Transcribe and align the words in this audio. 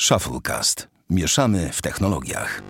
Shufflecast. 0.00 0.88
Mieszamy 1.10 1.70
w 1.72 1.82
technologiach. 1.82 2.62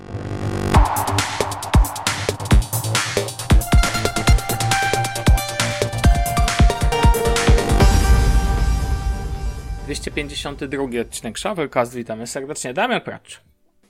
Drugi 10.69 11.01
odcinek 11.01 11.39
Shufflecast. 11.39 11.95
Witamy 11.95 12.27
serdecznie. 12.27 12.75
Damian 12.75 13.01
Pracz. 13.01 13.41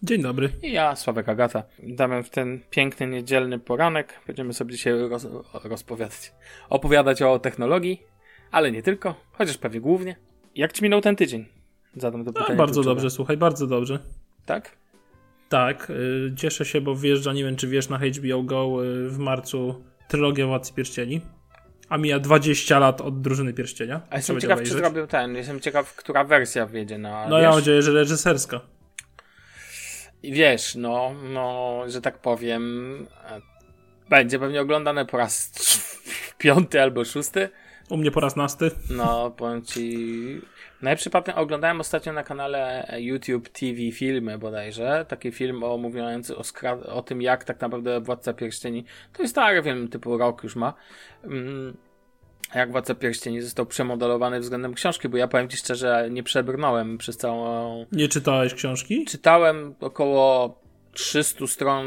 Dzień 0.03 0.23
dobry. 0.23 0.53
I 0.63 0.73
ja, 0.73 0.97
Sławek 0.97 1.29
Agata. 1.29 1.63
Damian 1.83 2.23
w 2.25 2.31
ten 2.31 2.61
piękny, 2.71 3.07
niedzielny 3.07 3.59
poranek. 3.59 4.21
Będziemy 4.27 4.53
sobie 4.53 4.73
dzisiaj 4.73 4.93
roz, 5.09 5.27
rozpowiadać, 5.65 6.33
opowiadać 6.69 7.23
o 7.23 7.39
technologii, 7.39 8.03
ale 8.51 8.73
nie 8.73 8.83
tylko, 8.83 9.15
chociaż 9.33 9.59
pewnie 9.59 9.81
głównie. 9.81 10.17
Jak 10.55 10.73
ci 10.73 10.83
minął 10.83 11.01
ten 11.01 11.17
tydzień? 11.17 11.57
Zadam 11.97 12.25
to 12.25 12.33
pytanie. 12.33 12.55
A, 12.55 12.57
bardzo 12.57 12.83
dobrze, 12.83 13.11
słuchaj, 13.11 13.37
bardzo 13.37 13.67
dobrze. 13.67 13.99
Tak? 14.47 14.77
Tak, 15.49 15.91
y, 15.91 16.35
cieszę 16.37 16.65
się, 16.65 16.81
bo 16.81 16.97
wjeżdża, 16.97 17.33
nie 17.33 17.45
wiem 17.45 17.57
czy 17.57 17.69
wiesz, 17.69 17.89
na 17.89 17.99
HBO 17.99 18.43
Go 18.43 18.85
y, 18.85 19.09
w 19.11 19.19
marcu 19.19 19.85
trylogia 20.09 20.47
Władcy 20.47 20.75
Pierścieni. 20.75 21.21
A 21.89 21.99
mija 21.99 22.19
20 22.19 22.79
lat 22.79 23.01
od 23.01 23.21
Drużyny 23.21 23.53
Pierścienia. 23.53 24.01
A 24.11 24.17
jestem 24.17 24.41
ciekaw, 24.41 24.57
obejrzeć. 24.57 24.75
czy 24.75 24.79
zrobił 24.79 25.07
ten, 25.07 25.37
jestem 25.37 25.61
ciekaw, 25.61 25.97
która 25.97 26.25
wersja 26.25 26.67
wjedzie 26.67 26.99
na... 26.99 27.29
No 27.29 27.37
wiesz? 27.37 27.43
ja 27.43 27.49
mam 27.49 27.59
nadzieję, 27.59 27.83
że 27.83 27.93
reżyserska. 27.93 28.61
I 30.23 30.33
wiesz, 30.33 30.75
no, 30.75 31.15
no, 31.33 31.83
że 31.87 32.01
tak 32.01 32.19
powiem, 32.19 32.97
będzie 34.09 34.39
pewnie 34.39 34.61
oglądane 34.61 35.07
po 35.07 35.17
raz 35.17 35.53
piąty 36.39 36.83
albo 36.83 37.05
szósty. 37.05 37.49
U 37.91 37.97
mnie 37.97 38.11
po 38.11 38.21
raz 38.21 38.37
nasty. 38.37 38.71
No, 38.91 39.31
powiem 39.31 39.63
ci. 39.63 40.41
Najlepszy 40.83 41.11
patent 41.11 41.39
oglądałem 41.39 41.81
ostatnio 41.81 42.13
na 42.13 42.23
kanale 42.23 42.89
YouTube 42.99 43.49
TV 43.49 43.93
Filmy 43.93 44.39
bodajże. 44.39 45.05
Taki 45.09 45.33
film 45.33 45.63
o, 45.63 45.77
mówiący 45.79 46.37
o, 46.37 46.43
o 46.95 47.03
tym, 47.03 47.23
jak 47.23 47.45
tak 47.45 47.61
naprawdę 47.61 48.01
Władca 48.01 48.33
Pierścieni. 48.33 48.85
To 49.13 49.23
jest 49.23 49.35
stary 49.35 49.63
film, 49.63 49.89
typu 49.89 50.19
rok 50.19 50.43
już 50.43 50.57
ma. 50.57 50.75
Mm, 51.25 51.77
jak 52.55 52.73
Władca 52.73 52.95
Pierścieni 52.95 53.41
został 53.41 53.67
przemodelowany 53.67 54.41
względem 54.41 54.75
książki, 54.75 55.09
bo 55.09 55.17
ja 55.17 55.29
powiem 55.29 55.49
ci 55.49 55.57
szczerze, 55.57 56.09
nie 56.11 56.23
przebrnąłem 56.23 56.99
przez 56.99 57.17
całą... 57.17 57.87
Nie 57.93 58.09
czytałeś 58.09 58.55
książki? 58.55 59.05
Czytałem 59.05 59.75
około 59.81 60.59
300 60.97 61.47
stron, 61.47 61.87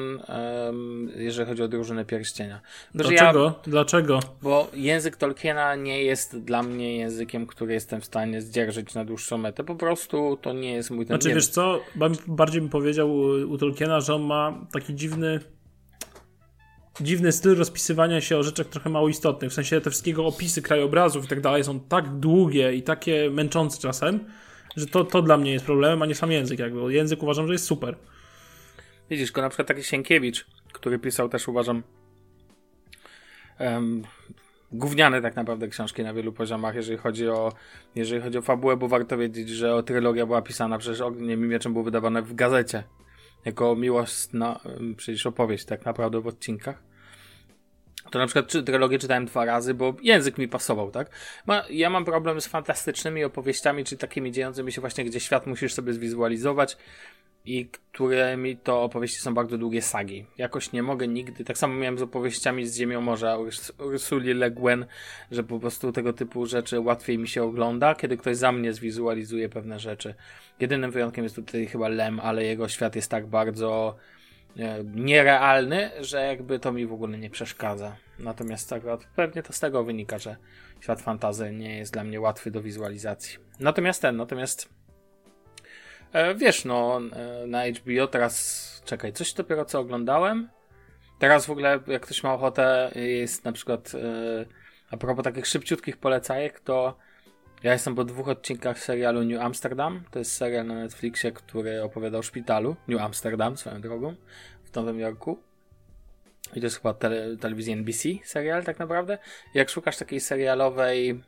um, 0.67 1.11
jeżeli 1.15 1.49
chodzi 1.49 1.63
o 1.63 1.67
drużynę 1.67 2.05
pierścienia. 2.05 2.61
Dlaczego? 2.95 3.45
Ja, 3.45 3.71
Dlaczego? 3.71 4.19
Bo 4.41 4.67
język 4.73 5.15
Tolkiena 5.15 5.75
nie 5.75 6.03
jest 6.03 6.37
dla 6.37 6.63
mnie 6.63 6.97
językiem, 6.97 7.47
który 7.47 7.73
jestem 7.73 8.01
w 8.01 8.05
stanie 8.05 8.41
zdzierżyć 8.41 8.93
na 8.93 9.05
dłuższą 9.05 9.37
metę. 9.37 9.63
Po 9.63 9.75
prostu 9.75 10.37
to 10.41 10.53
nie 10.53 10.71
jest 10.71 10.91
mój 10.91 11.05
ten 11.05 11.21
Znaczy, 11.21 11.35
wiesz 11.35 11.47
co, 11.47 11.79
bardziej 12.27 12.61
bym 12.61 12.69
powiedział 12.69 13.11
u, 13.11 13.21
u 13.27 13.57
Tolkiena, 13.57 14.01
że 14.01 14.15
on 14.15 14.21
ma 14.21 14.65
taki 14.71 14.95
dziwny 14.95 15.39
dziwny 17.01 17.31
styl 17.31 17.55
rozpisywania 17.55 18.21
się 18.21 18.37
o 18.37 18.43
rzeczach 18.43 18.67
trochę 18.67 18.89
mało 18.89 19.09
istotnych. 19.09 19.51
W 19.51 19.53
sensie 19.53 19.81
te 19.81 19.89
wszystkiego 19.89 20.25
opisy 20.25 20.61
krajobrazów 20.61 21.25
i 21.25 21.27
tak 21.27 21.41
dalej 21.41 21.63
są 21.63 21.79
tak 21.79 22.19
długie 22.19 22.73
i 22.73 22.83
takie 22.83 23.29
męczące 23.29 23.81
czasem, 23.81 24.19
że 24.75 24.85
to, 24.85 25.03
to 25.03 25.21
dla 25.21 25.37
mnie 25.37 25.51
jest 25.51 25.65
problemem, 25.65 26.01
a 26.01 26.05
nie 26.05 26.15
sam 26.15 26.31
język 26.31 26.59
jakby. 26.59 26.93
Język 26.93 27.23
uważam, 27.23 27.47
że 27.47 27.53
jest 27.53 27.65
super. 27.65 27.95
Widzisz, 29.09 29.31
go 29.31 29.41
na 29.41 29.49
przykład 29.49 29.67
taki 29.67 29.83
Sienkiewicz, 29.83 30.47
który 30.73 30.99
pisał 30.99 31.29
też 31.29 31.47
uważam 31.47 31.83
um, 33.59 34.03
gówniane 34.71 35.21
tak 35.21 35.35
naprawdę 35.35 35.67
książki 35.67 36.03
na 36.03 36.13
wielu 36.13 36.33
poziomach, 36.33 36.75
jeżeli 36.75 36.97
chodzi 36.97 37.27
o 37.29 37.53
jeżeli 37.95 38.21
chodzi 38.21 38.37
o 38.37 38.41
fabułę, 38.41 38.77
bo 38.77 38.87
warto 38.87 39.17
wiedzieć, 39.17 39.49
że 39.49 39.75
o 39.75 39.83
trylogia 39.83 40.25
była 40.25 40.41
pisana 40.41 40.77
przecież 40.77 41.01
Ogniem 41.01 41.45
i 41.45 41.47
Mieczem 41.47 41.73
było 41.73 41.85
wydawane 41.85 42.21
w 42.21 42.35
gazecie. 42.35 42.83
Jako 43.45 43.75
miłosna 43.75 44.59
przecież 44.97 45.25
opowieść 45.25 45.65
tak 45.65 45.85
naprawdę 45.85 46.21
w 46.21 46.27
odcinkach. 46.27 46.83
To 48.11 48.19
na 48.19 48.27
przykład 48.27 48.65
trylogię 48.65 48.99
czytałem 48.99 49.25
dwa 49.25 49.45
razy, 49.45 49.73
bo 49.73 49.95
język 50.01 50.37
mi 50.37 50.47
pasował, 50.47 50.91
tak? 50.91 51.09
Ma, 51.45 51.63
ja 51.69 51.89
mam 51.89 52.05
problem 52.05 52.41
z 52.41 52.47
fantastycznymi 52.47 53.23
opowieściami, 53.23 53.83
czy 53.83 53.97
takimi 53.97 54.31
dziejącymi 54.31 54.71
się 54.71 54.81
właśnie, 54.81 55.05
gdzie 55.05 55.19
świat 55.19 55.47
musisz 55.47 55.73
sobie 55.73 55.93
zwizualizować 55.93 56.77
i 57.45 57.65
którymi 57.65 58.57
to 58.57 58.83
opowieści 58.83 59.19
są 59.19 59.33
bardzo 59.33 59.57
długie 59.57 59.81
sagi. 59.81 60.25
Jakoś 60.37 60.71
nie 60.71 60.83
mogę 60.83 61.07
nigdy, 61.07 61.45
tak 61.45 61.57
samo 61.57 61.75
miałem 61.75 61.97
z 61.97 62.01
opowieściami 62.01 62.67
z 62.67 62.77
Ziemią 62.77 63.01
Morza 63.01 63.37
Ursuli 63.79 64.33
Le 64.33 64.51
Guin, 64.51 64.85
że 65.31 65.43
po 65.43 65.59
prostu 65.59 65.91
tego 65.91 66.13
typu 66.13 66.45
rzeczy 66.45 66.79
łatwiej 66.79 67.17
mi 67.17 67.27
się 67.27 67.43
ogląda, 67.43 67.95
kiedy 67.95 68.17
ktoś 68.17 68.37
za 68.37 68.51
mnie 68.51 68.73
zwizualizuje 68.73 69.49
pewne 69.49 69.79
rzeczy. 69.79 70.15
Jedynym 70.59 70.91
wyjątkiem 70.91 71.23
jest 71.23 71.35
tutaj 71.35 71.67
chyba 71.67 71.87
Lem, 71.87 72.19
ale 72.19 72.43
jego 72.43 72.67
świat 72.67 72.95
jest 72.95 73.11
tak 73.11 73.27
bardzo 73.27 73.95
e, 74.57 74.83
nierealny, 74.83 75.91
że 75.99 76.21
jakby 76.25 76.59
to 76.59 76.71
mi 76.71 76.85
w 76.85 76.93
ogóle 76.93 77.17
nie 77.17 77.29
przeszkadza. 77.29 77.95
Natomiast 78.19 78.69
tak, 78.69 78.83
pewnie 79.15 79.43
to 79.43 79.53
z 79.53 79.59
tego 79.59 79.83
wynika, 79.83 80.19
że 80.19 80.35
świat 80.81 81.01
fantazy 81.01 81.51
nie 81.51 81.77
jest 81.77 81.93
dla 81.93 82.03
mnie 82.03 82.21
łatwy 82.21 82.51
do 82.51 82.61
wizualizacji. 82.61 83.37
Natomiast 83.59 84.01
ten, 84.01 84.17
natomiast 84.17 84.78
wiesz, 86.35 86.65
no, 86.65 87.01
e, 87.13 87.47
na 87.47 87.63
HBO 87.67 88.07
teraz, 88.07 88.81
czekaj, 88.85 89.13
coś 89.13 89.33
dopiero 89.33 89.65
co 89.65 89.79
oglądałem. 89.79 90.49
Teraz 91.19 91.45
w 91.45 91.49
ogóle, 91.49 91.79
jak 91.87 92.01
ktoś 92.01 92.23
ma 92.23 92.33
ochotę, 92.33 92.91
jest 92.95 93.45
na 93.45 93.51
przykład, 93.51 93.91
e, 93.95 94.45
a 94.91 94.97
propos 94.97 95.23
takich 95.23 95.47
szybciutkich 95.47 95.97
polecajek, 95.97 96.59
to 96.59 96.97
ja 97.63 97.73
jestem 97.73 97.95
po 97.95 98.03
dwóch 98.03 98.27
odcinkach 98.27 98.79
serialu 98.79 99.23
New 99.23 99.41
Amsterdam. 99.41 100.03
To 100.11 100.19
jest 100.19 100.31
serial 100.31 100.65
na 100.67 100.75
Netflixie, 100.75 101.31
który 101.31 101.83
opowiada 101.83 102.17
o 102.17 102.23
szpitalu 102.23 102.75
New 102.87 103.01
Amsterdam, 103.01 103.57
swoją 103.57 103.81
drogą, 103.81 104.15
w 104.63 104.75
Nowym 104.75 104.99
Jorku. 104.99 105.39
I 106.55 106.59
to 106.59 106.65
jest 106.65 106.77
chyba 106.77 106.93
tele, 106.93 107.37
telewizja 107.37 107.73
NBC 107.73 108.09
serial 108.23 108.63
tak 108.63 108.79
naprawdę. 108.79 109.17
Jak 109.53 109.69
szukasz 109.69 109.97
takiej 109.97 110.19
serialowej 110.19 111.23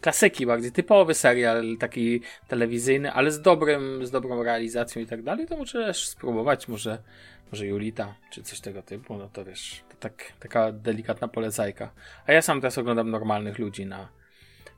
klasyki, 0.00 0.46
bardziej 0.46 0.72
typowy 0.72 1.14
serial, 1.14 1.64
taki 1.78 2.20
telewizyjny, 2.48 3.12
ale 3.12 3.32
z 3.32 3.42
dobrym, 3.42 4.06
z 4.06 4.10
dobrą 4.10 4.42
realizacją 4.42 5.02
i 5.02 5.06
tak 5.06 5.22
dalej, 5.22 5.46
to 5.46 5.56
możesz 5.56 6.08
spróbować, 6.08 6.68
może, 6.68 6.98
może 7.52 7.66
Julita, 7.66 8.14
czy 8.30 8.42
coś 8.42 8.60
tego 8.60 8.82
typu, 8.82 9.16
no 9.16 9.28
to 9.28 9.44
wiesz, 9.44 9.82
to 9.88 9.96
tak, 9.96 10.32
taka 10.40 10.72
delikatna 10.72 11.28
polecajka. 11.28 11.92
A 12.26 12.32
ja 12.32 12.42
sam 12.42 12.60
teraz 12.60 12.78
oglądam 12.78 13.10
normalnych 13.10 13.58
ludzi 13.58 13.86
na, 13.86 14.08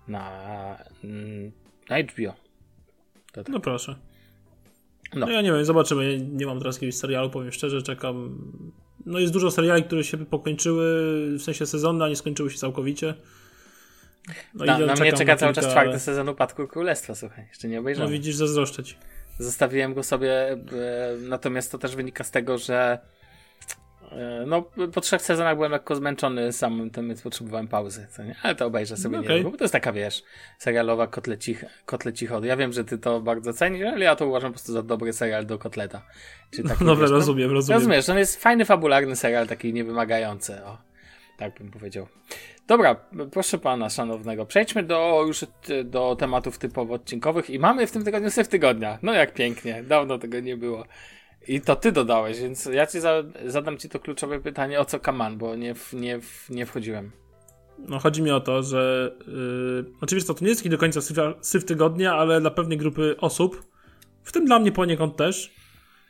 na, 0.09 0.79
mm, 1.05 1.53
na 1.89 2.03
HBO. 2.03 2.35
Tak. 3.33 3.49
No 3.49 3.61
proszę. 3.61 3.97
No. 5.15 5.27
no. 5.27 5.33
ja 5.33 5.43
nie 5.43 5.53
wiem, 5.53 5.65
zobaczymy. 5.65 6.19
Nie 6.19 6.47
mam 6.47 6.59
teraz 6.59 6.77
jakiegoś 6.77 6.95
serialu, 6.95 7.31
powiem 7.31 7.53
szczerze, 7.53 7.83
czekam. 7.83 8.39
No 9.07 9.19
jest 9.19 9.33
dużo 9.33 9.51
seriali, 9.51 9.85
które 9.85 10.05
się 10.05 10.19
pokończyły, 10.27 10.85
w 11.39 11.43
sensie 11.43 11.67
sezonne, 11.67 12.05
a 12.05 12.09
nie 12.09 12.17
skończyły 12.17 12.51
się 12.51 12.59
całkowicie. 12.59 13.15
No 14.55 14.65
na, 14.65 14.79
na 14.79 14.95
mnie 14.95 15.13
czeka 15.13 15.37
cały 15.37 15.53
czas 15.53 15.69
czwarty 15.69 15.99
sezon 15.99 16.29
Upadku 16.29 16.67
Królestwa, 16.67 17.15
słuchaj, 17.15 17.47
jeszcze 17.49 17.69
nie 17.69 17.81
obejrzałem. 17.81 18.11
No 18.11 18.13
widzisz, 18.13 18.35
zazdroszczę 18.35 18.85
ci. 18.85 18.97
Zostawiłem 19.39 19.95
go 19.95 20.03
sobie, 20.03 20.53
e, 20.53 20.59
natomiast 21.21 21.73
to 21.73 21.79
też 21.79 21.97
wynika 21.97 22.25
z 22.25 22.31
tego, 22.31 22.59
że 22.59 22.99
e, 24.13 24.45
no, 24.47 24.63
po 24.93 25.01
trzech 25.01 25.23
sezonach 25.23 25.55
byłem 25.55 25.73
lekko 25.73 25.97
zmęczony 25.97 26.53
samym 26.53 26.91
tym, 26.91 27.09
więc 27.09 27.23
potrzebowałem 27.23 27.69
pauzy, 27.69 28.07
co 28.11 28.25
nie? 28.25 28.37
Ale 28.43 28.55
to 28.55 28.67
obejrzę 28.67 28.97
sobie 28.97 29.17
no, 29.17 29.23
okay. 29.23 29.45
nie 29.45 29.51
bo 29.51 29.57
to 29.57 29.65
jest 29.65 29.73
taka, 29.73 29.93
wiesz, 29.93 30.23
serialowa 30.59 31.07
kotlecich, 31.07 31.65
kotlecichody. 31.87 32.49
Ja 32.49 32.57
wiem, 32.57 32.73
że 32.73 32.85
ty 32.85 32.99
to 32.99 33.21
bardzo 33.21 33.53
cenisz, 33.53 33.87
ale 33.87 34.05
ja 34.05 34.17
to 34.17 34.27
uważam 34.27 34.51
po 34.51 34.55
prostu 34.55 34.73
za 34.73 34.83
dobry 34.83 35.13
serial 35.13 35.47
do 35.47 35.59
kotleta. 35.59 36.03
Czy 36.51 36.63
taki, 36.63 36.85
no, 36.85 36.97
wiesz, 36.97 37.11
no, 37.11 37.17
rozumiem, 37.17 37.53
rozumiem. 37.53 37.79
Rozumiesz, 37.81 38.07
to 38.07 38.19
jest 38.19 38.43
fajny, 38.43 38.65
fabularny 38.65 39.17
serial, 39.17 39.47
taki 39.47 39.73
niewymagający, 39.73 40.65
o. 40.65 40.92
Tak 41.37 41.59
bym 41.59 41.71
powiedział. 41.71 42.07
Dobra, 42.67 42.95
proszę 43.33 43.59
pana 43.59 43.91
szanownego, 43.91 44.47
przejdźmy 44.47 44.83
do 44.83 45.25
już 45.27 45.45
do 45.85 46.17
tematów 46.17 46.59
typowo 46.59 46.95
odcinkowych 46.95 47.51
i 47.51 47.59
mamy 47.59 47.87
w 47.87 47.93
tym 47.93 48.05
tygodniu 48.05 48.31
syf 48.31 48.49
tygodnia. 48.49 48.99
No 49.03 49.13
jak 49.13 49.35
pięknie, 49.35 49.83
dawno 49.83 50.19
tego 50.19 50.41
nie 50.41 50.57
było. 50.57 50.85
I 51.49 51.61
to 51.61 51.77
ty 51.77 51.93
dodałeś, 51.93 52.41
więc 52.41 52.65
ja 52.65 52.87
ci 52.87 53.01
za, 53.01 53.23
zadam 53.47 53.79
ci 53.79 53.89
to 53.89 54.01
kluczowe 54.01 54.41
pytanie, 54.41 54.81
o 54.81 54.85
co 54.85 55.01
kaman, 55.01 55.39
bo 55.39 55.57
nie, 55.57 55.75
nie, 55.93 56.21
nie 56.51 56.67
wchodziłem. 56.67 57.13
No 57.79 57.99
chodzi 57.99 58.23
mi 58.23 58.31
o 58.31 58.41
to, 58.41 58.63
że 58.63 59.13
yy, 59.27 59.85
oczywiście 60.01 60.35
to 60.35 60.45
nie 60.45 60.49
jest 60.49 60.69
do 60.69 60.79
końca 60.79 61.01
syf, 61.01 61.17
syf 61.41 61.65
tygodnia, 61.65 62.15
ale 62.15 62.41
dla 62.41 62.51
pewnej 62.51 62.79
grupy 62.79 63.17
osób, 63.21 63.63
w 64.23 64.33
tym 64.33 64.45
dla 64.45 64.59
mnie 64.59 64.73
poniekąd 64.73 65.17
też, 65.17 65.55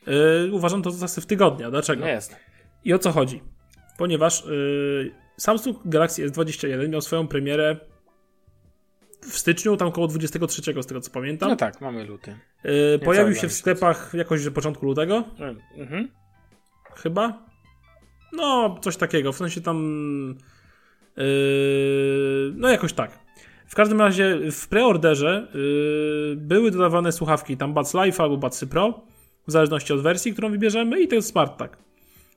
yy, 0.06 0.50
uważam 0.52 0.82
to 0.82 0.90
za 0.90 1.08
syf 1.08 1.26
tygodnia. 1.26 1.70
Dlaczego? 1.70 2.04
Nie 2.04 2.10
jest. 2.10 2.36
I 2.84 2.94
o 2.94 2.98
co 2.98 3.12
chodzi? 3.12 3.42
Ponieważ 3.98 4.44
yy, 4.44 5.21
Samsung 5.42 5.76
Galaxy 5.84 6.30
S21 6.30 6.88
miał 6.88 7.00
swoją 7.00 7.28
premierę 7.28 7.76
w 9.20 9.38
styczniu, 9.38 9.76
tam 9.76 9.88
około 9.88 10.06
23, 10.06 10.62
z 10.82 10.86
tego 10.86 11.00
co 11.00 11.10
pamiętam. 11.10 11.50
No 11.50 11.56
tak, 11.56 11.80
mamy 11.80 12.04
luty. 12.04 12.38
Yy, 12.64 12.98
pojawił 13.04 13.34
się 13.34 13.48
w 13.48 13.52
sklepach 13.52 14.14
jakoś 14.14 14.46
w 14.46 14.52
początku 14.52 14.86
lutego. 14.86 15.24
Mhm. 15.76 16.08
Chyba? 16.94 17.46
No, 18.32 18.78
coś 18.80 18.96
takiego. 18.96 19.32
W 19.32 19.36
sensie 19.36 19.60
tam. 19.60 19.78
Yy, 21.16 21.24
no, 22.54 22.68
jakoś 22.68 22.92
tak. 22.92 23.18
W 23.66 23.74
każdym 23.74 24.00
razie 24.00 24.38
w 24.52 24.68
preorderze 24.68 25.48
yy, 25.54 26.36
były 26.36 26.70
dodawane 26.70 27.12
słuchawki, 27.12 27.56
tam 27.56 27.74
Buds 27.74 27.94
Live 27.94 28.20
albo 28.20 28.36
Budsy 28.36 28.66
Pro, 28.66 29.06
w 29.46 29.52
zależności 29.52 29.92
od 29.92 30.02
wersji, 30.02 30.32
którą 30.32 30.50
wybierzemy 30.50 31.00
i 31.00 31.08
to 31.08 31.14
jest 31.14 31.28
Smart 31.28 31.58
Tag. 31.58 31.91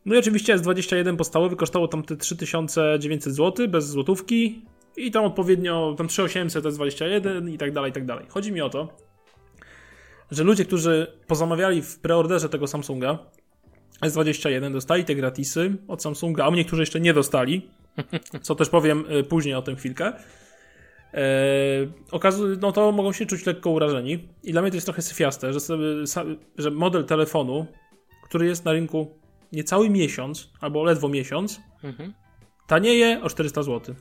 No 0.06 0.16
i 0.16 0.18
oczywiście 0.18 0.58
S21 0.58 1.16
podstawowy 1.16 1.56
kosztowało 1.56 1.88
tam 1.88 2.04
te 2.04 2.18
3900 2.18 3.34
zł, 3.34 3.68
bez 3.68 3.88
złotówki 3.88 4.66
i 4.98 5.12
tam 5.12 5.26
odpowiednio, 5.26 5.96
tam 5.98 6.08
3800 6.08 6.66
S21 6.66 7.54
i 7.54 7.58
tak 7.58 7.72
dalej, 7.72 7.92
i 7.92 7.94
tak 7.94 8.06
dalej. 8.06 8.26
Chodzi 8.30 8.52
mi 8.52 8.62
o 8.62 8.70
to, 8.70 8.88
że 10.32 10.44
ludzie, 10.44 10.66
którzy 10.66 11.08
pozamawiali 11.28 11.82
w 11.82 12.00
preorderze 12.00 12.50
tego 12.50 12.68
Samsunga 12.68 13.20
S21 14.02 14.74
dostali 14.74 15.04
te 15.04 15.16
gratisy 15.16 15.76
od 15.88 16.04
Samsunga, 16.04 16.46
a 16.46 16.50
niektórzy 16.50 16.82
jeszcze 16.82 17.00
nie 17.00 17.14
dostali, 17.14 17.70
co 18.42 18.56
też 18.56 18.70
powiem 18.70 19.06
y, 19.12 19.24
później 19.24 19.56
o 19.56 19.62
tym 19.62 19.76
chwilkę. 19.76 20.14
Eee, 21.14 21.92
no 22.62 22.72
to 22.72 22.92
mogą 22.92 23.14
się 23.14 23.26
czuć 23.26 23.46
lekko 23.46 23.70
urażeni. 23.70 24.28
I 24.44 24.52
dla 24.52 24.62
mnie 24.62 24.72
to 24.72 24.78
jest 24.78 24.88
trochę 24.88 25.02
syfiaste, 25.02 25.54
że, 25.54 25.60
sobie, 25.60 25.86
że 26.58 26.72
model 26.72 27.06
telefonu, 27.06 27.66
który 28.24 28.48
jest 28.48 28.66
na 28.66 28.72
rynku 28.72 29.25
niecały 29.52 29.90
miesiąc, 29.90 30.52
albo 30.62 30.84
ledwo 30.84 31.10
miesiąc, 31.10 31.62
mhm. 31.84 32.14
tanieje 32.68 33.22
o 33.24 33.30
400 33.30 33.64
zł 33.64 33.96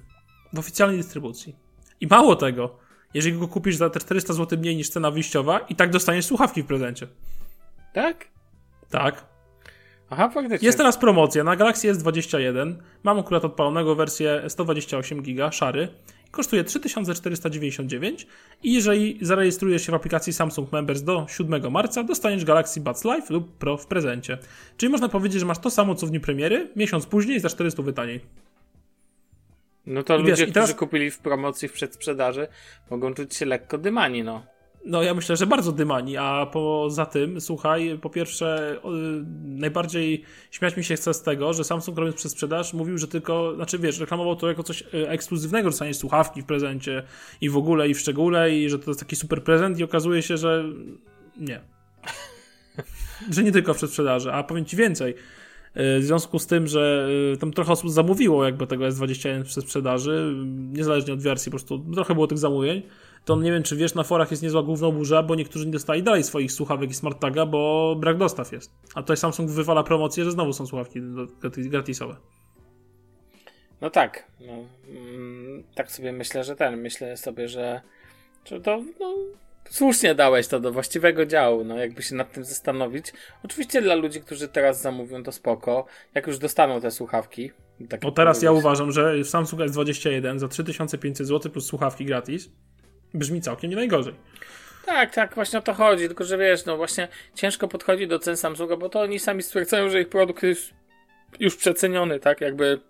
w 0.52 0.58
oficjalnej 0.58 0.99
dystrybucji. 0.99 1.56
I 2.00 2.06
mało 2.06 2.37
tego, 2.37 2.79
jeżeli 3.14 3.38
go 3.38 3.49
kupisz 3.49 3.76
za 3.76 3.91
te 3.91 4.00
400 4.00 4.32
zł 4.32 4.58
mniej 4.58 4.76
niż 4.76 4.88
cena 4.88 5.11
wyjściowa, 5.11 5.58
i 5.58 5.75
tak 5.75 5.91
dostaniesz 5.91 6.25
słuchawki 6.25 6.62
w 6.62 6.67
prezencie. 6.67 7.06
Tak? 7.93 8.29
Tak. 8.91 9.26
Aha, 10.11 10.29
faktycznie. 10.29 10.67
Jest 10.67 10.79
teraz 10.79 10.99
promocja 10.99 11.44
na 11.44 11.56
Galaxy 11.56 11.93
S21. 11.93 12.75
Mam 13.02 13.19
akurat 13.19 13.44
odpalonego 13.44 13.94
wersję 13.94 14.43
128 14.49 15.23
GB, 15.23 15.52
szary. 15.52 15.88
Kosztuje 16.34 16.64
3499 16.64 18.26
i 18.62 18.75
jeżeli 18.75 19.19
zarejestrujesz 19.20 19.86
się 19.86 19.92
w 19.92 19.94
aplikacji 19.94 20.32
Samsung 20.32 20.72
Members 20.72 21.02
do 21.02 21.26
7 21.28 21.72
marca, 21.72 22.04
dostaniesz 22.04 22.44
Galaxy 22.44 22.81
Buds 22.81 23.04
Live 23.04 23.31
lub 23.31 23.58
Pro 23.58 23.76
w 23.76 23.86
prezencie. 23.86 24.38
Czyli 24.76 24.92
można 24.92 25.08
powiedzieć, 25.08 25.40
że 25.40 25.46
masz 25.46 25.58
to 25.58 25.70
samo 25.70 25.94
co 25.94 26.06
w 26.06 26.10
dniu 26.10 26.20
premiery, 26.20 26.70
miesiąc 26.76 27.06
później 27.06 27.40
za 27.40 27.48
400 27.48 27.82
wytaniej. 27.82 28.20
No 29.86 30.02
to 30.02 30.16
I 30.16 30.22
ludzie, 30.22 30.31
wiesz, 30.31 30.52
teraz... 30.52 30.69
którzy 30.69 30.78
kupili 30.78 31.10
w 31.10 31.19
promocji 31.19 31.69
w 31.69 31.72
przedsprzedaży, 31.72 32.48
mogą 32.90 33.14
czuć 33.14 33.34
się 33.34 33.46
lekko 33.46 33.78
dymani, 33.78 34.22
no. 34.22 34.46
No 34.86 35.02
ja 35.02 35.14
myślę, 35.14 35.36
że 35.36 35.46
bardzo 35.46 35.72
dymani, 35.72 36.16
a 36.16 36.46
poza 36.46 37.06
tym, 37.06 37.40
słuchaj, 37.40 37.98
po 38.02 38.10
pierwsze 38.10 38.81
najbardziej 39.44 40.22
śmiać 40.50 40.76
mi 40.76 40.84
się 40.84 40.96
chce 40.96 41.14
z 41.14 41.22
tego, 41.22 41.52
że 41.52 41.64
Samsung 41.64 41.98
robiąc 41.98 42.16
przez 42.16 42.32
sprzedaż 42.32 42.75
mówił, 42.75 42.98
że 42.98 43.08
tylko, 43.08 43.54
znaczy 43.54 43.78
wiesz, 43.78 43.98
reklamował 43.98 44.36
to 44.36 44.48
jako 44.48 44.62
coś 44.62 44.82
e, 44.82 45.10
ekskluzywnego, 45.10 45.69
dostanie 45.70 45.94
słuchawki 45.94 46.42
w 46.42 46.44
prezencie 46.44 47.02
i 47.40 47.50
w 47.50 47.56
ogóle 47.56 47.88
i 47.88 47.94
w 47.94 48.00
szczególe 48.00 48.56
i 48.56 48.70
że 48.70 48.78
to 48.78 48.90
jest 48.90 49.00
taki 49.00 49.16
super 49.16 49.44
prezent 49.44 49.78
i 49.78 49.84
okazuje 49.84 50.22
się, 50.22 50.36
że 50.36 50.64
nie. 51.36 51.60
że 53.34 53.42
nie 53.42 53.52
tylko 53.52 53.75
w 53.75 53.76
przedsprzedaży, 53.76 54.32
a 54.32 54.42
powiem 54.42 54.64
ci 54.64 54.76
więcej. 54.76 55.14
E, 55.75 56.00
w 56.00 56.04
związku 56.04 56.38
z 56.38 56.46
tym, 56.46 56.66
że 56.66 57.08
e, 57.34 57.36
tam 57.36 57.52
trochę 57.52 57.72
osób 57.72 57.90
zamówiło 57.90 58.44
jakby 58.44 58.66
tego 58.66 58.84
S21 58.84 59.42
przez 59.42 59.64
sprzedaży, 59.64 60.34
niezależnie 60.72 61.12
od 61.12 61.22
wersji, 61.22 61.52
po 61.52 61.58
prostu 61.58 61.84
trochę 61.94 62.14
było 62.14 62.26
tych 62.26 62.38
zamówień, 62.38 62.82
to 63.25 63.37
nie 63.37 63.53
wiem, 63.53 63.62
czy 63.62 63.76
wiesz, 63.76 63.94
na 63.94 64.03
forach 64.03 64.31
jest 64.31 64.43
niezła 64.43 64.62
główna 64.62 64.91
burza, 64.91 65.23
bo 65.23 65.35
niektórzy 65.35 65.67
nie 65.67 65.73
dostali 65.73 66.03
dalej 66.03 66.23
swoich 66.23 66.53
słuchawek 66.53 66.91
i 66.91 66.94
smart 66.94 67.21
taga, 67.21 67.47
bo 67.47 67.94
brak 67.99 68.17
dostaw 68.19 68.53
jest. 68.53 68.71
A 68.94 69.03
tutaj 69.03 69.17
Samsung 69.17 69.50
wywala 69.50 69.82
promocję, 69.82 70.25
że 70.25 70.31
znowu 70.31 70.53
są 70.53 70.67
słuchawki 70.67 71.00
gratisowe. 71.56 72.17
No 73.81 73.91
tak. 73.91 74.25
No, 74.41 74.53
mm, 74.88 75.65
tak 75.75 75.91
sobie 75.91 76.12
myślę, 76.12 76.44
że 76.44 76.56
ten. 76.56 76.76
Myślę 76.76 77.17
sobie, 77.17 77.49
że, 77.49 77.81
że 78.44 78.61
to 78.61 78.82
no, 79.00 79.15
słusznie 79.70 80.15
dałeś 80.15 80.49
to 80.49 80.61
do 80.61 80.73
właściwego 80.73 81.27
działu, 81.27 81.65
no 81.65 81.79
jakby 81.79 82.03
się 82.03 82.15
nad 82.15 82.32
tym 82.32 82.44
zastanowić. 82.44 83.12
Oczywiście 83.44 83.82
dla 83.82 83.94
ludzi, 83.94 84.20
którzy 84.20 84.49
teraz 84.49 84.82
zamówią, 84.82 85.23
to 85.23 85.32
spoko. 85.32 85.87
Jak 86.15 86.27
już 86.27 86.38
dostaną 86.38 86.81
te 86.81 86.91
słuchawki. 86.91 87.50
Tak 87.88 88.03
no 88.03 88.11
teraz 88.11 88.43
ja 88.43 88.53
uważam, 88.53 88.93
że 88.93 89.25
Samsung 89.25 89.62
S21 89.62 90.38
za 90.38 90.49
3500 90.49 91.27
zł 91.27 91.53
plus 91.53 91.67
słuchawki 91.67 92.05
gratis 92.05 92.50
brzmi 93.14 93.40
całkiem 93.40 93.70
nie 93.70 93.76
najgorzej. 93.76 94.14
Tak, 94.87 95.14
tak, 95.14 95.34
właśnie 95.34 95.58
o 95.58 95.62
to 95.62 95.75
chodzi, 95.75 96.06
tylko 96.06 96.25
że 96.25 96.38
wiesz, 96.38 96.64
no 96.64 96.76
właśnie 96.76 97.08
ciężko 97.34 97.69
podchodzi 97.69 98.08
do 98.08 98.19
cen 98.19 98.37
Samsunga, 98.37 98.76
bo 98.76 98.88
to 98.88 99.00
oni 99.00 99.19
sami 99.19 99.43
stwierdzają, 99.43 99.90
że 99.90 100.00
ich 100.00 100.08
produkt 100.08 100.43
jest 100.43 100.70
już 101.40 101.56
przeceniony, 101.56 102.20
tak, 102.20 102.40
jakby 102.40 102.81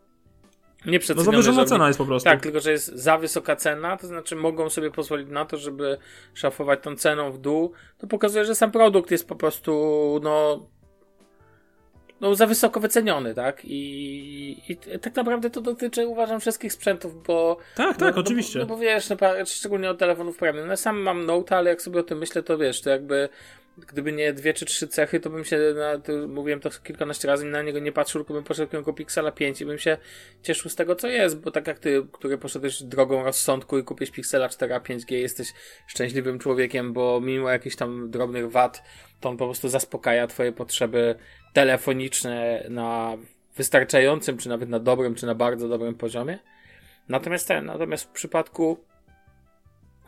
nie 0.86 0.98
przeceniony. 0.98 1.36
No 1.36 1.42
zawyżona 1.42 1.66
cena 1.66 1.86
jest 1.86 1.98
po 1.98 2.06
prostu. 2.06 2.30
Tak, 2.30 2.40
tylko 2.40 2.60
że 2.60 2.72
jest 2.72 2.86
za 2.86 3.18
wysoka 3.18 3.56
cena, 3.56 3.96
to 3.96 4.06
znaczy 4.06 4.36
mogą 4.36 4.70
sobie 4.70 4.90
pozwolić 4.90 5.28
na 5.28 5.44
to, 5.44 5.56
żeby 5.56 5.98
szafować 6.34 6.80
tą 6.82 6.96
ceną 6.96 7.32
w 7.32 7.38
dół, 7.38 7.72
to 7.98 8.06
pokazuje, 8.06 8.44
że 8.44 8.54
sam 8.54 8.70
produkt 8.70 9.10
jest 9.10 9.28
po 9.28 9.36
prostu, 9.36 10.20
no 10.22 10.66
no, 12.24 12.34
za 12.34 12.46
wysoko 12.46 12.80
wyceniony, 12.80 13.34
tak? 13.34 13.64
I, 13.64 14.62
I, 14.68 14.76
tak 14.98 15.14
naprawdę 15.14 15.50
to 15.50 15.60
dotyczy, 15.60 16.06
uważam, 16.06 16.40
wszystkich 16.40 16.72
sprzętów, 16.72 17.22
bo. 17.22 17.56
Tak, 17.74 17.96
tak, 17.96 18.14
no, 18.14 18.20
oczywiście. 18.20 18.58
No, 18.58 18.64
no, 18.64 18.68
bo 18.68 18.76
wiesz, 18.76 19.08
no, 19.08 19.16
szczególnie 19.46 19.90
od 19.90 19.98
telefonów 19.98 20.36
premium. 20.36 20.68
No, 20.68 20.76
sam 20.76 21.00
mam 21.00 21.26
Note, 21.26 21.56
ale 21.56 21.70
jak 21.70 21.82
sobie 21.82 22.00
o 22.00 22.02
tym 22.02 22.18
myślę, 22.18 22.42
to 22.42 22.58
wiesz, 22.58 22.80
to 22.80 22.90
jakby. 22.90 23.28
Gdyby 23.78 24.12
nie 24.12 24.32
dwie 24.32 24.54
czy 24.54 24.66
trzy 24.66 24.88
cechy, 24.88 25.20
to 25.20 25.30
bym 25.30 25.44
się, 25.44 25.58
na, 25.76 25.98
to 25.98 26.12
mówiłem 26.28 26.60
to 26.60 26.70
kilkanaście 26.84 27.28
razy, 27.28 27.44
na 27.44 27.62
niego 27.62 27.78
nie 27.78 27.92
patrzył, 27.92 28.20
tylko 28.20 28.34
bym 28.34 28.44
poszedł 28.44 28.70
kierunku 28.70 28.92
Pixela 28.92 29.32
5 29.32 29.60
i 29.60 29.66
bym 29.66 29.78
się 29.78 29.96
cieszył 30.42 30.70
z 30.70 30.74
tego, 30.74 30.96
co 30.96 31.08
jest, 31.08 31.40
bo 31.40 31.50
tak 31.50 31.66
jak 31.66 31.78
ty, 31.78 32.06
który 32.12 32.38
poszedłeś 32.38 32.82
drogą 32.82 33.24
rozsądku 33.24 33.78
i 33.78 33.84
kupisz 33.84 34.10
Pixela 34.10 34.48
4 34.48 34.74
a 34.74 34.80
5G, 34.80 35.14
jesteś 35.14 35.52
szczęśliwym 35.86 36.38
człowiekiem, 36.38 36.92
bo 36.92 37.20
mimo 37.20 37.50
jakichś 37.50 37.76
tam 37.76 38.10
drobnych 38.10 38.50
wad, 38.50 38.82
to 39.24 39.28
on 39.30 39.36
po 39.36 39.44
prostu 39.44 39.68
zaspokaja 39.68 40.26
twoje 40.26 40.52
potrzeby 40.52 41.14
telefoniczne 41.52 42.64
na 42.68 43.16
wystarczającym, 43.56 44.38
czy 44.38 44.48
nawet 44.48 44.68
na 44.68 44.78
dobrym, 44.78 45.14
czy 45.14 45.26
na 45.26 45.34
bardzo 45.34 45.68
dobrym 45.68 45.94
poziomie. 45.94 46.38
Natomiast 47.08 47.48
ten, 47.48 47.66
natomiast 47.66 48.04
w 48.04 48.08
przypadku 48.08 48.78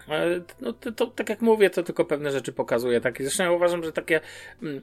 e, 0.08 0.40
no 0.60 0.72
to, 0.72 0.92
to, 0.92 1.06
tak 1.06 1.28
jak 1.28 1.42
mówię, 1.42 1.70
to 1.70 1.82
tylko 1.82 2.04
pewne 2.04 2.30
rzeczy 2.30 2.52
pokazuje. 2.52 3.00
Tak? 3.00 3.22
Zresztą 3.22 3.44
ja 3.44 3.52
uważam, 3.52 3.84
że 3.84 3.92
takie 3.92 4.20
mm, 4.62 4.82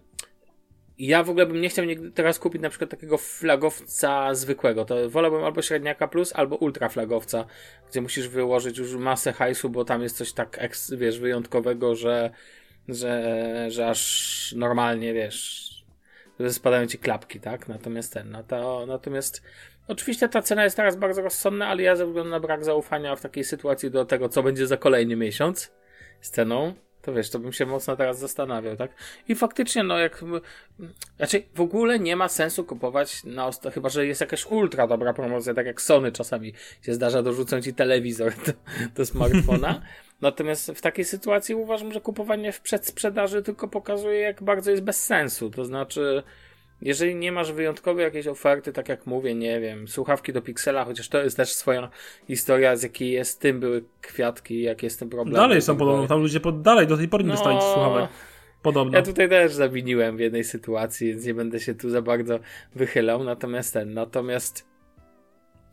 ja 0.99 1.23
w 1.23 1.29
ogóle 1.29 1.45
bym 1.45 1.61
nie 1.61 1.69
chciał 1.69 1.85
teraz 2.13 2.39
kupić 2.39 2.61
na 2.61 2.69
przykład 2.69 2.89
takiego 2.89 3.17
flagowca 3.17 4.35
zwykłego. 4.35 4.85
To 4.85 5.09
wolałbym 5.09 5.43
albo 5.43 5.61
średniaka 5.61 6.07
plus, 6.07 6.33
albo 6.35 6.55
ultra 6.55 6.89
flagowca, 6.89 7.45
gdzie 7.89 8.01
musisz 8.01 8.27
wyłożyć 8.27 8.77
już 8.77 8.95
masę 8.95 9.33
hajsu, 9.33 9.69
bo 9.69 9.85
tam 9.85 10.03
jest 10.03 10.17
coś 10.17 10.33
tak, 10.33 10.59
wiesz, 10.97 11.19
wyjątkowego, 11.19 11.95
że, 11.95 12.31
że, 12.87 13.71
że 13.71 13.87
aż 13.87 14.53
normalnie, 14.57 15.13
wiesz, 15.13 15.69
spadają 16.49 16.87
ci 16.87 16.97
klapki, 16.97 17.39
tak? 17.39 17.67
Natomiast 17.67 18.13
ten, 18.13 18.31
no 18.31 18.43
to, 18.43 18.85
natomiast 18.85 19.43
oczywiście 19.87 20.29
ta 20.29 20.41
cena 20.41 20.63
jest 20.63 20.75
teraz 20.75 20.95
bardzo 20.95 21.21
rozsądna, 21.21 21.67
ale 21.67 21.83
ja 21.83 21.95
ze 21.95 22.05
względu 22.05 22.29
na 22.29 22.39
brak 22.39 22.65
zaufania 22.65 23.15
w 23.15 23.21
takiej 23.21 23.43
sytuacji 23.43 23.91
do 23.91 24.05
tego, 24.05 24.29
co 24.29 24.43
będzie 24.43 24.67
za 24.67 24.77
kolejny 24.77 25.15
miesiąc 25.15 25.71
z 26.21 26.29
ceną, 26.29 26.73
to 27.03 27.13
wiesz, 27.13 27.29
to 27.29 27.39
bym 27.39 27.53
się 27.53 27.65
mocno 27.65 27.95
teraz 27.95 28.19
zastanawiał, 28.19 28.75
tak? 28.75 28.91
I 29.27 29.35
faktycznie, 29.35 29.83
no 29.83 29.97
jak. 29.97 30.23
Znaczy, 31.17 31.43
w 31.55 31.61
ogóle 31.61 31.99
nie 31.99 32.15
ma 32.15 32.29
sensu 32.29 32.63
kupować 32.63 33.23
na 33.23 33.47
osta, 33.47 33.71
chyba 33.71 33.89
że 33.89 34.05
jest 34.05 34.21
jakaś 34.21 34.45
ultra 34.45 34.87
dobra 34.87 35.13
promocja, 35.13 35.53
tak 35.53 35.65
jak 35.65 35.81
Sony 35.81 36.11
czasami 36.11 36.53
się 36.81 36.93
zdarza, 36.93 37.21
dorzucą 37.21 37.61
ci 37.61 37.73
telewizor 37.73 38.33
do, 38.45 38.51
do 38.95 39.05
smartfona. 39.05 39.81
Natomiast 40.23 40.71
w 40.71 40.81
takiej 40.81 41.05
sytuacji 41.05 41.55
uważam, 41.55 41.91
że 41.91 42.01
kupowanie 42.01 42.51
w 42.51 42.61
przedsprzedaży 42.61 43.43
tylko 43.43 43.67
pokazuje, 43.67 44.19
jak 44.19 44.43
bardzo 44.43 44.71
jest 44.71 44.83
bez 44.83 45.03
sensu. 45.03 45.49
To 45.49 45.65
znaczy, 45.65 46.23
jeżeli 46.81 47.15
nie 47.15 47.31
masz 47.31 47.51
wyjątkowej 47.51 48.03
jakiejś 48.03 48.27
oferty, 48.27 48.73
tak 48.73 48.89
jak 48.89 49.07
mówię, 49.07 49.35
nie 49.35 49.59
wiem, 49.59 49.87
słuchawki 49.87 50.33
do 50.33 50.41
Pixela, 50.41 50.85
chociaż 50.85 51.09
to 51.09 51.23
jest 51.23 51.37
też 51.37 51.53
swoja 51.53 51.89
historia, 52.27 52.75
z 52.75 52.83
jakiej 52.83 53.11
jest 53.11 53.39
tym 53.39 53.59
były 53.59 53.83
kwiatki, 54.01 54.61
jak 54.61 54.83
jest 54.83 54.99
ten 54.99 55.09
problem. 55.09 55.35
Dalej 55.35 55.61
są 55.61 55.77
podobno, 55.77 56.07
tam 56.07 56.21
ludzie 56.21 56.39
pod, 56.39 56.61
dalej 56.61 56.87
do 56.87 56.97
tej 56.97 57.07
pory 57.07 57.23
nie 57.23 57.29
no, 57.29 57.35
dostają 57.35 57.61
słuchawek. 57.61 58.09
Podobno. 58.61 58.97
Ja 58.97 59.03
tutaj 59.03 59.29
też 59.29 59.53
zawiniłem 59.53 60.17
w 60.17 60.19
jednej 60.19 60.43
sytuacji, 60.43 61.07
więc 61.07 61.25
nie 61.25 61.33
będę 61.33 61.59
się 61.59 61.75
tu 61.75 61.89
za 61.89 62.01
bardzo 62.01 62.39
wychylał, 62.75 63.23
natomiast 63.23 63.73
ten, 63.73 63.93
natomiast 63.93 64.72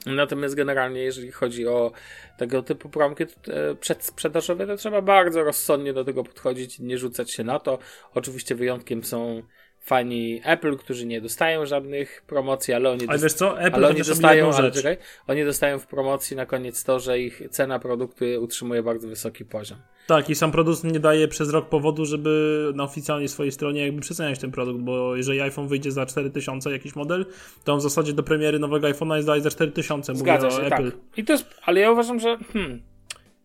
Natomiast 0.07 0.55
generalnie, 0.55 1.01
jeżeli 1.01 1.33
chodzi 1.33 1.67
o 1.67 1.93
tego 2.39 2.63
typu 2.63 2.89
promki 2.89 3.23
e, 3.23 3.75
przedsprzedażowe, 3.75 4.67
to 4.67 4.77
trzeba 4.77 5.03
bardzo 5.03 5.45
rozsądnie 5.45 5.93
do 5.93 6.05
tego 6.05 6.25
podchodzić 6.25 6.79
nie 6.79 6.99
rzucać 6.99 7.31
się 7.31 7.45
na 7.45 7.59
to. 7.59 7.79
Oczywiście 8.15 8.55
wyjątkiem 8.55 9.05
są 9.05 9.43
fani 9.81 10.41
Apple, 10.45 10.77
którzy 10.77 11.07
nie 11.07 11.21
dostają 11.21 11.67
żadnych 11.67 12.23
promocji, 12.27 12.75
ale 12.75 12.91
oni, 12.91 13.09
ale 13.09 13.19
wiesz 13.19 13.33
co? 13.33 13.61
Apple 13.61 13.77
ale 13.77 13.89
oni 13.89 14.03
dostają, 14.03 14.53
ale 14.53 14.71
czekaj, 14.71 14.97
oni 15.27 15.45
dostają 15.45 15.79
w 15.79 15.87
promocji 15.87 16.37
na 16.37 16.47
koniec 16.47 16.85
to, 16.85 17.01
że 17.01 17.21
ich 17.21 17.43
cena 17.51 17.79
produktu 17.79 18.25
utrzymuje 18.41 18.83
bardzo 18.83 19.09
wysoki 19.09 19.45
poziom. 19.45 19.79
Tak, 20.07 20.31
i 20.31 20.35
sam 20.35 20.53
producent 20.53 20.93
nie 20.95 21.01
daje 21.01 21.29
przez 21.29 21.51
rok 21.51 21.69
powodu, 21.69 22.05
żeby 22.05 22.73
na 22.75 22.85
oficjalnej 22.85 23.29
swojej 23.29 23.53
stronie 23.53 23.85
jakby 23.85 24.01
przeceniać 24.01 24.39
ten 24.39 24.51
produkt, 24.51 24.81
bo 24.81 25.17
jeżeli 25.17 25.41
iPhone 25.41 25.69
wyjdzie 25.69 25.93
za 25.93 26.07
4000 26.07 26.73
jakiś 26.73 26.97
model, 26.97 27.27
to 27.65 27.73
on 27.73 27.79
w 27.79 27.83
zasadzie 27.83 28.13
do 28.13 28.23
premiery 28.23 28.59
nowego 28.59 28.87
iPhone'a 28.87 29.15
jest 29.15 29.27
dalej 29.27 29.43
za 29.43 29.51
4000, 29.51 30.13
mówię 30.13 30.21
Zgadza 30.21 30.51
się, 30.51 30.63
Apple. 30.63 30.93
Tak. 30.93 31.01
I 31.17 31.25
to 31.25 31.33
jest, 31.33 31.47
ale 31.63 31.81
ja 31.81 31.91
uważam, 31.91 32.21
że 32.21 32.39
hmm, 32.53 32.83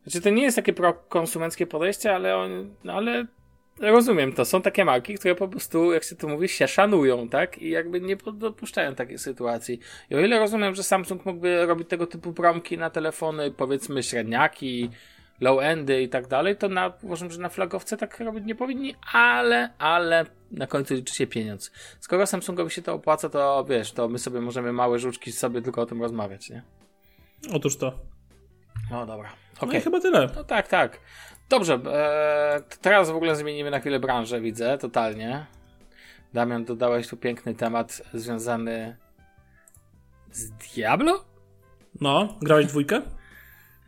Znaczy, 0.06 0.22
to 0.22 0.30
nie 0.30 0.44
jest 0.44 0.56
takie 0.56 0.74
prokonsumenckie 0.74 1.68
podejście, 1.68 2.16
ale, 2.16 2.38
on, 2.38 2.76
no, 2.84 2.94
ale 2.94 3.26
rozumiem 3.80 4.34
to. 4.34 4.46
Są 4.46 4.62
takie 4.62 4.86
marki, 4.86 5.16
które 5.16 5.36
po 5.36 5.48
prostu, 5.48 5.94
jak 5.94 6.04
się 6.04 6.16
to 6.16 6.28
mówi, 6.28 6.50
się 6.50 6.68
szanują, 6.68 7.30
tak? 7.30 7.58
I 7.58 7.70
jakby 7.70 8.02
nie 8.02 8.16
dopuszczają 8.34 8.96
takiej 8.96 9.18
sytuacji. 9.18 9.80
I 10.10 10.16
o 10.16 10.20
ile 10.20 10.40
rozumiem, 10.40 10.76
że 10.76 10.84
Samsung 10.84 11.26
mógłby 11.26 11.66
robić 11.66 11.90
tego 11.90 12.08
typu 12.08 12.34
promki 12.34 12.78
na 12.78 12.90
telefony, 12.90 13.52
powiedzmy 13.52 14.04
średniaki, 14.04 14.90
low-endy 15.42 16.02
i 16.02 16.10
tak 16.10 16.28
dalej, 16.28 16.56
to 16.56 16.70
na, 16.70 16.94
uważam, 17.02 17.32
że 17.32 17.42
na 17.42 17.50
flagowce 17.50 17.98
tak 17.98 18.20
robić 18.20 18.46
nie 18.46 18.56
powinni, 18.56 18.96
ale, 19.14 19.70
ale 19.78 20.26
na 20.52 20.68
końcu 20.68 20.94
liczy 20.94 21.16
się 21.16 21.28
pieniądz. 21.28 21.72
Skoro 22.00 22.26
Samsungowi 22.26 22.72
się 22.72 22.82
to 22.82 22.94
opłaca, 22.94 23.30
to 23.30 23.66
wiesz, 23.70 23.92
to 23.92 24.10
my 24.10 24.20
sobie 24.20 24.42
możemy 24.42 24.74
małe 24.74 25.00
żuczki 25.00 25.32
sobie 25.32 25.62
tylko 25.62 25.82
o 25.82 25.86
tym 25.86 26.02
rozmawiać, 26.02 26.50
nie? 26.50 26.64
Otóż 27.54 27.78
to. 27.78 28.00
No 28.92 29.06
dobra. 29.06 29.30
Okay. 29.58 29.70
No 29.70 29.80
i 29.80 29.82
chyba 29.82 30.00
tyle. 30.00 30.30
No 30.36 30.44
tak, 30.44 30.68
tak. 30.68 31.00
Dobrze, 31.50 31.74
e, 31.74 32.62
teraz 32.82 33.10
w 33.10 33.16
ogóle 33.16 33.36
zmienimy 33.36 33.72
na 33.72 33.80
chwilę 33.80 34.00
branżę, 34.00 34.42
widzę, 34.42 34.78
totalnie. 34.78 35.46
Damian, 36.34 36.66
dodałeś 36.66 37.08
tu 37.08 37.18
piękny 37.18 37.56
temat 37.56 38.02
związany 38.14 38.98
z 40.32 40.52
Diablo? 40.52 41.26
No, 42.02 42.38
grałeś 42.42 42.66
dwójkę? 42.66 43.02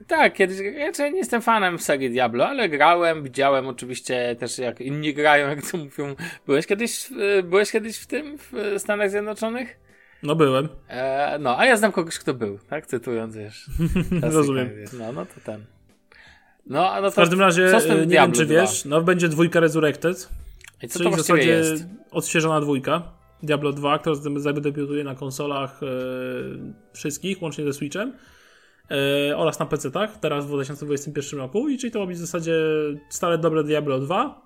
Tak, 0.07 0.33
kiedyś, 0.33 0.57
ja 0.99 1.09
nie 1.09 1.17
jestem 1.17 1.41
fanem 1.41 1.79
serii 1.79 2.09
Diablo, 2.09 2.47
ale 2.47 2.69
grałem, 2.69 3.23
widziałem 3.23 3.67
oczywiście 3.67 4.35
też 4.39 4.57
jak 4.57 4.81
inni 4.81 5.13
grają, 5.13 5.47
jak 5.49 5.71
to 5.71 5.77
mówią. 5.77 6.15
Byłeś 6.45 6.67
kiedyś, 6.67 7.09
byłeś 7.43 7.71
kiedyś 7.71 7.97
w 7.97 8.07
tym, 8.07 8.37
w 8.37 8.75
Stanach 8.77 9.09
Zjednoczonych? 9.09 9.79
No 10.23 10.35
byłem. 10.35 10.69
E, 10.87 11.37
no, 11.39 11.59
a 11.59 11.65
ja 11.65 11.77
znam 11.77 11.91
kogoś, 11.91 12.19
kto 12.19 12.33
był, 12.33 12.59
tak? 12.69 12.87
Cytując, 12.87 13.35
wiesz. 13.35 13.69
Rozumiem. 14.21 14.69
No, 14.93 15.11
no 15.13 15.25
to 15.25 15.33
ten. 15.45 15.76
No, 16.69 17.01
no 17.01 17.01
to, 17.01 17.11
w 17.11 17.15
każdym 17.15 17.39
razie, 17.39 17.71
nie 17.89 18.05
Diablo 18.05 18.39
wiem 18.39 18.47
czy 18.47 18.53
2? 18.53 18.61
wiesz, 18.61 18.85
no 18.85 19.01
będzie 19.01 19.29
dwójka 19.29 19.59
Resurrected. 19.59 20.29
I 20.83 20.87
co 20.87 20.99
czyli 20.99 21.09
to 21.09 21.15
w 21.15 21.19
zasadzie 21.19 21.49
jest? 21.49 21.85
odświeżona 22.11 22.61
dwójka. 22.61 23.01
Diablo 23.43 23.73
2, 23.73 23.99
która 23.99 24.15
zadebiutuje 24.35 25.03
na 25.03 25.15
konsolach 25.15 25.79
e, 25.83 25.87
wszystkich, 26.93 27.41
łącznie 27.41 27.63
ze 27.63 27.73
Switchem. 27.73 28.13
E, 28.91 29.37
oraz 29.37 29.59
na 29.59 29.65
PC-tach, 29.65 30.17
teraz 30.19 30.45
w 30.45 30.47
2021 30.47 31.39
roku. 31.39 31.69
I 31.69 31.77
czyli 31.77 31.91
to 31.91 31.99
ma 31.99 32.05
być 32.05 32.17
w 32.17 32.19
zasadzie 32.19 32.53
stare 33.09 33.37
dobre 33.37 33.63
Diablo 33.63 33.99
2. 33.99 34.41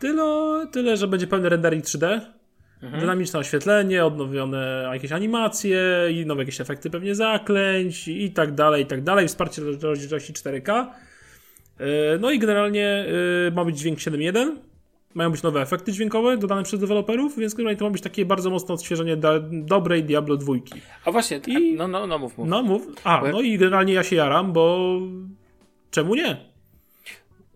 Tyle, 0.00 0.66
tyle 0.72 0.96
że 0.96 1.08
będzie 1.08 1.26
pełny 1.26 1.48
rendering 1.48 1.84
3D. 1.84 2.20
Mhm. 2.82 3.00
Dynamiczne 3.00 3.38
oświetlenie, 3.38 4.04
odnowione 4.04 4.90
jakieś 4.92 5.12
animacje 5.12 6.08
i 6.12 6.26
nowe 6.26 6.42
jakieś 6.42 6.60
efekty 6.60 6.90
pewnie 6.90 7.14
zaklęć 7.14 8.08
i 8.08 8.30
tak 8.30 8.54
dalej, 8.54 8.82
i 8.82 8.86
tak 8.86 9.02
dalej. 9.02 9.28
Wsparcie 9.28 9.62
rozdzielczości 9.82 10.32
4K. 10.32 10.86
E, 11.82 12.18
no 12.18 12.30
i 12.30 12.38
generalnie 12.38 13.06
e, 13.48 13.50
ma 13.50 13.64
być 13.64 13.78
dźwięk 13.78 13.98
7.1. 13.98 14.56
Mają 15.14 15.30
być 15.30 15.42
nowe 15.42 15.60
efekty 15.60 15.92
dźwiękowe 15.92 16.36
dodane 16.36 16.62
przez 16.62 16.80
deweloperów, 16.80 17.38
więc 17.38 17.54
generalnie 17.54 17.78
to 17.78 17.84
ma 17.84 17.90
być 17.90 18.02
takie 18.02 18.24
bardzo 18.24 18.50
mocne 18.50 18.74
odświeżenie 18.74 19.16
do, 19.16 19.40
dobrej 19.40 20.04
Diablo 20.04 20.36
2. 20.36 20.52
A 21.04 21.10
właśnie, 21.10 21.40
I, 21.46 21.74
no, 21.74 21.88
no, 21.88 22.06
no 22.06 22.18
mów, 22.18 22.38
mów. 22.38 22.48
No 22.48 22.62
mów. 22.62 22.86
A, 23.04 23.22
no 23.32 23.40
i 23.40 23.58
generalnie 23.58 23.92
ja 23.92 24.02
się 24.02 24.16
jaram, 24.16 24.52
bo 24.52 24.98
czemu 25.90 26.14
nie? 26.14 26.36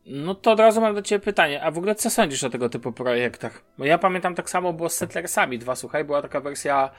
No 0.07 0.35
to 0.35 0.53
od 0.53 0.61
razu 0.61 0.81
mam 0.81 0.95
do 0.95 1.03
Ciebie 1.03 1.25
pytanie, 1.25 1.63
a 1.63 1.71
w 1.71 1.79
ogóle 1.79 1.95
co 1.95 2.11
sądzisz 2.11 2.45
o 2.45 2.51
tego 2.51 2.69
typu 2.69 2.93
projektach? 2.93 3.65
Bo 3.79 3.85
ja 3.85 3.99
pamiętam 3.99 4.35
tak 4.35 4.51
samo 4.51 4.73
było 4.73 4.89
z 4.89 4.95
Settlersami 4.95 5.59
2, 5.59 5.77
słuchaj, 5.77 6.05
była 6.05 6.23
taka 6.23 6.41
wersja 6.41 6.91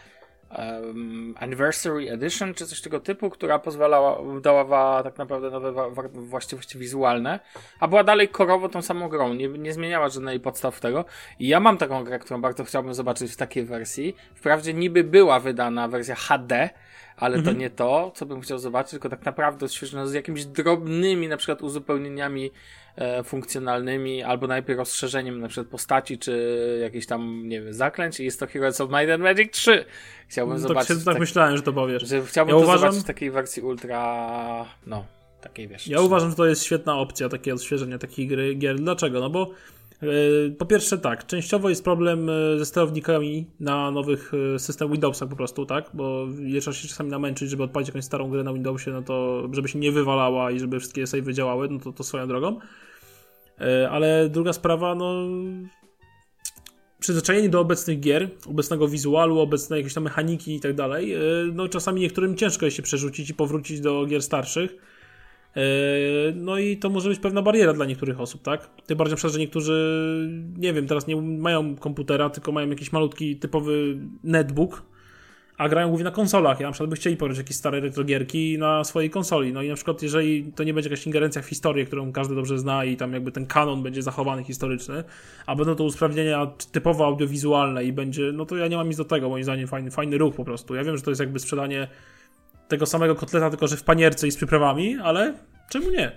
um, 0.58 1.36
Anniversary 1.40 2.12
Edition, 2.12 2.54
czy 2.54 2.68
coś 2.68 2.82
tego 2.82 3.00
typu, 3.00 3.30
która 3.30 3.60
pozwalała, 3.60 4.40
dawała 4.42 5.04
tak 5.04 5.18
naprawdę 5.18 5.50
nowe 5.50 5.92
właściwości 6.14 6.78
wizualne, 6.80 7.40
a 7.80 7.88
była 7.88 8.04
dalej 8.04 8.30
korowo 8.30 8.70
tą 8.70 8.82
samą 8.82 9.10
grą, 9.10 9.34
nie, 9.34 9.48
nie 9.48 9.74
zmieniała 9.74 10.10
żadnej 10.10 10.40
podstaw 10.40 10.80
tego. 10.80 11.06
I 11.40 11.48
ja 11.48 11.60
mam 11.60 11.78
taką 11.78 12.04
grę, 12.04 12.20
którą 12.20 12.42
bardzo 12.42 12.64
chciałbym 12.64 12.94
zobaczyć 12.94 13.32
w 13.32 13.38
takiej 13.38 13.66
wersji. 13.66 14.16
Wprawdzie 14.36 14.74
niby 14.74 15.04
była 15.04 15.40
wydana 15.40 15.88
wersja 15.88 16.16
HD, 16.16 16.70
ale 17.18 17.38
mhm. 17.38 17.56
to 17.56 17.62
nie 17.62 17.70
to, 17.70 18.12
co 18.16 18.26
bym 18.26 18.42
chciał 18.42 18.58
zobaczyć, 18.60 18.92
tylko 18.92 19.10
tak 19.10 19.26
naprawdę 19.26 19.66
odświeżone 19.66 20.08
z 20.08 20.14
jakimiś 20.14 20.46
drobnymi, 20.46 21.28
na 21.28 21.38
przykład 21.38 21.62
uzupełnieniami 21.62 22.52
funkcjonalnymi, 23.24 24.24
albo 24.24 24.48
najpierw 24.48 24.80
rozszerzeniem 24.80 25.40
na 25.40 25.48
przykład 25.48 25.68
postaci, 25.68 26.18
czy 26.18 26.80
jakieś 26.82 27.06
tam, 27.06 27.48
nie 27.48 27.62
wiem, 27.62 27.74
zaklęć 27.74 28.20
i 28.20 28.24
jest 28.24 28.40
to 28.40 28.48
Heroes 28.48 28.82
of 28.82 28.90
Might 28.90 29.10
and 29.10 29.24
Magic 29.24 29.52
3. 29.52 29.86
Chciałbym 30.28 30.56
no, 30.56 30.68
zobaczyć. 30.68 30.88
Tak, 30.88 30.98
tak, 30.98 31.06
tak 31.06 31.20
myślałem, 31.20 31.58
że 31.58 31.64
to 31.64 31.74
powiesz. 31.74 32.04
Że 32.04 32.22
chciałbym 32.26 32.56
ja 32.56 32.60
to 32.60 32.64
uważam... 32.64 32.80
zobaczyć 32.80 33.04
w 33.04 33.08
takiej 33.08 33.32
wersji 33.32 33.62
ultra, 33.62 34.66
no, 34.88 35.06
takiej 35.42 35.68
wiesz. 35.68 35.88
Ja 35.88 36.02
uważam, 36.02 36.30
że 36.30 36.36
to 36.36 36.46
jest 36.46 36.64
świetna 36.64 36.98
opcja, 36.98 37.30
takie 37.30 37.54
odświeżenie 37.54 38.00
takiej 38.00 38.28
gry, 38.28 38.56
gier. 38.56 38.76
Dlaczego? 38.76 39.20
No 39.20 39.30
bo 39.30 39.52
E, 40.04 40.52
po 40.52 40.66
pierwsze 40.66 40.98
tak, 40.98 41.28
częściowo 41.28 41.70
jest 41.70 41.84
problem 41.84 42.30
e, 42.30 42.60
ze 42.60 42.66
sterownikami 42.66 43.48
na 43.60 43.92
nowych 43.92 44.32
e, 44.56 44.60
systemach 44.60 44.92
Windowsach 44.92 45.30
po 45.30 45.36
prostu, 45.36 45.66
tak? 45.66 45.90
Bo 45.94 46.28
trzeba 46.62 46.76
się 46.76 46.88
czasami 46.88 47.10
namęczyć, 47.10 47.50
żeby 47.50 47.64
odpalić 47.64 47.88
jakąś 47.88 48.04
starą 48.04 48.30
grę 48.30 48.44
na 48.44 48.54
Windowsie, 48.54 48.92
no 48.92 49.02
to 49.02 49.44
żeby 49.52 49.68
się 49.68 49.80
nie 49.80 49.92
wywalała 49.92 50.52
i 50.52 50.60
żeby 50.60 50.80
wszystkie 50.80 51.08
save 51.08 51.34
działały, 51.34 51.70
no 51.70 51.80
to, 51.80 51.94
to 51.94 52.04
swoją 52.04 52.28
drogą. 52.28 52.60
Ale 53.90 54.30
druga 54.30 54.54
sprawa, 54.54 54.96
no 54.96 55.14
przyzwyczajenie 57.00 57.50
do 57.50 57.60
obecnych 57.60 58.00
gier, 58.00 58.30
obecnego 58.46 58.88
wizualu, 58.88 59.40
obecnej 59.40 59.78
jakiejś 59.78 59.94
tam 59.94 60.04
mechaniki 60.04 60.56
i 60.56 60.60
tak 60.60 60.74
dalej, 60.74 61.16
no 61.54 61.68
czasami 61.68 62.02
niektórym 62.02 62.36
ciężko 62.36 62.66
jest 62.66 62.78
się 62.78 62.84
przerzucić 62.84 63.30
i 63.30 63.34
powrócić 63.34 63.82
do 63.82 64.06
gier 64.06 64.22
starszych 64.22 64.78
E, 65.58 66.32
no 66.36 66.58
i 66.58 66.78
to 66.78 66.90
może 66.90 67.10
być 67.10 67.20
pewna 67.20 67.42
bariera 67.42 67.74
dla 67.74 67.86
niektórych 67.86 68.22
osób, 68.22 68.42
tak? 68.42 68.70
Tym 68.86 68.98
bardziej 68.98 69.16
przykład, 69.16 69.34
że 69.34 69.40
niektórzy, 69.40 70.30
nie 70.58 70.74
wiem, 70.74 70.88
teraz 70.88 71.08
nie 71.08 71.16
mają 71.22 71.76
komputera, 71.76 72.30
tylko 72.30 72.52
mają 72.52 72.70
jakiś 72.70 72.92
malutki, 72.92 73.36
typowy 73.36 73.98
netbook, 74.24 74.84
a 75.58 75.70
grają 75.70 75.88
głównie 75.88 76.04
na 76.04 76.12
konsolach. 76.12 76.60
Ja 76.60 76.68
na 76.68 76.72
przykład 76.72 76.90
by 76.90 76.96
chcieli 76.96 77.18
pograć 77.18 77.38
jakieś 77.38 77.56
stare 77.56 77.80
retrogierki 77.80 78.58
na 78.58 78.84
swojej 78.84 79.10
konsoli. 79.10 79.54
No 79.54 79.62
i 79.62 79.70
na 79.70 79.76
przykład, 79.76 80.02
jeżeli 80.02 80.52
to 80.56 80.64
nie 80.64 80.74
będzie 80.74 80.90
jakaś 80.90 81.06
ingerencja 81.06 81.42
w 81.42 81.46
historię, 81.46 81.86
którą 81.86 82.12
każdy 82.12 82.36
dobrze 82.36 82.60
zna 82.60 82.86
i 82.86 82.98
tam 82.98 83.14
jakby 83.14 83.32
ten 83.32 83.46
kanon 83.46 83.84
będzie 83.84 84.02
zachowany 84.02 84.44
historyczny, 84.44 85.04
a 85.46 85.56
będą 85.56 85.76
to 85.76 85.84
usprawnienia 85.84 86.48
typowo 86.72 87.06
audiowizualne 87.06 87.84
i 87.84 87.94
będzie, 87.94 88.32
no 88.34 88.46
to 88.46 88.58
ja 88.58 88.68
nie 88.68 88.78
mam 88.78 88.88
nic 88.88 88.98
do 88.98 89.06
tego, 89.06 89.30
moim 89.30 89.44
zdaniem 89.44 89.68
fajny, 89.68 89.92
fajny 89.92 90.18
ruch 90.18 90.36
po 90.36 90.46
prostu. 90.46 90.76
Ja 90.76 90.84
wiem, 90.84 90.98
że 90.98 91.04
to 91.04 91.12
jest 91.12 91.20
jakby 91.20 91.40
sprzedanie 91.40 91.88
tego 92.68 92.86
samego 92.86 93.16
kotleta, 93.16 93.50
tylko 93.50 93.68
że 93.68 93.78
w 93.78 93.84
panierce 93.84 94.28
i 94.28 94.32
z 94.32 94.38
przyprawami, 94.38 94.98
ale 95.04 95.34
czemu 95.70 95.92
nie? 95.92 96.12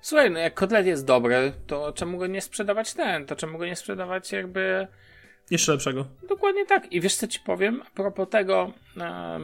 Słuchaj, 0.00 0.30
no 0.30 0.38
jak 0.38 0.54
kotlet 0.54 0.86
jest 0.86 1.06
dobry, 1.06 1.52
to 1.66 1.92
czemu 1.92 2.18
go 2.18 2.26
nie 2.26 2.40
sprzedawać 2.40 2.94
ten? 2.94 3.26
To 3.26 3.36
czemu 3.36 3.58
go 3.58 3.66
nie 3.66 3.76
sprzedawać 3.76 4.32
jakby... 4.32 4.86
Jeszcze 5.50 5.72
lepszego. 5.72 6.06
Dokładnie 6.28 6.66
tak. 6.66 6.92
I 6.92 7.00
wiesz 7.00 7.16
co 7.16 7.28
ci 7.28 7.40
powiem? 7.40 7.82
A 7.86 7.90
propos 7.90 8.28
tego, 8.28 8.72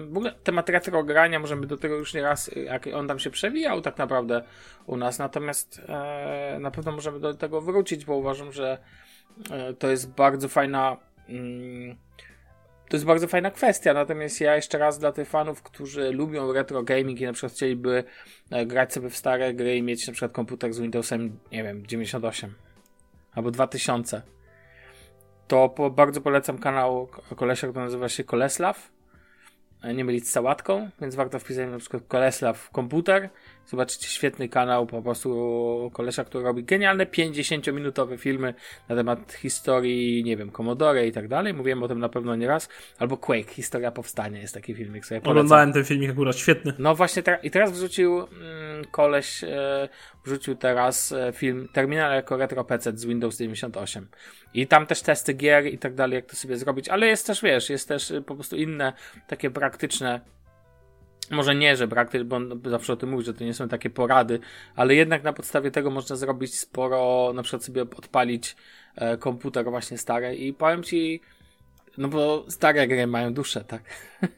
w 0.07 0.17
ogóle 0.17 0.35
temat 0.45 0.69
retro 0.69 1.05
grania, 1.05 1.40
możemy 1.40 1.67
do 1.67 1.76
tego 1.76 1.95
już 1.95 2.14
nie 2.14 2.23
raz, 2.23 2.50
jak 2.64 2.87
on 2.95 3.09
tam 3.09 3.19
się 3.19 3.31
przewijał 3.31 3.81
tak 3.81 3.99
naprawdę 3.99 4.43
u 4.87 4.97
nas, 4.97 5.19
natomiast 5.19 5.81
e, 5.88 6.59
na 6.61 6.71
pewno 6.71 6.93
możemy 6.93 7.21
do 7.21 7.35
tego 7.35 7.61
wrócić, 7.61 8.05
bo 8.05 8.17
uważam, 8.17 8.52
że 8.52 8.78
e, 9.50 9.75
to 9.75 9.90
jest 9.90 10.11
bardzo 10.11 10.49
fajna 10.49 10.97
mm, 11.28 11.97
to 12.88 12.97
jest 12.97 13.07
bardzo 13.07 13.28
fajna 13.28 13.50
kwestia, 13.50 13.95
natomiast 13.95 14.40
ja 14.40 14.57
jeszcze 14.57 14.78
raz 14.78 14.99
dla 14.99 15.12
tych 15.12 15.28
fanów, 15.28 15.62
którzy 15.62 16.12
lubią 16.12 16.52
retro 16.52 16.83
gaming 16.83 17.21
i 17.21 17.25
na 17.25 17.33
przykład 17.33 17.52
chcieliby 17.52 18.05
e, 18.50 18.67
grać 18.67 18.93
sobie 18.93 19.11
w 19.11 19.17
stare 19.17 19.55
gry 19.55 19.76
i 19.76 19.83
mieć 19.83 20.07
na 20.07 20.12
przykład 20.12 20.33
komputer 20.33 20.73
z 20.73 20.81
Windowsem, 20.81 21.38
nie 21.52 21.62
wiem, 21.62 21.87
98 21.87 22.55
albo 23.35 23.50
2000, 23.50 24.23
to 25.49 25.69
po, 25.69 25.90
bardzo 25.90 26.21
polecam 26.21 26.59
kanał 26.59 27.09
kolesia, 27.37 27.69
który 27.69 27.85
nazywa 27.85 28.09
się 28.09 28.25
Koleslav. 28.25 28.90
E, 29.83 29.95
nie 29.95 30.05
mylić 30.05 30.28
z 30.28 30.31
sałatką, 30.31 30.90
więc 31.00 31.14
warto 31.14 31.38
wpisać 31.38 31.71
na 31.71 31.78
przykład 31.78 32.02
Koleslav 32.09 32.71
komputer 32.73 33.31
Zobaczycie 33.68 34.08
świetny 34.08 34.48
kanał 34.48 34.87
po 34.87 35.02
prostu 35.02 35.90
kolesia, 35.92 36.25
który 36.25 36.44
robi 36.44 36.64
genialne 36.64 37.06
50-minutowe 37.06 38.18
filmy 38.18 38.54
na 38.88 38.96
temat 38.96 39.32
historii, 39.32 40.25
nie 40.25 40.37
wiem, 40.37 40.50
Commodore 40.50 41.06
i 41.06 41.12
tak 41.12 41.28
dalej. 41.28 41.54
Mówiłem 41.54 41.82
o 41.82 41.88
tym 41.88 41.98
na 41.98 42.08
pewno 42.08 42.37
nie 42.37 42.46
raz. 42.46 42.68
Albo 42.98 43.16
Quake, 43.16 43.50
historia 43.50 43.90
powstania 43.90 44.40
jest 44.40 44.54
taki 44.54 44.75
filmik. 44.75 45.06
Sobie 45.06 45.22
Oglądałem 45.22 45.72
ten 45.72 45.84
filmik 45.84 46.10
akurat, 46.10 46.37
świetny. 46.37 46.72
No 46.78 46.94
właśnie, 46.94 47.22
te, 47.22 47.38
i 47.42 47.50
teraz 47.50 47.72
wrzucił 47.72 48.18
mm, 48.18 48.84
koleś, 48.90 49.44
e, 49.44 49.88
wrzucił 50.25 50.54
teraz 50.56 51.12
e, 51.12 51.32
film 51.32 51.68
Terminal 51.72 52.14
jako 52.14 52.37
retro 52.37 52.64
PC 52.64 52.92
z 52.98 53.04
Windows 53.04 53.38
98. 53.38 54.08
I 54.54 54.66
tam 54.66 54.87
też 54.87 55.02
testy 55.02 55.34
gier 55.34 55.66
i 55.66 55.78
tak 55.78 55.94
dalej, 55.94 56.16
jak 56.16 56.26
to 56.26 56.37
sobie 56.37 56.56
zrobić, 56.56 56.88
ale 56.88 57.06
jest 57.06 57.26
też, 57.26 57.42
wiesz, 57.42 57.70
jest 57.70 57.88
też 57.88 58.12
po 58.26 58.34
prostu 58.34 58.56
inne 58.56 58.92
takie 59.26 59.50
praktyczne 59.50 60.20
może 61.30 61.54
nie, 61.54 61.76
że 61.76 61.88
brak, 61.88 62.25
bo 62.25 62.37
on 62.37 62.61
zawsze 62.64 62.92
o 62.92 62.97
tym 62.97 63.11
mówi, 63.11 63.25
że 63.25 63.35
to 63.35 63.44
nie 63.44 63.54
są 63.54 63.68
takie 63.68 63.90
porady, 63.90 64.40
ale 64.76 64.94
jednak 64.94 65.23
na 65.23 65.32
podstawie 65.32 65.70
tego 65.70 65.90
można 65.90 66.16
zrobić 66.16 66.58
sporo, 66.58 67.32
na 67.35 67.42
przykład 67.42 67.64
sobie 67.64 67.82
odpalić 67.82 68.56
e, 68.97 69.16
komputer 69.16 69.64
właśnie 69.64 69.99
stary 69.99 70.37
i 70.37 70.52
powiem 70.52 70.82
Ci, 70.82 71.20
No 71.99 72.08
bo 72.08 72.44
stare 72.49 72.88
gry 72.88 73.06
mają 73.06 73.35
duszę, 73.35 73.64
tak? 73.64 73.82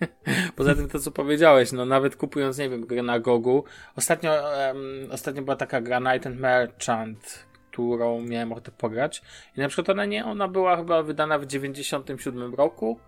Poza 0.56 0.74
tym 0.74 0.88
to, 0.88 0.98
co 0.98 1.10
powiedziałeś, 1.10 1.72
no 1.72 1.84
nawet 1.84 2.16
kupując, 2.16 2.58
nie 2.58 2.68
wiem, 2.68 2.86
grę 2.86 3.02
na 3.02 3.20
Gogu. 3.20 3.64
Ostatnio, 3.96 4.30
um, 4.32 5.10
ostatnio 5.10 5.42
była 5.42 5.56
taka 5.56 5.80
gra 5.80 5.98
Night 5.98 6.26
and 6.26 6.40
Merchant, 6.40 7.46
którą 7.70 8.20
miałem 8.20 8.52
ochotę 8.52 8.70
pograć. 8.70 9.22
I 9.56 9.60
na 9.60 9.68
przykład 9.68 9.88
ona 9.88 10.04
nie, 10.04 10.24
ona 10.24 10.48
była 10.48 10.76
chyba 10.76 11.02
wydana 11.02 11.38
w 11.38 11.46
97 11.46 12.54
roku. 12.54 13.00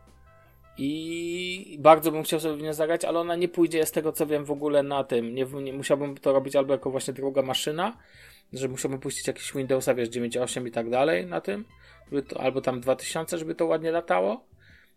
I 0.79 1.77
bardzo 1.81 2.13
bym 2.13 2.23
chciał 2.23 2.41
sobie 2.41 2.57
w 2.57 2.63
nią 2.63 2.73
zagrać, 2.73 3.05
ale 3.05 3.21
ona 3.21 3.37
nie 3.37 3.49
pójdzie 3.49 3.87
z 3.87 3.93
tego 3.93 4.13
co 4.13 4.27
wiem 4.27 4.45
w 4.45 4.51
ogóle 4.51 4.83
na 4.83 5.05
tym. 5.05 5.35
Nie, 5.35 5.45
nie 5.45 5.73
musiałbym 5.73 6.17
to 6.17 6.33
robić 6.33 6.57
albo 6.57 6.73
jako 6.73 6.91
właśnie 6.91 7.15
druga 7.15 7.43
maszyna, 7.43 7.97
że 8.53 8.69
musiałbym 8.69 9.01
puścić 9.01 9.27
jakiś 9.27 9.53
Windowsa, 9.53 9.95
wiesz, 9.95 10.09
9.8 10.09 10.67
i 10.67 10.71
tak 10.71 10.91
dalej 10.91 11.27
na 11.27 11.41
tym, 11.41 11.65
to, 12.29 12.41
albo 12.41 12.61
tam 12.61 12.81
2000, 12.81 13.39
żeby 13.39 13.55
to 13.55 13.67
ładnie 13.67 13.91
latało, 13.91 14.45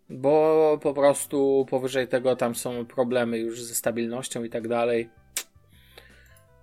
bo 0.10 0.78
po 0.82 0.94
prostu 0.94 1.66
powyżej 1.70 2.08
tego 2.08 2.36
tam 2.36 2.56
są 2.56 2.86
problemy 2.86 3.38
już 3.38 3.64
ze 3.64 3.76
stabilnością 3.76 4.44
i 4.44 4.50
tak 4.50 4.68
dalej. 4.68 5.10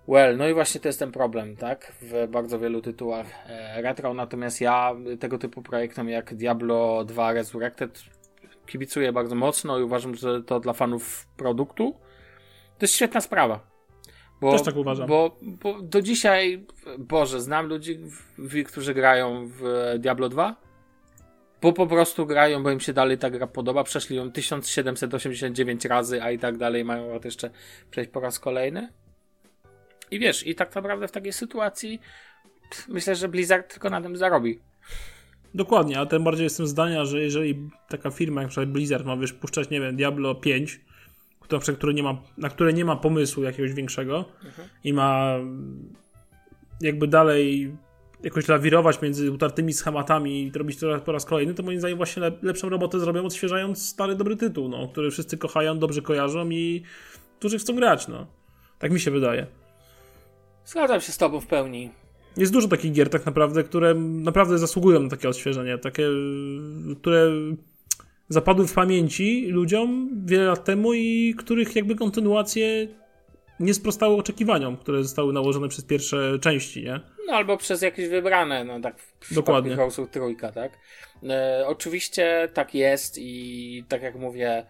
Well, 0.07 0.37
no 0.37 0.49
i 0.49 0.53
właśnie 0.53 0.81
to 0.81 0.89
jest 0.89 0.99
ten 0.99 1.11
problem, 1.11 1.55
tak? 1.55 1.93
W 2.01 2.27
bardzo 2.27 2.59
wielu 2.59 2.81
tytułach 2.81 3.27
e, 3.47 3.81
retro, 3.81 4.13
natomiast 4.13 4.61
ja 4.61 4.95
tego 5.19 5.37
typu 5.37 5.61
projektom 5.61 6.09
jak 6.09 6.33
Diablo 6.33 7.05
2 7.05 7.33
Resurrected 7.33 8.03
kibicuję 8.65 9.11
bardzo 9.11 9.35
mocno 9.35 9.79
i 9.79 9.83
uważam, 9.83 10.15
że 10.15 10.43
to 10.43 10.59
dla 10.59 10.73
fanów 10.73 11.27
produktu 11.37 11.95
to 12.77 12.83
jest 12.83 12.93
świetna 12.93 13.21
sprawa. 13.21 13.59
Bo, 14.41 14.51
Też 14.51 14.63
tak 14.63 14.75
uważam. 14.75 15.07
Bo, 15.07 15.37
bo 15.41 15.81
do 15.81 16.01
dzisiaj, 16.01 16.65
Boże, 16.97 17.41
znam 17.41 17.67
ludzi, 17.67 17.99
którzy 18.67 18.93
grają 18.93 19.47
w 19.47 19.93
Diablo 19.99 20.29
2, 20.29 20.55
bo 21.61 21.73
po 21.73 21.87
prostu 21.87 22.25
grają, 22.25 22.63
bo 22.63 22.71
im 22.71 22.79
się 22.79 22.93
dalej 22.93 23.17
ta 23.17 23.29
gra 23.29 23.47
podoba. 23.47 23.83
Przeszli 23.83 24.15
ją 24.15 24.31
1789 24.31 25.85
razy, 25.85 26.23
a 26.23 26.31
i 26.31 26.39
tak 26.39 26.57
dalej 26.57 26.85
mają 26.85 27.19
jeszcze 27.23 27.49
przejść 27.91 28.11
po 28.11 28.19
raz 28.19 28.39
kolejny. 28.39 28.89
I 30.11 30.19
wiesz, 30.19 30.47
i 30.47 30.55
tak 30.55 30.75
naprawdę 30.75 31.07
w 31.07 31.11
takiej 31.11 31.33
sytuacji 31.33 31.99
myślę, 32.87 33.15
że 33.15 33.27
Blizzard 33.27 33.71
tylko 33.71 33.89
na 33.89 34.01
tym 34.01 34.17
zarobi. 34.17 34.59
Dokładnie, 35.55 35.99
a 35.99 36.05
tym 36.05 36.23
bardziej 36.23 36.43
jestem 36.43 36.67
zdania, 36.67 37.05
że 37.05 37.21
jeżeli 37.21 37.69
taka 37.89 38.11
firma 38.11 38.41
jak 38.41 38.49
przykład 38.49 38.69
Blizzard 38.69 39.05
ma 39.05 39.17
wiesz, 39.17 39.33
puszczać, 39.33 39.69
nie 39.69 39.81
wiem, 39.81 39.95
Diablo 39.95 40.35
5, 40.35 40.79
to, 41.47 41.59
które 41.59 41.93
nie 41.93 42.03
ma, 42.03 42.21
na 42.37 42.49
które 42.49 42.73
nie 42.73 42.85
ma 42.85 42.95
pomysłu 42.95 43.43
jakiegoś 43.43 43.73
większego 43.73 44.25
mhm. 44.45 44.69
i 44.83 44.93
ma 44.93 45.35
jakby 46.81 47.07
dalej 47.07 47.75
jakoś 48.23 48.47
lawirować 48.47 49.01
między 49.01 49.31
utartymi 49.31 49.73
schematami 49.73 50.43
i 50.43 50.51
robić 50.51 50.79
to 50.79 50.99
po 50.99 51.11
raz 51.11 51.25
kolejny, 51.25 51.53
to 51.53 51.63
moim 51.63 51.79
zdaniem 51.79 51.97
właśnie 51.97 52.31
lepszą 52.41 52.69
robotę 52.69 52.99
zrobią 52.99 53.25
odświeżając 53.25 53.89
stary 53.89 54.15
dobry 54.15 54.35
tytuł, 54.35 54.69
no, 54.69 54.87
który 54.87 55.11
wszyscy 55.11 55.37
kochają, 55.37 55.79
dobrze 55.79 56.01
kojarzą 56.01 56.49
i 56.49 56.83
którzy 57.39 57.59
chcą 57.59 57.75
grać, 57.75 58.07
no. 58.07 58.27
Tak 58.79 58.91
mi 58.91 58.99
się 58.99 59.11
wydaje. 59.11 59.47
Zgadzam 60.65 61.01
się 61.01 61.11
z 61.11 61.17
tobą 61.17 61.39
w 61.39 61.47
pełni. 61.47 61.89
Jest 62.37 62.53
dużo 62.53 62.67
takich 62.67 62.91
gier 62.91 63.09
tak 63.09 63.25
naprawdę, 63.25 63.63
które 63.63 63.93
naprawdę 63.95 64.57
zasługują 64.57 64.99
na 64.99 65.09
takie 65.09 65.29
odświeżenie, 65.29 65.77
takie, 65.77 66.07
które 67.01 67.31
zapadły 68.29 68.67
w 68.67 68.73
pamięci 68.73 69.47
ludziom 69.47 70.09
wiele 70.25 70.43
lat 70.43 70.65
temu 70.65 70.93
i 70.93 71.35
których 71.37 71.75
jakby 71.75 71.95
kontynuacje 71.95 72.87
nie 73.59 73.73
sprostały 73.73 74.15
oczekiwaniom, 74.15 74.77
które 74.77 75.03
zostały 75.03 75.33
nałożone 75.33 75.69
przez 75.69 75.85
pierwsze 75.85 76.39
części, 76.41 76.83
nie? 76.83 76.99
No 77.27 77.33
albo 77.33 77.57
przez 77.57 77.81
jakieś 77.81 78.09
wybrane, 78.09 78.63
no 78.63 78.79
tak 78.79 78.99
w 78.99 79.33
Dokładnie. 79.33 79.75
House'u 79.75 80.07
trójka, 80.07 80.51
tak? 80.51 80.71
E, 81.29 81.63
oczywiście 81.67 82.49
tak 82.53 82.75
jest 82.75 83.17
i 83.17 83.83
tak 83.87 84.01
jak 84.01 84.15
mówię, 84.15 84.65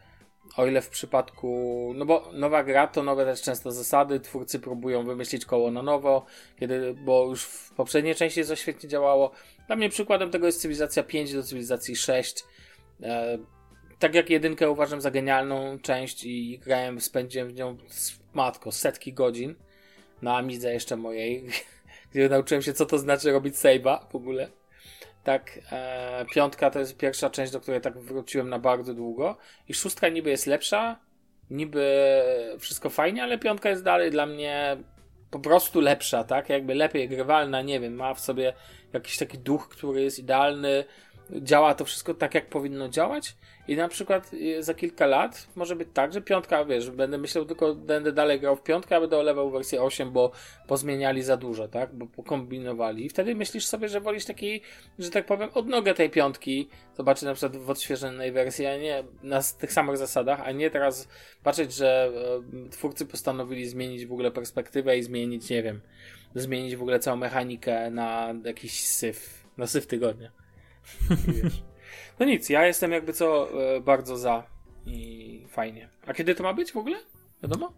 o 0.57 0.67
ile 0.67 0.81
w 0.81 0.89
przypadku, 0.89 1.91
no 1.95 2.05
bo 2.05 2.29
nowa 2.33 2.63
gra 2.63 2.87
to 2.87 3.03
nowe 3.03 3.25
też 3.25 3.41
często 3.41 3.71
zasady, 3.71 4.19
twórcy 4.19 4.59
próbują 4.59 5.03
wymyślić 5.03 5.45
koło 5.45 5.71
na 5.71 5.81
nowo, 5.81 6.25
kiedy, 6.59 6.93
bo 6.93 7.25
już 7.25 7.43
w 7.43 7.73
poprzedniej 7.73 8.15
części 8.15 8.45
to 8.45 8.55
świetnie 8.55 8.89
działało. 8.89 9.31
Dla 9.67 9.75
mnie 9.75 9.89
przykładem 9.89 10.31
tego 10.31 10.45
jest 10.45 10.61
cywilizacja 10.61 11.03
5 11.03 11.33
do 11.33 11.43
cywilizacji 11.43 11.95
6. 11.95 12.43
E, 13.03 13.37
tak 13.99 14.15
jak 14.15 14.29
jedynkę 14.29 14.69
uważam 14.69 15.01
za 15.01 15.11
genialną 15.11 15.79
część 15.79 16.23
i 16.23 16.59
grałem, 16.59 17.01
spędziłem 17.01 17.47
w 17.47 17.53
nią 17.53 17.77
matko 18.33 18.71
setki 18.71 19.13
godzin 19.13 19.55
na 20.21 20.37
Amidze 20.37 20.73
jeszcze 20.73 20.95
mojej, 20.95 21.45
gdzie 22.11 22.29
nauczyłem 22.29 22.61
się 22.61 22.73
co 22.73 22.85
to 22.85 22.97
znaczy 22.97 23.31
robić 23.31 23.55
save'a 23.55 23.99
w 24.11 24.15
ogóle. 24.15 24.62
Tak, 25.23 25.59
e, 25.71 26.25
piątka 26.33 26.69
to 26.69 26.79
jest 26.79 26.97
pierwsza 26.97 27.29
część, 27.29 27.51
do 27.51 27.61
której 27.61 27.81
tak 27.81 27.97
wróciłem 27.97 28.49
na 28.49 28.59
bardzo 28.59 28.93
długo. 28.93 29.37
I 29.67 29.73
szóstka 29.73 30.09
niby 30.09 30.29
jest 30.29 30.47
lepsza, 30.47 30.99
niby 31.49 32.21
wszystko 32.59 32.89
fajnie, 32.89 33.23
ale 33.23 33.37
piątka 33.37 33.69
jest 33.69 33.83
dalej 33.83 34.11
dla 34.11 34.25
mnie 34.25 34.77
po 35.31 35.39
prostu 35.39 35.81
lepsza, 35.81 36.23
tak? 36.23 36.49
Jakby 36.49 36.75
lepiej 36.75 37.09
grywalna, 37.09 37.61
nie 37.61 37.79
wiem, 37.79 37.95
ma 37.95 38.13
w 38.13 38.19
sobie 38.19 38.53
jakiś 38.93 39.17
taki 39.17 39.37
duch, 39.37 39.69
który 39.69 40.01
jest 40.01 40.19
idealny, 40.19 40.85
działa 41.31 41.75
to 41.75 41.85
wszystko 41.85 42.13
tak, 42.13 42.35
jak 42.35 42.49
powinno 42.49 42.89
działać. 42.89 43.35
I 43.67 43.75
na 43.75 43.87
przykład 43.87 44.33
y, 44.33 44.63
za 44.63 44.73
kilka 44.73 45.05
lat 45.05 45.47
może 45.55 45.75
być 45.75 45.87
tak, 45.93 46.13
że 46.13 46.21
piątka, 46.21 46.65
wiesz, 46.65 46.91
będę 46.91 47.17
myślał 47.17 47.45
tylko, 47.45 47.75
będę 47.75 48.11
dalej 48.11 48.39
grał 48.39 48.55
w 48.55 48.63
piątkę, 48.63 48.95
a 48.95 48.99
będę 48.99 49.17
olewał 49.17 49.51
wersję 49.51 49.81
8, 49.81 50.11
bo 50.11 50.31
pozmieniali 50.67 51.23
za 51.23 51.37
dużo, 51.37 51.67
tak? 51.67 51.95
Bo 51.95 52.05
pokombinowali. 52.05 53.05
I 53.05 53.09
wtedy 53.09 53.35
myślisz 53.35 53.65
sobie, 53.65 53.89
że 53.89 54.01
wolisz 54.01 54.25
taki, 54.25 54.61
że 54.99 55.09
tak 55.09 55.25
powiem, 55.25 55.49
odnogę 55.53 55.93
tej 55.93 56.09
piątki, 56.09 56.69
zobaczyć 56.97 57.23
na 57.23 57.33
przykład 57.33 57.57
w 57.57 57.69
odświeżonej 57.69 58.31
wersji, 58.31 58.65
a 58.65 58.77
nie 58.77 59.03
na 59.23 59.41
tych 59.59 59.73
samych 59.73 59.97
zasadach, 59.97 60.41
a 60.45 60.51
nie 60.51 60.69
teraz 60.69 61.07
patrzeć, 61.43 61.73
że 61.73 62.11
e, 62.65 62.69
twórcy 62.69 63.05
postanowili 63.05 63.67
zmienić 63.67 64.05
w 64.05 64.13
ogóle 64.13 64.31
perspektywę 64.31 64.97
i 64.97 65.03
zmienić, 65.03 65.49
nie 65.49 65.63
wiem, 65.63 65.81
zmienić 66.35 66.75
w 66.75 66.81
ogóle 66.81 66.99
całą 66.99 67.17
mechanikę 67.17 67.91
na 67.91 68.33
jakiś 68.45 68.83
syf, 68.83 69.47
na 69.57 69.67
syf 69.67 69.87
tygodnia. 69.87 70.42
Wiesz. 71.27 71.63
No 72.19 72.25
nic, 72.25 72.49
ja 72.49 72.67
jestem 72.67 72.91
jakby 72.91 73.13
co 73.13 73.49
e, 73.75 73.81
bardzo 73.81 74.17
za 74.17 74.43
i 74.85 75.45
fajnie. 75.49 75.89
A 76.07 76.13
kiedy 76.13 76.35
to 76.35 76.43
ma 76.43 76.53
być 76.53 76.71
w 76.71 76.77
ogóle? 76.77 76.97
Wiadomo? 77.43 77.73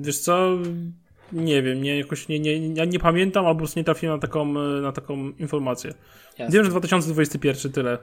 Wiesz 0.00 0.18
co, 0.18 0.48
nie 1.32 1.62
wiem, 1.62 1.82
nie, 1.82 1.98
jakoś 1.98 2.28
nie, 2.28 2.40
nie, 2.40 2.68
ja 2.74 2.84
nie 2.84 2.98
pamiętam, 2.98 3.46
albo 3.46 3.64
nie 3.76 3.84
trafiłem 3.84 4.16
na 4.16 4.20
taką, 4.20 4.50
e, 4.50 4.80
na 4.80 4.92
taką 4.92 5.30
informację. 5.30 5.94
Jasne. 6.38 6.54
Wiem, 6.54 6.64
że 6.64 6.70
2021 6.70 7.72
tyle. 7.72 7.98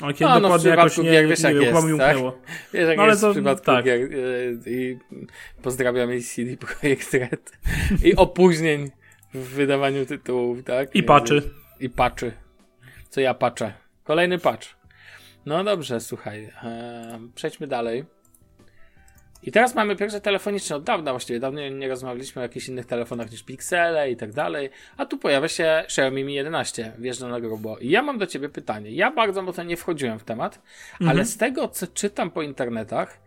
Ale 0.00 0.14
kiedy 0.14 0.30
no, 0.30 0.40
dokładnie 0.40 0.70
no 0.70 0.76
jakoś 0.76 0.98
nie, 0.98 1.04
gier, 1.04 1.28
wiesz, 1.28 1.42
nie, 1.42 1.54
nie 1.54 1.60
wiem, 1.60 1.74
chyba 1.74 1.86
mi 1.86 1.98
tak? 1.98 2.08
umknęło. 2.08 2.38
Wiesz, 2.72 2.88
jak 2.88 2.96
no, 2.96 3.02
ale 3.02 3.12
jest 3.12 3.22
to, 3.22 3.30
w 3.30 3.32
przypadku 3.32 3.66
tak. 3.66 3.84
gier, 3.84 4.00
e, 4.00 4.70
i 4.70 4.98
pozdrawiamy 5.62 6.20
CD 6.20 6.56
Projekt 6.56 7.12
Red 7.30 7.52
i 8.04 8.16
opóźnień 8.16 8.90
w 9.34 9.48
wydawaniu 9.48 10.06
tytułów, 10.06 10.64
tak? 10.64 10.94
I 10.94 11.02
patchy. 11.02 11.42
I 11.80 11.90
patchy. 11.90 12.32
Co 13.08 13.20
ja 13.20 13.34
patrzę. 13.34 13.87
Kolejny 14.08 14.38
patch. 14.38 14.68
No 15.46 15.64
dobrze, 15.64 16.00
słuchaj. 16.00 16.50
E, 16.64 17.20
przejdźmy 17.34 17.66
dalej. 17.66 18.04
I 19.42 19.52
teraz 19.52 19.74
mamy 19.74 19.96
pierwsze 19.96 20.20
telefoniczne 20.20 20.76
od 20.76 20.84
dawna, 20.84 21.10
właściwie 21.10 21.40
dawno 21.40 21.68
nie 21.68 21.88
rozmawialiśmy 21.88 22.40
o 22.40 22.42
jakichś 22.42 22.68
innych 22.68 22.86
telefonach 22.86 23.30
niż 23.30 23.42
Pixele 23.42 24.10
i 24.10 24.16
tak 24.16 24.32
dalej, 24.32 24.70
a 24.96 25.06
tu 25.06 25.18
pojawia 25.18 25.48
się 25.48 25.64
Xiaomi 25.64 26.24
Mi 26.24 26.34
11, 26.34 26.92
wjeżdża 26.98 27.28
na 27.28 27.40
grubo. 27.40 27.78
I 27.78 27.90
ja 27.90 28.02
mam 28.02 28.18
do 28.18 28.26
ciebie 28.26 28.48
pytanie. 28.48 28.90
Ja 28.90 29.10
bardzo 29.10 29.42
mocno 29.42 29.62
nie 29.62 29.76
wchodziłem 29.76 30.18
w 30.18 30.24
temat, 30.24 30.62
mhm. 30.92 31.10
ale 31.10 31.24
z 31.24 31.36
tego, 31.36 31.68
co 31.68 31.86
czytam 31.86 32.30
po 32.30 32.42
internetach, 32.42 33.20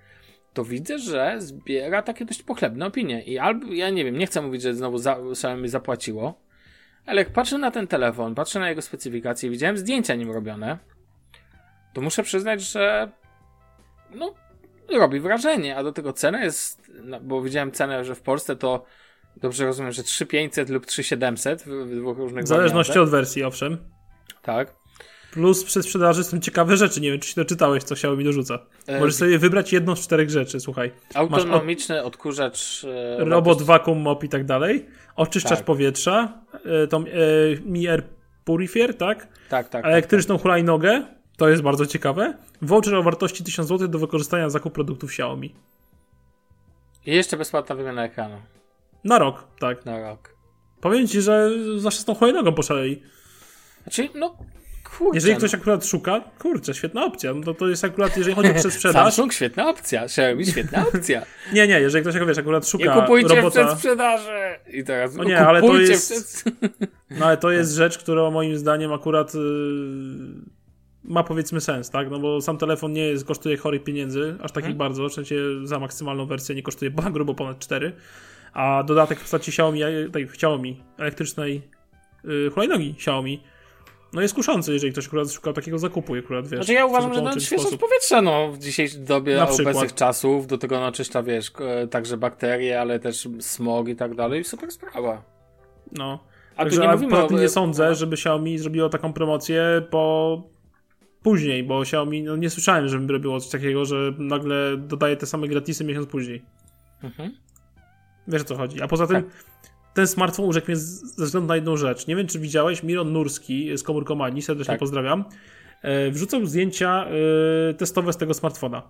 to 0.54 0.66
widzę, 0.66 1.00
że 1.00 1.36
zbiera 1.38 2.02
takie 2.02 2.26
dość 2.26 2.44
pochlebne 2.44 2.86
opinie. 2.86 3.24
I 3.24 3.40
albo, 3.40 3.74
ja 3.74 3.90
nie 3.90 4.06
wiem, 4.06 4.18
nie 4.18 4.28
chcę 4.28 4.42
mówić, 4.42 4.62
że 4.62 4.74
znowu 4.74 4.98
za, 4.98 5.18
Xiaomi 5.32 5.70
zapłaciło, 5.70 6.41
ale 7.06 7.22
jak 7.22 7.34
patrzę 7.34 7.58
na 7.58 7.72
ten 7.72 7.88
telefon, 7.88 8.36
patrzę 8.36 8.60
na 8.60 8.70
jego 8.70 8.82
specyfikację, 8.82 9.50
widziałem 9.50 9.78
zdjęcia 9.78 10.16
nim 10.16 10.32
robione, 10.32 10.78
to 11.94 12.02
muszę 12.02 12.24
przyznać, 12.24 12.62
że 12.62 13.12
no, 14.16 14.34
robi 14.90 15.20
wrażenie, 15.20 15.78
a 15.78 15.84
do 15.84 15.92
tego 15.92 16.14
cena 16.14 16.44
jest, 16.44 16.92
no, 17.04 17.20
bo 17.20 17.42
widziałem 17.42 17.72
cenę, 17.72 18.06
że 18.06 18.16
w 18.16 18.22
Polsce 18.22 18.56
to 18.56 18.86
dobrze 19.38 19.66
rozumiem, 19.66 19.92
że 19.92 20.04
3500 20.04 20.70
lub 20.70 20.86
3700 20.86 21.62
w, 21.62 21.66
w 21.66 21.96
dwóch 21.96 22.18
różnych 22.18 22.44
W 22.44 22.48
zależności 22.48 23.00
od 23.00 23.10
wersji, 23.10 23.44
owszem. 23.44 23.78
Tak. 24.42 24.81
Plus 25.32 25.64
przy 25.64 25.84
sprzedaży 25.84 26.24
są 26.24 26.40
ciekawe 26.40 26.78
rzeczy. 26.78 27.02
Nie 27.02 27.12
wiem, 27.12 27.20
czy 27.20 27.30
się 27.30 27.36
doczytałeś, 27.36 27.84
co 27.84 27.96
chciało 27.96 28.16
mi 28.16 28.24
dorzuca. 28.24 28.60
E... 28.88 29.00
Możesz 29.00 29.16
sobie 29.16 29.40
wybrać 29.40 29.74
jedną 29.74 29.96
z 29.96 30.00
czterech 30.00 30.30
rzeczy, 30.30 30.60
słuchaj. 30.60 30.92
Autonomiczny 31.14 32.00
od... 32.00 32.08
odkurzacz. 32.08 32.86
E, 33.20 33.26
robot, 33.26 33.62
vacuum 33.62 34.00
mop 34.00 34.24
i 34.24 34.30
tak 34.30 34.46
dalej. 34.46 34.86
Oczyszczacz 35.16 35.58
tak. 35.58 35.66
powietrza. 35.66 36.34
E, 36.66 36.88
tą 36.88 37.00
e, 37.00 37.06
Mi 37.66 37.88
Air 37.88 38.04
Purifier, 38.46 38.98
tak? 38.98 39.28
Tak, 39.50 39.70
tak. 39.70 39.86
Elektryczną 39.86 40.36
tak, 40.36 40.40
tak. 40.40 40.42
hulajnogę. 40.42 41.06
To 41.38 41.50
jest 41.50 41.62
bardzo 41.62 41.86
ciekawe. 41.86 42.38
Voucher 42.62 42.96
o 42.96 43.04
wartości 43.04 43.44
1000 43.44 43.68
zł 43.68 43.88
do 43.88 44.00
wykorzystania 44.00 44.50
zakup 44.50 44.74
produktów 44.74 45.10
Xiaomi. 45.10 45.56
I 47.06 47.12
jeszcze 47.12 47.38
bezpłatna 47.38 47.76
wymiana 47.76 48.04
ekranu. 48.04 48.42
Na 49.04 49.20
rok, 49.20 49.48
tak. 49.60 49.86
Na 49.86 50.10
rok. 50.10 50.36
Powiem 50.82 51.08
ci, 51.08 51.22
że 51.22 51.52
zawsze 51.78 52.00
z 52.02 52.06
tą 52.06 52.16
hulajnogą 52.16 52.54
poszaleli. 52.54 53.04
Znaczy, 53.84 54.10
no 54.16 54.38
kurczę. 54.98 55.18
Jeżeli 55.18 55.34
no. 55.34 55.38
ktoś 55.38 55.54
akurat 55.54 55.86
szuka, 55.86 56.22
kurczę, 56.40 56.74
świetna 56.74 57.06
opcja. 57.06 57.34
No 57.34 57.42
to, 57.44 57.54
to 57.54 57.68
jest 57.68 57.84
akurat, 57.84 58.18
jeżeli 58.18 58.36
chodzi 58.36 58.50
o 58.52 58.54
przedsprzedaż. 58.54 59.04
Samsung 59.04 59.34
świetna 59.34 59.70
opcja, 59.70 60.04
Xiaomi 60.04 60.46
świetna 60.52 60.86
opcja. 60.88 61.22
Nie, 61.54 61.68
nie, 61.68 61.80
jeżeli 61.80 62.06
ktoś, 62.06 62.28
wiesz, 62.28 62.38
akurat 62.38 62.64
Nie 62.64 62.70
szuka 62.70 63.02
kupujcie 63.02 63.28
w 63.28 63.32
robota. 63.38 63.66
przedsprzedaży! 63.66 64.40
I 64.74 64.84
teraz 64.84 65.18
O 65.18 65.24
nie, 65.24 65.40
ale 65.40 65.62
to 65.62 65.68
kupujcie 65.68 65.92
jest- 65.92 66.46
No 67.10 67.26
ale 67.26 67.38
to 67.38 67.52
jest 67.52 67.74
rzecz, 67.74 67.98
która 67.98 68.32
moim 68.32 68.58
zdaniem 68.58 68.94
akurat 68.94 69.34
yy, 69.34 69.42
ma 71.04 71.24
powiedzmy 71.24 71.62
sens, 71.62 71.90
tak? 71.90 72.10
No 72.12 72.20
bo 72.20 72.42
sam 72.42 72.58
telefon 72.58 72.94
nie 72.94 73.08
jest, 73.08 73.26
kosztuje 73.26 73.58
chorych 73.58 73.84
pieniędzy, 73.84 74.36
aż 74.42 74.52
takich 74.52 74.76
bardzo, 74.76 75.10
w 75.10 75.14
sensie 75.14 75.36
za 75.64 75.80
maksymalną 75.80 76.26
wersję 76.26 76.56
nie 76.56 76.64
kosztuje 76.64 76.92
ba- 76.92 77.12
grubo 77.12 77.34
ponad 77.34 77.60
4, 77.60 77.94
a 78.54 78.84
dodatek 78.84 79.20
w 79.20 79.22
postaci 79.22 79.50
Xiaomi, 79.52 79.82
tej 80.14 80.24
Xiaomi 80.24 80.84
elektrycznej 80.98 81.62
yy, 82.24 82.50
hulajnogi 82.54 82.90
Xiaomi 82.98 83.44
no 84.14 84.22
jest 84.22 84.34
kuszący, 84.34 84.74
jeżeli 84.74 84.92
ktoś 84.92 85.08
akurat 85.08 85.32
szuka 85.32 85.54
takiego 85.54 85.80
zakupu, 85.80 86.16
akurat 86.16 86.48
wiesz. 86.48 86.60
Znaczy 86.60 86.74
ja 86.74 86.86
uważam, 86.86 87.14
że 87.14 87.22
no, 87.22 87.40
świeżość 87.40 87.78
powietrza 87.78 88.22
no, 88.22 88.52
w 88.52 88.58
dzisiejszej 88.58 89.02
dobie 89.02 89.36
Na 89.36 89.46
przykład. 89.46 89.68
obecnych 89.68 89.94
czasów, 89.94 90.48
do 90.48 90.58
tego 90.58 90.80
no, 90.80 90.92
czyszcza, 90.92 91.24
wiesz, 91.24 91.52
także 91.92 92.18
bakterie, 92.18 92.82
ale 92.82 93.00
też 93.00 93.28
smog 93.40 93.88
i 93.88 93.96
tak 93.96 94.16
dalej, 94.16 94.44
super 94.44 94.72
sprawa. 94.72 95.24
No. 95.92 96.20
A 96.56 96.64
Także, 96.64 96.82
tu 96.82 96.88
nie 96.88 96.94
mówimy 96.94 97.24
o... 97.24 97.28
tym 97.28 97.40
nie 97.40 97.50
sądzę, 97.50 97.96
żeby 97.96 98.14
Xiaomi 98.14 98.58
zrobiło 98.58 98.90
taką 98.90 99.14
promocję 99.14 99.64
po 99.90 100.44
później, 101.24 101.64
bo 101.64 101.82
Xiaomi, 101.82 102.24
no 102.24 102.36
nie 102.36 102.50
słyszałem, 102.50 102.88
żeby 102.88 103.14
robiło 103.14 103.40
coś 103.40 103.50
takiego, 103.50 103.86
że 103.86 104.14
nagle 104.18 104.78
dodaje 104.78 105.18
te 105.18 105.26
same 105.26 105.48
gratisy 105.48 105.84
miesiąc 105.84 106.08
później. 106.08 106.42
Mhm. 107.04 107.36
Wiesz 108.28 108.42
o 108.42 108.46
co 108.46 108.56
chodzi. 108.56 108.82
A 108.82 108.88
poza 108.88 109.08
tym 109.08 109.30
ten 109.94 110.08
smartfon 110.08 110.46
urzekł 110.46 110.68
mnie 110.68 110.76
ze 110.76 111.26
względu 111.26 111.48
na 111.48 111.56
jedną 111.56 111.78
rzecz. 111.78 112.08
Nie 112.08 112.16
wiem, 112.16 112.28
czy 112.28 112.40
widziałeś, 112.40 112.84
Miron 112.84 113.14
Nurski 113.14 113.78
z 113.78 113.84
Komórkomanii, 113.84 114.42
serdecznie 114.42 114.72
Tak. 114.74 114.80
pozdrawiam, 114.80 115.26
e, 115.82 116.12
wrzucał 116.12 116.46
zdjęcia 116.46 117.06
e, 117.70 117.74
testowe 117.74 118.14
z 118.14 118.18
tego 118.18 118.34
smartfona. 118.34 118.84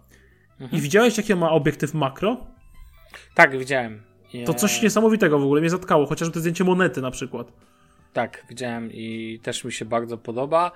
Mhm. 0.59 0.79
I 0.79 0.81
widziałeś, 0.81 1.17
jaki 1.17 1.33
on 1.33 1.39
ma 1.39 1.51
obiektyw 1.51 1.93
makro? 1.93 2.37
Tak, 3.35 3.57
widziałem. 3.57 4.01
I, 4.33 4.43
To 4.43 4.53
coś 4.53 4.81
niesamowitego 4.81 5.39
w 5.39 5.43
ogóle 5.43 5.61
mnie 5.61 5.69
zatkało, 5.69 6.05
chociażby 6.05 6.33
to 6.33 6.39
zdjęcie 6.39 6.63
monety 6.63 7.01
na 7.01 7.11
przykład. 7.11 7.51
Tak, 8.13 8.45
widziałem 8.49 8.89
i 8.91 9.39
też 9.43 9.63
mi 9.63 9.71
się 9.71 9.85
bardzo 9.85 10.17
podoba. 10.17 10.71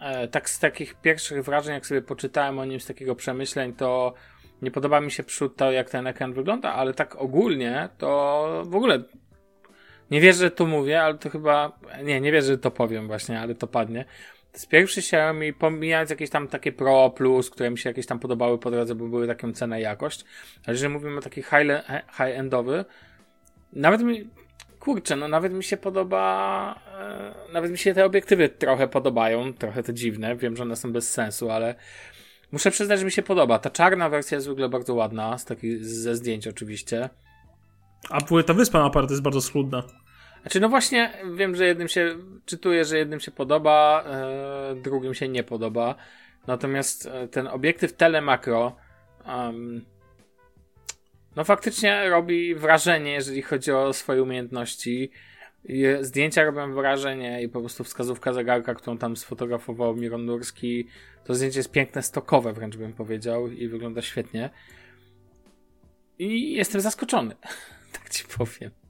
E, 0.00 0.28
tak 0.28 0.50
z 0.50 0.58
takich 0.58 0.94
pierwszych 0.94 1.44
wrażeń, 1.44 1.74
jak 1.74 1.86
sobie 1.86 2.02
poczytałem 2.02 2.58
o 2.58 2.64
nim, 2.64 2.80
z 2.80 2.86
takiego 2.86 3.14
przemyśleń, 3.14 3.72
to 3.72 4.14
nie 4.62 4.70
podoba 4.70 5.00
mi 5.00 5.10
się 5.10 5.22
przód 5.22 5.56
to, 5.56 5.72
jak 5.72 5.90
ten 5.90 6.06
ekran 6.06 6.32
wygląda, 6.32 6.72
ale 6.72 6.94
tak 6.94 7.16
ogólnie 7.16 7.88
to 7.98 8.62
w 8.66 8.74
ogóle 8.74 9.02
nie 10.12 10.20
wierzę, 10.20 10.38
że 10.38 10.50
to 10.50 10.66
mówię, 10.66 11.02
ale 11.02 11.18
to 11.18 11.30
chyba, 11.30 11.78
nie, 12.04 12.20
nie 12.20 12.32
wierzę, 12.32 12.46
że 12.46 12.58
to 12.58 12.70
powiem 12.70 13.06
właśnie, 13.06 13.40
ale 13.40 13.54
to 13.54 13.66
padnie. 13.66 14.04
To 14.52 14.56
jest 14.56 14.68
pierwszy 14.68 15.00
Xiaomi, 15.00 15.52
pomijając 15.52 16.10
jakieś 16.10 16.30
tam 16.30 16.48
takie 16.48 16.72
Pro 16.72 17.10
Plus, 17.10 17.50
które 17.50 17.70
mi 17.70 17.78
się 17.78 17.90
jakieś 17.90 18.06
tam 18.06 18.18
podobały 18.18 18.58
po 18.58 18.70
drodze, 18.70 18.94
bo 18.94 19.08
były 19.08 19.26
taką 19.26 19.52
cenę 19.52 19.80
i 19.80 19.82
jakość, 19.82 20.24
ale 20.66 20.74
jeżeli 20.74 20.92
mówimy 20.92 21.18
o 21.18 21.20
taki 21.20 21.42
high- 21.42 21.82
high-endowy, 22.16 22.84
nawet 23.72 24.02
mi, 24.02 24.28
kurczę, 24.80 25.16
no 25.16 25.28
nawet 25.28 25.52
mi 25.52 25.64
się 25.64 25.76
podoba, 25.76 26.74
e, 26.98 27.52
nawet 27.52 27.70
mi 27.70 27.78
się 27.78 27.94
te 27.94 28.04
obiektywy 28.04 28.48
trochę 28.48 28.88
podobają, 28.88 29.54
trochę 29.54 29.82
to 29.82 29.92
dziwne, 29.92 30.36
wiem, 30.36 30.56
że 30.56 30.62
one 30.62 30.76
są 30.76 30.92
bez 30.92 31.10
sensu, 31.12 31.50
ale 31.50 31.74
muszę 32.52 32.70
przyznać, 32.70 32.98
że 32.98 33.04
mi 33.04 33.12
się 33.12 33.22
podoba. 33.22 33.58
Ta 33.58 33.70
czarna 33.70 34.08
wersja 34.08 34.36
jest 34.36 34.48
w 34.48 34.50
ogóle 34.50 34.68
bardzo 34.68 34.94
ładna, 34.94 35.38
z 35.38 35.44
taki, 35.44 35.78
ze 35.84 36.16
zdjęć 36.16 36.48
oczywiście. 36.48 37.08
A 38.10 38.20
w 38.20 38.24
ogóle 38.24 38.44
ta 38.44 38.54
wyspa 38.54 38.78
na 38.78 38.84
apart 38.84 39.10
jest 39.10 39.22
bardzo 39.22 39.40
schludna. 39.40 39.82
Znaczy, 40.42 40.60
no 40.60 40.68
właśnie, 40.68 41.12
wiem, 41.34 41.56
że 41.56 41.66
jednym 41.66 41.88
się, 41.88 42.16
czytuję, 42.44 42.84
że 42.84 42.98
jednym 42.98 43.20
się 43.20 43.30
podoba, 43.30 44.04
e, 44.06 44.74
drugim 44.74 45.14
się 45.14 45.28
nie 45.28 45.44
podoba. 45.44 45.94
Natomiast 46.46 47.06
e, 47.06 47.28
ten 47.28 47.46
obiektyw 47.46 47.92
telemakro, 47.92 48.76
em, 49.26 49.84
no 51.36 51.44
faktycznie 51.44 52.08
robi 52.08 52.54
wrażenie, 52.54 53.12
jeżeli 53.12 53.42
chodzi 53.42 53.72
o 53.72 53.92
swoje 53.92 54.22
umiejętności. 54.22 55.10
Zdjęcia 56.00 56.44
robią 56.44 56.74
wrażenie 56.74 57.42
i 57.42 57.48
po 57.48 57.60
prostu 57.60 57.84
wskazówka 57.84 58.32
zegarka, 58.32 58.74
którą 58.74 58.98
tam 58.98 59.16
sfotografował 59.16 59.96
Miron 59.96 60.24
Nurski, 60.24 60.88
to 61.24 61.34
zdjęcie 61.34 61.58
jest 61.58 61.70
piękne, 61.70 62.02
stokowe 62.02 62.52
wręcz 62.52 62.76
bym 62.76 62.92
powiedział 62.92 63.48
i 63.48 63.68
wygląda 63.68 64.02
świetnie. 64.02 64.50
I 66.18 66.52
jestem 66.52 66.80
zaskoczony, 66.80 67.36
tak 67.92 68.10
ci 68.10 68.24
powiem. 68.38 68.81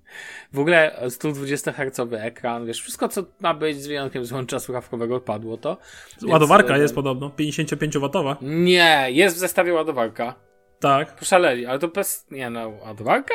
W 0.53 0.59
ogóle 0.59 1.01
120 1.09 1.73
Hz 1.73 2.13
ekran, 2.13 2.67
wiesz, 2.67 2.81
wszystko 2.83 3.09
co 3.09 3.23
ma 3.41 3.55
być 3.55 3.83
z 3.83 3.87
wyjątkiem 3.87 4.25
złącza 4.25 4.61
słuchawkowego 4.61 5.21
padło 5.21 5.57
to. 5.57 5.77
Więc, 6.23 6.33
Ładowarka 6.33 6.77
e, 6.77 6.79
jest 6.79 6.95
podobno, 6.95 7.29
55W. 7.29 8.37
Nie, 8.43 9.07
jest 9.09 9.37
w 9.37 9.39
zestawie 9.39 9.75
ładowarka. 9.75 10.35
Tak. 10.81 11.17
Poszaleli, 11.17 11.67
ale 11.67 11.79
to 11.79 11.89
bez... 11.89 12.27
Nie 12.31 12.51
no, 12.51 12.69
ładowarka? 12.69 13.35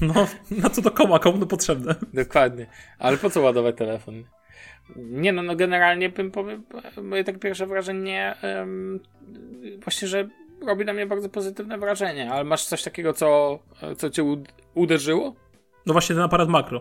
No, 0.00 0.26
na 0.50 0.70
co 0.70 0.82
to 0.82 0.90
koma, 0.90 1.18
komu 1.18 1.38
to 1.38 1.46
potrzebne? 1.46 1.94
Dokładnie. 2.14 2.66
Ale 2.98 3.16
po 3.16 3.30
co 3.30 3.40
ładować 3.40 3.76
telefon? 3.76 4.24
Nie 4.96 5.32
no, 5.32 5.42
no 5.42 5.56
generalnie 5.56 6.08
bym 6.08 6.30
powiem, 6.30 6.64
moje 7.02 7.24
tak 7.24 7.38
pierwsze 7.38 7.66
wrażenie 7.66 8.34
em, 8.42 9.00
właśnie, 9.82 10.08
że 10.08 10.28
robi 10.66 10.84
na 10.84 10.92
mnie 10.92 11.06
bardzo 11.06 11.28
pozytywne 11.28 11.78
wrażenie, 11.78 12.32
ale 12.32 12.44
masz 12.44 12.64
coś 12.64 12.82
takiego, 12.82 13.12
co, 13.12 13.58
co 13.96 14.10
cię 14.10 14.22
ud- 14.24 14.52
uderzyło? 14.74 15.34
No 15.86 15.92
właśnie 15.92 16.14
ten 16.14 16.24
aparat 16.24 16.48
makro. 16.48 16.80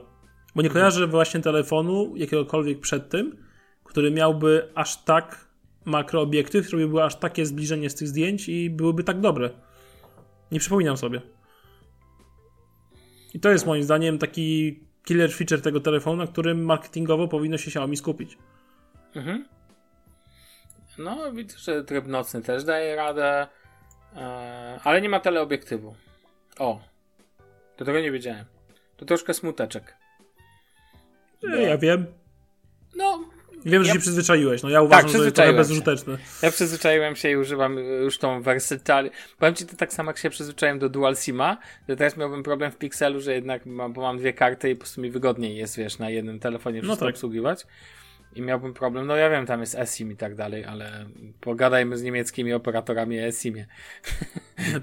Bo 0.56 0.62
nie 0.62 0.68
Mhm. 0.68 0.74
kojarzę 0.74 1.08
właśnie 1.08 1.40
telefonu 1.40 2.14
jakiegokolwiek 2.16 2.80
przed 2.80 3.10
tym, 3.10 3.44
który 3.84 4.12
miałby 4.12 4.72
aż 4.76 5.04
tak 5.04 5.48
makro 5.86 6.22
obiektyw, 6.22 6.68
który 6.68 6.88
byłby 6.88 7.04
aż 7.04 7.16
takie 7.16 7.46
zbliżenie 7.46 7.90
z 7.90 7.96
tych 7.96 8.08
zdjęć 8.08 8.50
i 8.50 8.70
byłyby 8.70 9.04
tak 9.04 9.20
dobre. 9.20 9.50
Nie 10.52 10.60
przypominam 10.60 10.98
sobie. 10.98 11.22
I 13.34 13.40
to 13.40 13.50
jest 13.50 13.66
moim 13.66 13.84
zdaniem 13.84 14.18
taki 14.18 14.80
killer 15.06 15.34
feature 15.34 15.62
tego 15.62 15.80
telefonu, 15.80 16.18
na 16.18 16.28
którym 16.28 16.66
marketingowo 16.66 17.28
powinno 17.28 17.58
się 17.58 17.68
Xiaomi 17.68 17.98
skupić. 17.98 18.38
Mhm. 19.16 19.46
No, 20.98 21.32
widzę, 21.34 21.58
że 21.58 21.84
tryb 21.84 22.08
nocny 22.08 22.42
też 22.42 22.64
daje 22.64 22.96
radę, 22.96 23.48
e, 24.16 24.80
ale 24.84 25.02
nie 25.02 25.10
ma 25.10 25.20
teleobiektywu. 25.20 25.96
O, 26.60 26.82
do 27.78 27.86
tego 27.86 28.00
nie 28.00 28.12
wiedziałem. 28.12 28.46
To 29.00 29.06
troszkę 29.06 29.34
smuteczek. 29.34 29.96
E, 31.54 31.62
Ja 31.62 31.78
wiem. 31.78 32.06
No, 32.96 33.20
Wiem, 33.66 33.84
że 33.84 33.88
Ja- 33.88 33.94
się 33.94 34.00
przyzwyczaiłeś. 34.00 34.64
No 34.64 34.70
ja 34.70 34.82
uważam, 34.82 35.10
że 35.10 35.18
to 35.18 35.24
jest 35.24 35.38
się. 35.38 35.54
bezużyteczne. 35.54 36.18
Ja 36.42 36.52
przyzwyczaiłem 36.52 37.16
się 37.16 37.32
i 37.32 37.36
używam 37.38 37.78
y, 37.78 37.82
już 37.82 38.18
tą 38.18 38.42
wersytali. 38.42 39.10
Powiem 39.40 39.56
ci 39.56 39.66
to 39.66 39.76
tak 39.76 39.94
samo, 39.94 40.10
jak 40.10 40.18
się 40.18 40.30
przyzwyczaiłem 40.30 40.80
do 40.80 40.90
Dual 40.90 41.16
Sima, 41.16 41.58
że 41.90 41.96
teraz 41.96 42.18
miałbym 42.18 42.44
problem 42.44 42.72
w 42.72 42.78
Pixelu, 42.78 43.22
że 43.22 43.34
jednak 43.34 43.66
mam, 43.66 43.94
bo 43.94 44.02
mam 44.02 44.18
dwie 44.18 44.34
karty 44.34 44.70
i 44.70 44.76
po 44.76 44.80
prostu 44.80 45.02
mi 45.02 45.12
wygodniej 45.12 45.58
jest, 45.58 45.78
wiesz, 45.78 46.00
na 46.00 46.10
jednym 46.10 46.40
telefonie 46.40 46.82
wszystko 46.82 47.06
tak. 47.06 47.16
obsługiwać. 47.16 47.68
I 48.36 48.42
miałbym 48.42 48.74
problem, 48.74 49.08
no 49.08 49.16
ja 49.16 49.30
wiem, 49.30 49.46
tam 49.46 49.60
jest 49.60 49.76
eSIM 49.76 50.12
i 50.12 50.16
tak 50.16 50.36
dalej, 50.36 50.66
ale 50.66 51.06
pogadajmy 51.42 51.98
z 51.98 52.04
niemieckimi 52.04 52.54
operatorami 52.54 53.20
eSIMie. 53.20 53.66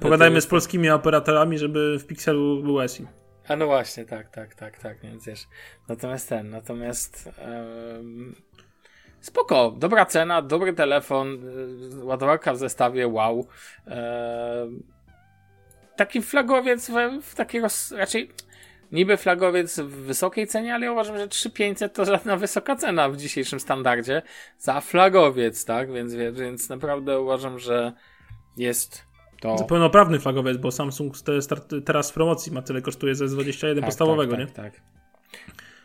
Pogadajmy 0.00 0.40
z 0.40 0.46
polskimi 0.46 0.90
operatorami, 0.90 1.58
żeby 1.58 1.98
w 1.98 2.06
Pixelu 2.06 2.62
był 2.62 2.80
ESI. 2.80 3.06
A 3.48 3.56
no 3.56 3.66
właśnie, 3.66 4.04
tak, 4.04 4.30
tak, 4.30 4.54
tak, 4.54 4.78
tak, 4.78 5.00
więc 5.00 5.26
wiesz. 5.26 5.46
Natomiast 5.88 6.28
ten, 6.28 6.50
natomiast 6.50 7.30
em, 7.38 8.34
spoko, 9.20 9.70
dobra 9.70 10.06
cena, 10.06 10.42
dobry 10.42 10.72
telefon, 10.72 11.48
y, 12.00 12.04
ładowarka 12.04 12.52
w 12.52 12.58
zestawie, 12.58 13.08
wow. 13.08 13.46
Em, 13.86 14.82
taki 15.96 16.22
flagowiec 16.22 16.90
w, 16.90 17.22
w 17.22 17.34
takiej 17.34 17.60
roz, 17.60 17.92
raczej 17.92 18.30
niby 18.92 19.16
flagowiec 19.16 19.80
w 19.80 19.88
wysokiej 19.88 20.46
cenie, 20.46 20.74
ale 20.74 20.86
ja 20.86 20.92
uważam, 20.92 21.18
że 21.18 21.28
3500 21.28 21.94
to 21.94 22.04
żadna 22.04 22.36
wysoka 22.36 22.76
cena 22.76 23.08
w 23.08 23.16
dzisiejszym 23.16 23.60
standardzie 23.60 24.22
za 24.58 24.80
flagowiec, 24.80 25.64
tak? 25.64 25.92
Więc, 25.92 26.14
więc 26.14 26.68
naprawdę 26.68 27.20
uważam, 27.20 27.58
że 27.58 27.92
jest 28.56 29.05
to... 29.40 29.56
To 29.56 29.64
pełnoprawny 29.64 30.18
flagowiec, 30.18 30.56
bo 30.56 30.70
Samsung 30.70 31.18
te 31.18 31.42
start, 31.42 31.74
teraz 31.84 32.10
w 32.10 32.14
promocji 32.14 32.52
ma 32.52 32.62
tyle 32.62 32.82
kosztuje 32.82 33.14
ze 33.14 33.24
S21 33.24 33.74
Tak, 33.74 33.84
podstawowego, 33.84 34.36
tak, 34.36 34.40
nie? 34.40 34.46
Tak, 34.46 34.72
tak. 34.72 34.82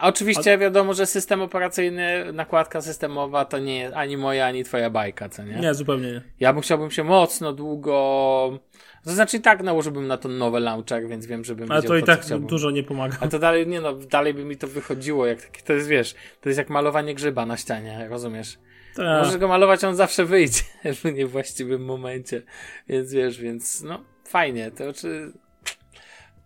A 0.02 0.08
oczywiście 0.08 0.58
wiadomo, 0.58 0.94
że 0.94 1.06
system 1.06 1.42
operacyjny, 1.42 2.34
nakładka 2.34 2.82
systemowa 2.82 3.46
to 3.46 3.60
nie 3.60 3.80
jest 3.80 3.96
ani 3.96 4.18
moja, 4.18 4.46
ani 4.46 4.64
twoja 4.64 4.90
bajka, 4.90 5.30
co 5.30 5.44
nie? 5.44 5.56
Nie, 5.56 5.74
zupełnie 5.74 6.12
nie. 6.12 6.22
Ja 6.40 6.54
bym 6.54 6.62
chciałbym 6.62 6.92
się 6.92 7.04
mocno 7.04 7.54
długo. 7.54 8.60
To 9.04 9.12
znaczy 9.12 9.38
i 9.38 9.42
tak 9.42 9.64
nałożyłbym 9.64 10.08
na 10.08 10.18
to 10.18 10.30
nowy 10.30 10.60
launcher, 10.60 11.08
więc 11.08 11.26
wiem, 11.26 11.44
żebym 11.44 11.72
Ale 11.72 11.82
wiedział, 11.82 11.98
to 11.98 12.04
i 12.04 12.04
tak 12.04 12.22
chciałbym. 12.22 12.48
dużo 12.48 12.72
nie 12.72 12.84
pomaga. 12.84 13.18
A 13.20 13.28
to 13.28 13.40
dalej, 13.40 13.68
nie 13.68 13.82
no, 13.82 13.94
dalej 13.94 14.34
by 14.34 14.46
mi 14.46 14.58
to 14.58 14.68
wychodziło, 14.68 15.26
jak 15.26 15.40
to 15.66 15.74
jest, 15.74 15.88
wiesz, 15.88 16.16
to 16.42 16.50
jest 16.50 16.60
jak 16.60 16.70
malowanie 16.70 17.16
grzyba 17.16 17.46
na 17.46 17.58
ścianie, 17.58 18.08
rozumiesz? 18.10 18.58
Tak. 18.96 19.26
Możesz 19.26 19.38
go 19.38 19.48
malować, 19.48 19.84
on 19.84 19.96
zawsze 19.96 20.26
wyjdzie 20.26 20.62
w 21.04 21.04
niewłaściwym 21.04 21.86
momencie, 21.86 22.42
więc 22.90 23.14
wiesz, 23.14 23.40
więc 23.40 23.82
no, 23.82 24.04
fajnie, 24.28 24.72
to 24.72 24.94
czy... 24.94 25.32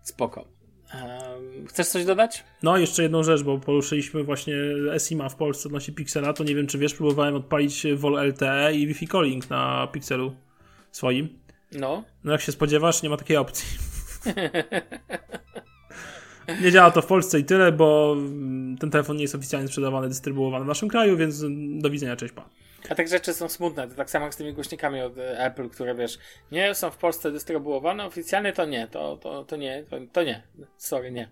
Spoko. 0.01 0.45
Um, 0.93 1.67
chcesz 1.67 1.87
coś 1.87 2.05
dodać? 2.05 2.43
No, 2.63 2.77
jeszcze 2.77 3.03
jedną 3.03 3.23
rzecz, 3.23 3.43
bo 3.43 3.57
poruszyliśmy 3.57 4.23
właśnie 4.23 4.55
SIMA 4.97 5.29
w 5.29 5.35
Polsce 5.35 5.69
odnośnie 5.69 5.93
Pixela, 5.93 6.33
to 6.33 6.43
nie 6.43 6.55
wiem, 6.55 6.67
czy 6.67 6.77
wiesz, 6.77 6.93
próbowałem 6.93 7.35
odpalić 7.35 7.87
Vol 7.95 8.27
LTE 8.27 8.73
i 8.73 8.87
Wi-Fi 8.87 9.07
calling 9.07 9.49
na 9.49 9.87
Pixelu 9.87 10.35
swoim. 10.91 11.39
No. 11.71 12.03
No 12.23 12.31
jak 12.31 12.41
się 12.41 12.51
spodziewasz, 12.51 13.03
nie 13.03 13.09
ma 13.09 13.17
takiej 13.17 13.37
opcji. 13.37 13.77
nie 16.61 16.71
działa 16.71 16.91
to 16.91 17.01
w 17.01 17.05
Polsce 17.05 17.39
i 17.39 17.43
tyle, 17.43 17.71
bo 17.71 18.15
ten 18.79 18.91
telefon 18.91 19.15
nie 19.15 19.21
jest 19.21 19.35
oficjalnie 19.35 19.67
sprzedawany, 19.67 20.07
dystrybuowany 20.07 20.65
w 20.65 20.67
naszym 20.67 20.89
kraju, 20.89 21.17
więc 21.17 21.45
do 21.81 21.89
widzenia, 21.89 22.15
cześć 22.15 22.33
pa. 22.33 22.49
A 22.89 22.95
te 22.95 23.07
rzeczy 23.07 23.33
są 23.33 23.49
smutne, 23.49 23.87
to 23.87 23.95
tak 23.95 24.09
samo 24.09 24.25
jak 24.25 24.33
z 24.33 24.37
tymi 24.37 24.53
głośnikami 24.53 25.01
od 25.01 25.17
e, 25.17 25.45
Apple, 25.45 25.69
które 25.69 25.95
wiesz, 25.95 26.19
nie 26.51 26.75
są 26.75 26.91
w 26.91 26.97
Polsce 26.97 27.31
dystrybuowane, 27.31 28.05
oficjalnie 28.05 28.53
to 28.53 28.65
nie, 28.65 28.87
to, 28.87 29.17
to, 29.17 29.43
to 29.43 29.55
nie, 29.55 29.83
to, 29.89 29.97
to 30.13 30.23
nie, 30.23 30.43
sorry, 30.77 31.11
nie. 31.11 31.29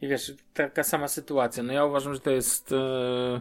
I 0.00 0.08
wiesz, 0.08 0.32
taka 0.54 0.82
sama 0.82 1.08
sytuacja. 1.08 1.62
No 1.62 1.72
ja 1.72 1.84
uważam, 1.84 2.14
że 2.14 2.20
to 2.20 2.30
jest. 2.30 2.70
Yy... 2.70 3.40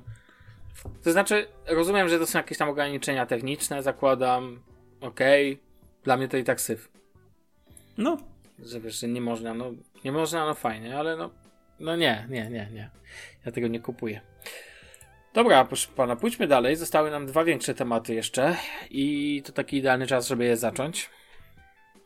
To 1.04 1.12
znaczy, 1.12 1.48
rozumiem, 1.68 2.10
że 2.10 2.20
to 2.20 2.26
są 2.28 2.40
jakieś 2.40 2.58
tam 2.58 2.70
ograniczenia 2.70 3.26
techniczne, 3.26 3.84
zakładam, 3.84 4.60
okej, 5.02 5.54
okay. 5.54 5.64
dla 6.04 6.18
mnie 6.18 6.28
to 6.28 6.38
i 6.38 6.44
tak 6.44 6.62
syf. 6.62 6.90
No. 7.98 8.18
Że 8.60 8.80
wiesz, 8.80 9.00
że 9.00 9.08
nie 9.08 9.22
można, 9.22 9.54
no 9.54 9.72
nie 10.06 10.12
można, 10.12 10.46
no 10.46 10.54
fajnie, 10.54 10.98
ale 10.98 11.18
no, 11.18 11.30
no 11.80 11.96
nie, 11.96 12.28
nie, 12.30 12.50
nie, 12.50 12.70
nie. 12.74 12.90
Ja 13.46 13.52
tego 13.52 13.68
nie 13.68 13.80
kupuję. 13.80 14.22
Dobra, 15.34 15.66
proszę 15.66 15.88
pana, 15.96 16.16
pójdźmy 16.16 16.48
dalej. 16.48 16.76
Zostały 16.76 17.12
nam 17.12 17.26
dwa 17.26 17.44
większe 17.44 17.74
tematy 17.74 18.14
jeszcze 18.14 18.56
i 18.90 19.42
to 19.46 19.52
taki 19.52 19.78
idealny 19.78 20.08
czas, 20.08 20.28
żeby 20.28 20.46
je 20.46 20.58
zacząć, 20.58 21.10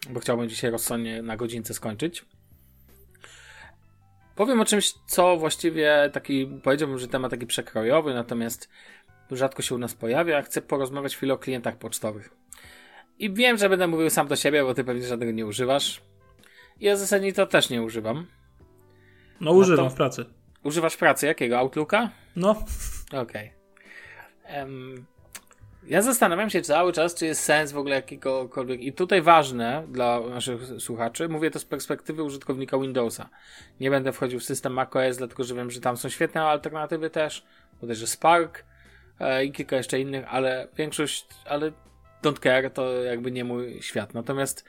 bo 0.10 0.20
chciałbym 0.20 0.50
dzisiaj 0.50 0.72
rozsądnie 0.72 1.22
na 1.22 1.38
godzince 1.38 1.74
skończyć. 1.74 2.26
Powiem 4.36 4.62
o 4.62 4.66
czymś, 4.66 4.94
co 5.08 5.38
właściwie 5.38 6.10
taki, 6.14 6.48
powiedziałbym, 6.64 7.00
że 7.00 7.08
temat 7.08 7.32
taki 7.32 7.46
przekrojowy, 7.46 8.14
natomiast 8.14 8.70
rzadko 9.32 9.62
się 9.62 9.76
u 9.76 9.78
nas 9.78 9.94
pojawia. 9.94 10.42
Chcę 10.42 10.62
porozmawiać 10.62 11.16
chwilę 11.16 11.34
o 11.34 11.38
klientach 11.38 11.78
pocztowych. 11.78 12.30
I 13.20 13.34
wiem, 13.34 13.58
że 13.58 13.70
będę 13.70 13.88
mówił 13.88 14.10
sam 14.10 14.28
do 14.28 14.36
siebie, 14.36 14.64
bo 14.64 14.74
ty 14.74 14.84
pewnie 14.84 15.08
żadnego 15.08 15.32
nie 15.32 15.46
używasz. 15.46 16.09
Ja 16.80 16.96
zasadniczo 16.96 17.46
to 17.46 17.52
też 17.52 17.70
nie 17.70 17.82
używam. 17.82 18.26
No 19.42 19.52
używam 19.52 19.86
no 19.86 19.92
w 19.92 19.96
pracy. 19.96 20.26
Używasz 20.64 20.98
pracy 20.98 21.26
jakiego? 21.26 21.60
Outlooka? 21.60 22.10
No. 22.36 22.64
Okej. 23.12 23.52
Okay. 24.44 24.60
Um, 24.60 25.06
ja 25.88 26.02
zastanawiam 26.02 26.50
się 26.50 26.62
cały 26.62 26.94
czas, 26.94 27.16
czy 27.16 27.26
jest 27.26 27.42
sens 27.44 27.72
w 27.72 27.78
ogóle 27.78 27.96
jakiegokolwiek. 27.96 28.82
I 28.82 28.94
tutaj 28.94 29.22
ważne 29.22 29.84
dla 29.88 30.20
naszych 30.20 30.62
słuchaczy, 30.80 31.30
mówię 31.30 31.52
to 31.52 31.60
z 31.60 31.66
perspektywy 31.66 32.24
użytkownika 32.24 32.78
Windowsa. 32.78 33.30
Nie 33.80 33.90
będę 33.90 34.12
wchodził 34.12 34.40
w 34.40 34.44
system 34.44 34.74
macOS, 34.74 35.18
dlatego 35.18 35.44
że 35.44 35.56
wiem, 35.56 35.72
że 35.72 35.82
tam 35.82 35.98
są 35.98 36.10
świetne 36.10 36.42
alternatywy 36.42 37.10
też. 37.10 37.46
Bodajże 37.82 38.08
Spark 38.08 38.64
e, 39.20 39.46
i 39.46 39.52
kilka 39.52 39.76
jeszcze 39.76 40.00
innych, 40.00 40.26
ale 40.28 40.68
większość, 40.78 41.28
ale 41.46 41.72
don't 42.24 42.40
care, 42.44 42.72
to 42.72 43.04
jakby 43.04 43.32
nie 43.32 43.44
mój 43.44 43.82
świat. 43.82 44.14
Natomiast 44.14 44.66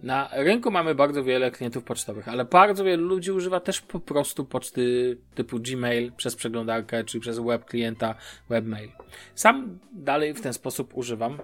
na 0.00 0.28
rynku 0.32 0.70
mamy 0.70 0.94
bardzo 0.94 1.24
wiele 1.24 1.50
klientów 1.50 1.84
pocztowych, 1.84 2.28
ale 2.28 2.44
bardzo 2.44 2.84
wielu 2.84 3.08
ludzi 3.08 3.32
używa 3.32 3.60
też 3.60 3.80
po 3.80 4.00
prostu 4.00 4.44
poczty 4.44 5.16
typu 5.34 5.60
Gmail 5.60 6.12
przez 6.12 6.36
przeglądarkę, 6.36 7.04
czy 7.04 7.20
przez 7.20 7.38
web 7.38 7.64
klienta 7.64 8.14
webmail. 8.48 8.90
Sam 9.34 9.78
dalej 9.92 10.34
w 10.34 10.40
ten 10.40 10.52
sposób 10.52 10.96
używam. 10.96 11.38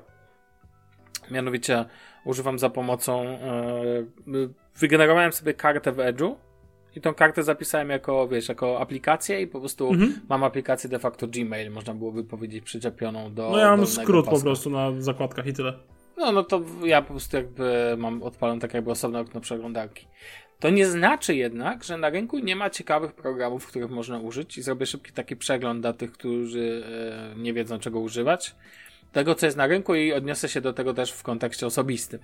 Mianowicie 1.30 1.84
używam 2.24 2.58
za 2.58 2.70
pomocą. 2.70 3.38
Yy, 4.26 4.48
wygenerowałem 4.76 5.32
sobie 5.32 5.54
kartę 5.54 5.92
w 5.92 5.96
Edge'u 5.96 6.34
i 6.96 7.00
tą 7.00 7.14
kartę 7.14 7.42
zapisałem 7.42 7.90
jako, 7.90 8.28
wiesz, 8.28 8.48
jako 8.48 8.80
aplikację 8.80 9.40
i 9.40 9.46
po 9.46 9.60
prostu 9.60 9.90
mhm. 9.90 10.20
mam 10.28 10.44
aplikację 10.44 10.90
de 10.90 10.98
facto 10.98 11.26
Gmail, 11.28 11.70
można 11.70 11.94
byłoby 11.94 12.24
powiedzieć, 12.24 12.64
przyczepioną 12.64 13.34
do. 13.34 13.50
No 13.50 13.58
ja 13.58 13.76
mam 13.76 13.86
skrót 13.86 14.26
po 14.26 14.40
prostu 14.40 14.70
na 14.70 14.92
zakładkach 14.98 15.46
i 15.46 15.52
tyle. 15.52 15.72
No, 16.22 16.32
no 16.32 16.44
to 16.44 16.62
ja 16.84 17.02
po 17.02 17.08
prostu 17.08 17.36
jakby 17.36 17.94
mam 17.98 18.22
odpalone 18.22 18.60
tak 18.60 18.74
jakby 18.74 18.90
osobne 18.90 19.20
okno 19.20 19.40
przeglądarki. 19.40 20.06
To 20.60 20.70
nie 20.70 20.86
znaczy 20.86 21.34
jednak, 21.34 21.84
że 21.84 21.96
na 21.96 22.10
rynku 22.10 22.38
nie 22.38 22.56
ma 22.56 22.70
ciekawych 22.70 23.12
programów, 23.12 23.66
których 23.66 23.90
można 23.90 24.18
użyć 24.18 24.58
i 24.58 24.62
zrobię 24.62 24.86
szybki 24.86 25.12
taki 25.12 25.36
przegląd 25.36 25.80
dla 25.80 25.92
tych, 25.92 26.12
którzy 26.12 26.84
e, 27.34 27.38
nie 27.38 27.52
wiedzą 27.52 27.78
czego 27.78 28.00
używać. 28.00 28.54
Tego, 29.12 29.34
co 29.34 29.46
jest 29.46 29.58
na 29.58 29.66
rynku 29.66 29.94
i 29.94 30.12
odniosę 30.12 30.48
się 30.48 30.60
do 30.60 30.72
tego 30.72 30.94
też 30.94 31.12
w 31.12 31.22
kontekście 31.22 31.66
osobistym. 31.66 32.20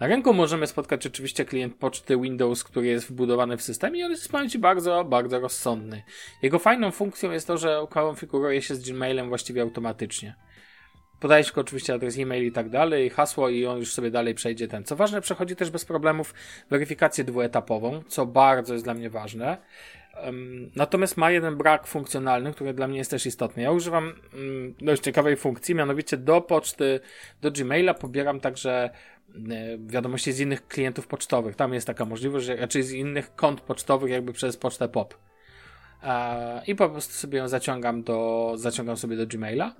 Na 0.00 0.06
rynku 0.06 0.34
możemy 0.34 0.66
spotkać 0.66 1.06
oczywiście 1.06 1.44
klient 1.44 1.74
poczty 1.74 2.20
Windows, 2.20 2.64
który 2.64 2.86
jest 2.86 3.08
wbudowany 3.08 3.56
w 3.56 3.62
systemie 3.62 4.00
i 4.00 4.04
on 4.04 4.10
jest 4.10 4.32
pamięci 4.32 4.58
bardzo, 4.58 5.04
bardzo 5.04 5.40
rozsądny. 5.40 6.02
Jego 6.42 6.58
fajną 6.58 6.90
funkcją 6.90 7.30
jest 7.30 7.46
to, 7.46 7.58
że 7.58 7.86
konfiguruje 7.90 8.62
się 8.62 8.74
z 8.74 8.90
Gmailem 8.90 9.28
właściwie 9.28 9.62
automatycznie. 9.62 10.34
Podajesz 11.20 11.52
go 11.52 11.60
oczywiście 11.60 11.94
adres 11.94 12.18
e-mail 12.18 12.46
i 12.46 12.52
tak 12.52 12.68
dalej, 12.68 13.10
hasło 13.10 13.48
i 13.48 13.66
on 13.66 13.78
już 13.78 13.92
sobie 13.92 14.10
dalej 14.10 14.34
przejdzie 14.34 14.68
ten. 14.68 14.84
Co 14.84 14.96
ważne, 14.96 15.20
przechodzi 15.20 15.56
też 15.56 15.70
bez 15.70 15.84
problemów 15.84 16.34
weryfikację 16.70 17.24
dwuetapową, 17.24 18.02
co 18.08 18.26
bardzo 18.26 18.72
jest 18.72 18.84
dla 18.84 18.94
mnie 18.94 19.10
ważne. 19.10 19.56
Natomiast 20.76 21.16
ma 21.16 21.30
jeden 21.30 21.56
brak 21.56 21.86
funkcjonalny, 21.86 22.52
który 22.52 22.74
dla 22.74 22.88
mnie 22.88 22.98
jest 22.98 23.10
też 23.10 23.26
istotny. 23.26 23.62
Ja 23.62 23.70
używam 23.70 24.12
um, 24.34 24.74
dość 24.80 25.02
ciekawej 25.02 25.36
funkcji, 25.36 25.74
mianowicie 25.74 26.16
do 26.16 26.40
poczty, 26.40 27.00
do 27.42 27.50
Gmaila 27.50 27.94
pobieram 27.94 28.40
także 28.40 28.90
e, 29.50 29.78
wiadomości 29.78 30.32
z 30.32 30.40
innych 30.40 30.68
klientów 30.68 31.06
pocztowych. 31.06 31.56
Tam 31.56 31.74
jest 31.74 31.86
taka 31.86 32.04
możliwość, 32.04 32.46
że 32.46 32.56
raczej 32.56 32.82
z 32.82 32.92
innych 32.92 33.34
kont 33.34 33.60
pocztowych, 33.60 34.10
jakby 34.10 34.32
przez 34.32 34.56
pocztę 34.56 34.88
POP. 34.88 35.14
E, 36.02 36.62
I 36.66 36.74
po 36.74 36.90
prostu 36.90 37.12
sobie 37.14 37.38
ją 37.38 37.48
zaciągam 37.48 38.02
do, 38.02 38.52
zaciągam 38.56 38.96
sobie 38.96 39.16
do 39.16 39.26
Gmaila. 39.26 39.74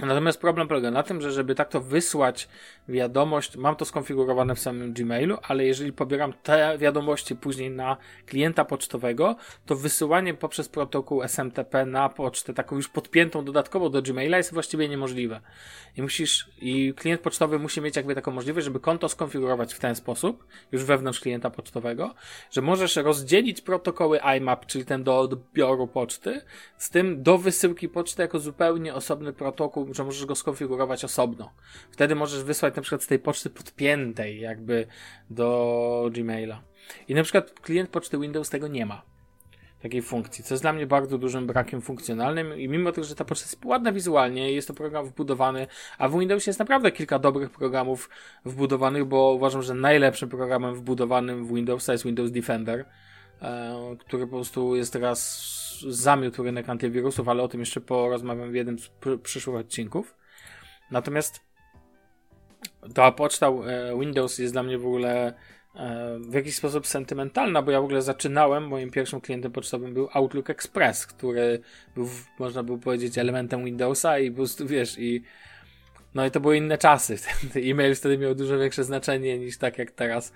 Natomiast 0.00 0.40
problem 0.40 0.68
polega 0.68 0.90
na 0.90 1.02
tym, 1.02 1.20
że 1.20 1.32
żeby 1.32 1.54
tak 1.54 1.68
to 1.68 1.80
wysłać 1.80 2.48
wiadomość, 2.88 3.56
mam 3.56 3.76
to 3.76 3.84
skonfigurowane 3.84 4.54
w 4.54 4.60
samym 4.60 4.92
Gmailu, 4.92 5.38
ale 5.42 5.64
jeżeli 5.64 5.92
pobieram 5.92 6.32
te 6.42 6.78
wiadomości 6.78 7.36
później 7.36 7.70
na 7.70 7.96
klienta 8.26 8.64
pocztowego, 8.64 9.36
to 9.66 9.76
wysyłanie 9.76 10.34
poprzez 10.34 10.68
protokół 10.68 11.22
SMTP 11.22 11.86
na 11.86 12.08
pocztę, 12.08 12.54
taką 12.54 12.76
już 12.76 12.88
podpiętą 12.88 13.44
dodatkowo 13.44 13.90
do 13.90 14.02
Gmaila 14.02 14.36
jest 14.36 14.52
właściwie 14.52 14.88
niemożliwe. 14.88 15.40
I 15.96 16.02
musisz, 16.02 16.50
i 16.60 16.94
klient 16.96 17.20
pocztowy 17.20 17.58
musi 17.58 17.80
mieć 17.80 17.96
jakby 17.96 18.14
taką 18.14 18.30
możliwość, 18.30 18.64
żeby 18.64 18.80
konto 18.80 19.08
skonfigurować 19.08 19.74
w 19.74 19.78
ten 19.78 19.94
sposób, 19.94 20.46
już 20.72 20.84
wewnątrz 20.84 21.20
klienta 21.20 21.50
pocztowego, 21.50 22.14
że 22.50 22.62
możesz 22.62 22.96
rozdzielić 22.96 23.60
protokoły 23.60 24.20
IMAP, 24.38 24.66
czyli 24.66 24.84
ten 24.84 25.04
do 25.04 25.18
odbioru 25.18 25.86
poczty, 25.86 26.40
z 26.76 26.90
tym 26.90 27.22
do 27.22 27.38
wysyłki 27.38 27.88
poczty 27.88 28.22
jako 28.22 28.38
zupełnie 28.38 28.94
osobny 28.94 29.32
protokół 29.32 29.83
że 29.92 30.04
możesz 30.04 30.26
go 30.26 30.34
skonfigurować 30.34 31.04
osobno. 31.04 31.52
Wtedy 31.90 32.14
możesz 32.14 32.44
wysłać 32.44 32.76
na 32.76 32.82
przykład 32.82 33.02
z 33.02 33.06
tej 33.06 33.18
poczty 33.18 33.50
podpiętej 33.50 34.40
jakby 34.40 34.86
do 35.30 36.10
Gmaila. 36.12 36.62
I 37.08 37.14
na 37.14 37.22
przykład 37.22 37.60
klient 37.60 37.90
poczty 37.90 38.18
Windows 38.18 38.50
tego 38.50 38.68
nie 38.68 38.86
ma. 38.86 39.02
Takiej 39.82 40.02
funkcji, 40.02 40.44
co 40.44 40.54
jest 40.54 40.64
dla 40.64 40.72
mnie 40.72 40.86
bardzo 40.86 41.18
dużym 41.18 41.46
brakiem 41.46 41.80
funkcjonalnym 41.80 42.58
i 42.60 42.68
mimo 42.68 42.92
tego, 42.92 43.06
że 43.06 43.14
ta 43.14 43.24
poczta 43.24 43.44
jest 43.44 43.64
ładna 43.64 43.92
wizualnie, 43.92 44.52
jest 44.52 44.68
to 44.68 44.74
program 44.74 45.06
wbudowany, 45.06 45.66
a 45.98 46.08
w 46.08 46.18
Windowsie 46.18 46.48
jest 46.48 46.58
naprawdę 46.58 46.92
kilka 46.92 47.18
dobrych 47.18 47.50
programów 47.50 48.10
wbudowanych, 48.44 49.04
bo 49.04 49.32
uważam, 49.32 49.62
że 49.62 49.74
najlepszym 49.74 50.28
programem 50.28 50.74
wbudowanym 50.74 51.46
w 51.46 51.54
Windowsa 51.54 51.92
jest 51.92 52.04
Windows 52.04 52.30
Defender, 52.30 52.84
e, 53.42 53.96
który 53.98 54.26
po 54.26 54.36
prostu 54.36 54.76
jest 54.76 54.92
teraz 54.92 55.63
zamiótł 55.88 56.42
rynek 56.42 56.68
antywirusów, 56.68 57.28
ale 57.28 57.42
o 57.42 57.48
tym 57.48 57.60
jeszcze 57.60 57.80
porozmawiam 57.80 58.50
w 58.52 58.54
jednym 58.54 58.78
z 58.78 58.90
przyszłych 59.22 59.56
odcinków. 59.56 60.16
Natomiast 60.90 61.40
ta 62.94 63.12
poczta 63.12 63.48
e, 63.48 63.98
Windows 64.00 64.38
jest 64.38 64.54
dla 64.54 64.62
mnie 64.62 64.78
w 64.78 64.86
ogóle 64.86 65.34
e, 65.74 66.18
w 66.28 66.34
jakiś 66.34 66.56
sposób 66.56 66.86
sentymentalna, 66.86 67.62
bo 67.62 67.70
ja 67.70 67.80
w 67.80 67.84
ogóle 67.84 68.02
zaczynałem, 68.02 68.68
moim 68.68 68.90
pierwszym 68.90 69.20
klientem 69.20 69.52
pocztowym 69.52 69.94
był 69.94 70.08
Outlook 70.12 70.50
Express, 70.50 71.06
który 71.06 71.60
był, 71.94 72.08
można 72.38 72.62
by 72.62 72.78
powiedzieć, 72.78 73.18
elementem 73.18 73.64
Windowsa 73.64 74.18
i 74.18 74.30
po 74.30 74.36
prostu, 74.36 74.66
wiesz, 74.66 74.98
i 74.98 75.22
no 76.14 76.26
i 76.26 76.30
to 76.30 76.40
były 76.40 76.56
inne 76.56 76.78
czasy. 76.78 77.16
E-mail 77.70 77.94
wtedy 77.94 78.18
miał 78.18 78.34
dużo 78.34 78.58
większe 78.58 78.84
znaczenie 78.84 79.38
niż 79.38 79.58
tak 79.58 79.78
jak 79.78 79.90
teraz 79.90 80.32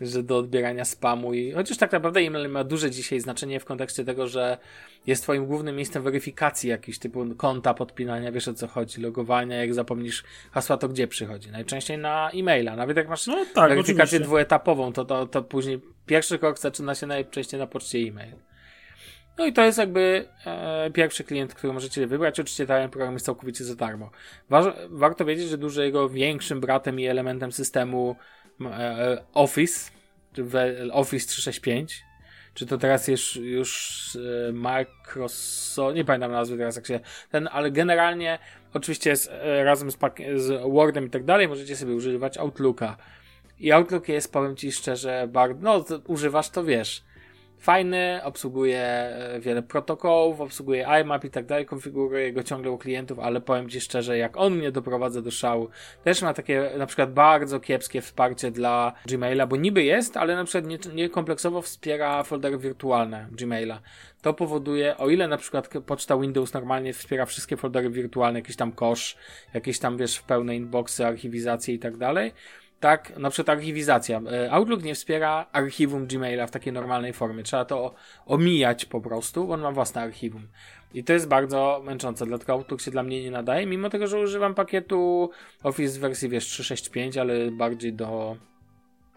że 0.00 0.22
do 0.22 0.36
odbierania 0.36 0.84
spamu 0.84 1.34
i 1.34 1.52
chociaż 1.52 1.78
tak 1.78 1.92
naprawdę 1.92 2.20
e-mail 2.20 2.48
ma 2.48 2.64
duże 2.64 2.90
dzisiaj 2.90 3.20
znaczenie 3.20 3.60
w 3.60 3.64
kontekście 3.64 4.04
tego, 4.04 4.28
że 4.28 4.58
jest 5.06 5.22
twoim 5.22 5.46
głównym 5.46 5.76
miejscem 5.76 6.02
weryfikacji 6.02 6.70
jakiś 6.70 6.98
typu 6.98 7.26
konta, 7.36 7.74
podpinania, 7.74 8.32
wiesz 8.32 8.48
o 8.48 8.54
co 8.54 8.68
chodzi, 8.68 9.00
logowania, 9.00 9.56
jak 9.56 9.74
zapomnisz 9.74 10.24
hasła, 10.50 10.76
to 10.76 10.88
gdzie 10.88 11.08
przychodzi? 11.08 11.50
Najczęściej 11.50 11.98
na 11.98 12.30
e-maila, 12.30 12.76
nawet 12.76 12.96
jak 12.96 13.08
masz 13.08 13.26
no, 13.26 13.46
tak, 13.54 13.68
weryfikację 13.68 14.02
oczywiście. 14.02 14.20
dwuetapową, 14.20 14.92
to, 14.92 15.04
to, 15.04 15.26
to 15.26 15.42
później 15.42 15.80
pierwszy 16.06 16.38
krok 16.38 16.58
zaczyna 16.58 16.94
się 16.94 17.06
najczęściej 17.06 17.60
na 17.60 17.66
poczcie 17.66 17.98
e-mail. 17.98 18.34
No 19.38 19.46
i 19.46 19.52
to 19.52 19.64
jest 19.64 19.78
jakby 19.78 20.28
e, 20.46 20.90
pierwszy 20.90 21.24
klient, 21.24 21.54
który 21.54 21.72
możecie 21.72 22.06
wybrać. 22.06 22.40
Oczywiście 22.40 22.66
ten 22.66 22.90
program 22.90 23.12
jest 23.12 23.26
całkowicie 23.26 23.64
za 23.64 23.74
darmo. 23.74 24.10
warto 24.90 25.24
wiedzieć, 25.24 25.48
że 25.48 25.58
dużo 25.58 25.82
jego 25.82 26.08
większym 26.08 26.60
bratem 26.60 27.00
i 27.00 27.06
elementem 27.06 27.52
systemu 27.52 28.16
E, 28.60 29.24
Office, 29.34 29.90
Office 30.92 31.26
365, 31.26 32.04
czy 32.54 32.66
to 32.66 32.78
teraz 32.78 33.08
jest 33.08 33.36
już 33.36 34.18
e, 34.48 34.52
Microsoft, 34.52 35.96
nie 35.96 36.04
pamiętam 36.04 36.32
nazwy 36.32 36.56
teraz 36.56 36.76
jak 36.76 36.86
się 36.86 37.00
ten, 37.30 37.48
ale 37.52 37.70
generalnie 37.70 38.38
oczywiście 38.74 39.10
jest 39.10 39.30
e, 39.30 39.64
razem 39.64 39.90
z, 39.90 39.98
z 40.36 40.72
Wordem 40.72 41.06
i 41.06 41.10
tak 41.10 41.24
dalej, 41.24 41.48
możecie 41.48 41.76
sobie 41.76 41.94
używać 41.94 42.38
Outlooka. 42.38 42.96
I 43.58 43.72
Outlook 43.72 44.08
jest, 44.08 44.32
powiem 44.32 44.56
Ci 44.56 44.72
szczerze, 44.72 45.28
bardzo, 45.28 45.60
no 45.60 45.84
używasz 46.06 46.50
to 46.50 46.64
wiesz, 46.64 47.04
fajny, 47.62 48.20
obsługuje 48.24 48.80
e, 48.80 49.40
wiele 49.40 49.62
protokołów, 49.62 50.40
obsługuje 50.40 50.86
IMAP 51.02 51.24
i 51.24 51.30
tak 51.30 51.46
dalej, 51.46 51.66
konfiguruje 51.66 52.32
go 52.32 52.42
ciągle 52.42 52.70
u 52.70 52.78
klientów, 52.78 53.18
ale 53.18 53.40
powiem 53.40 53.68
Ci 53.68 53.80
szczerze, 53.80 54.18
jak 54.18 54.36
on 54.36 54.54
mnie 54.56 54.72
doprowadza 54.72 55.22
do 55.22 55.30
szału, 55.30 55.68
też 56.04 56.22
ma 56.22 56.34
takie 56.34 56.70
na 56.78 56.86
przykład 56.86 57.12
bardzo 57.12 57.60
kiepskie 57.60 58.00
wsparcie 58.00 58.50
dla 58.50 58.92
Gmaila, 59.06 59.46
bo 59.46 59.56
niby 59.56 59.84
jest, 59.84 60.16
ale 60.16 60.36
na 60.36 60.44
przykład 60.44 60.66
nie, 60.66 60.78
nie 60.94 61.08
kompleksowo 61.08 61.62
wspiera 61.62 62.22
foldery 62.22 62.58
wirtualne 62.58 63.26
Gmaila. 63.32 63.80
To 64.22 64.34
powoduje, 64.34 64.96
o 64.96 65.10
ile 65.10 65.28
na 65.28 65.36
przykład 65.36 65.68
poczta 65.86 66.16
Windows 66.16 66.52
normalnie 66.52 66.92
wspiera 66.92 67.26
wszystkie 67.26 67.56
foldery 67.56 67.90
wirtualne, 67.90 68.38
jakieś 68.38 68.56
tam 68.56 68.72
kosz, 68.72 69.16
jakieś 69.54 69.78
tam 69.78 69.96
wiesz, 69.96 70.20
pełne 70.20 70.56
inboxy, 70.56 71.06
archiwizacje 71.06 71.74
i 71.74 71.78
tak 71.78 71.96
dalej, 71.96 72.32
tak, 72.82 73.18
na 73.18 73.30
przykład 73.30 73.56
archiwizacja. 73.56 74.20
E, 74.32 74.52
Outlook 74.52 74.82
nie 74.82 74.94
wspiera 74.94 75.46
archiwum 75.52 76.06
Gmaila 76.06 76.46
w 76.46 76.50
takiej 76.50 76.72
normalnej 76.72 77.12
formie. 77.12 77.42
Trzeba 77.42 77.64
to 77.64 77.94
omijać 78.26 78.84
po 78.84 79.00
prostu, 79.00 79.46
bo 79.46 79.54
on 79.54 79.60
ma 79.60 79.72
własne 79.72 80.02
archiwum. 80.02 80.48
I 80.94 81.04
to 81.04 81.12
jest 81.12 81.28
bardzo 81.28 81.82
męczące, 81.84 82.26
dlatego 82.26 82.52
Outlook 82.52 82.80
się 82.80 82.90
dla 82.90 83.02
mnie 83.02 83.22
nie 83.22 83.30
nadaje, 83.30 83.66
mimo 83.66 83.90
tego, 83.90 84.06
że 84.06 84.18
używam 84.18 84.54
pakietu 84.54 85.30
Office 85.62 85.98
w 85.98 86.00
wersji, 86.00 86.28
wiesz, 86.28 86.44
365, 86.44 87.18
ale 87.18 87.50
bardziej 87.50 87.92
do... 87.92 88.36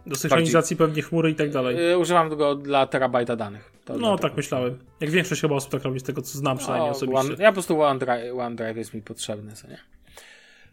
Do 0.06 0.16
synchronizacji 0.16 0.76
bardziej, 0.76 0.88
pewnie 0.88 1.10
chmury 1.10 1.32
i 1.32 1.36
tak 1.36 1.50
dalej. 1.50 1.78
Yy, 1.78 1.98
używam 1.98 2.30
tego 2.30 2.56
dla 2.56 2.88
terabajta 2.88 3.36
danych. 3.36 3.72
No, 4.00 4.18
tak 4.18 4.38
myślałem. 4.38 4.80
Jak 5.00 5.10
większość 5.10 5.42
chyba 5.42 5.56
osób 5.56 5.72
tak 5.72 5.84
robi, 5.84 6.00
z 6.00 6.04
tego 6.04 6.22
co 6.22 6.38
znam 6.38 6.58
przynajmniej 6.58 6.90
no, 6.90 6.96
osobiście. 6.96 7.34
One, 7.34 7.44
ja 7.44 7.50
po 7.50 7.54
prostu 7.54 7.82
OneDrive, 7.82 8.40
OneDrive 8.40 8.78
jest 8.78 8.94
mi 8.94 9.02
potrzebny, 9.02 9.52
co 9.52 9.68
nie? 9.68 9.95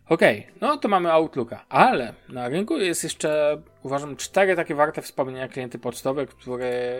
Okej, 0.08 0.40
okay, 0.40 0.52
no 0.60 0.76
to 0.76 0.88
mamy 0.88 1.12
Outlooka, 1.12 1.64
ale 1.68 2.14
na 2.28 2.48
rynku 2.48 2.78
jest 2.78 3.04
jeszcze, 3.04 3.62
uważam, 3.82 4.16
cztery 4.16 4.56
takie 4.56 4.74
warte 4.74 5.02
wspomnienia 5.02 5.48
klienty 5.48 5.78
pocztowe, 5.78 6.26
które, 6.26 6.98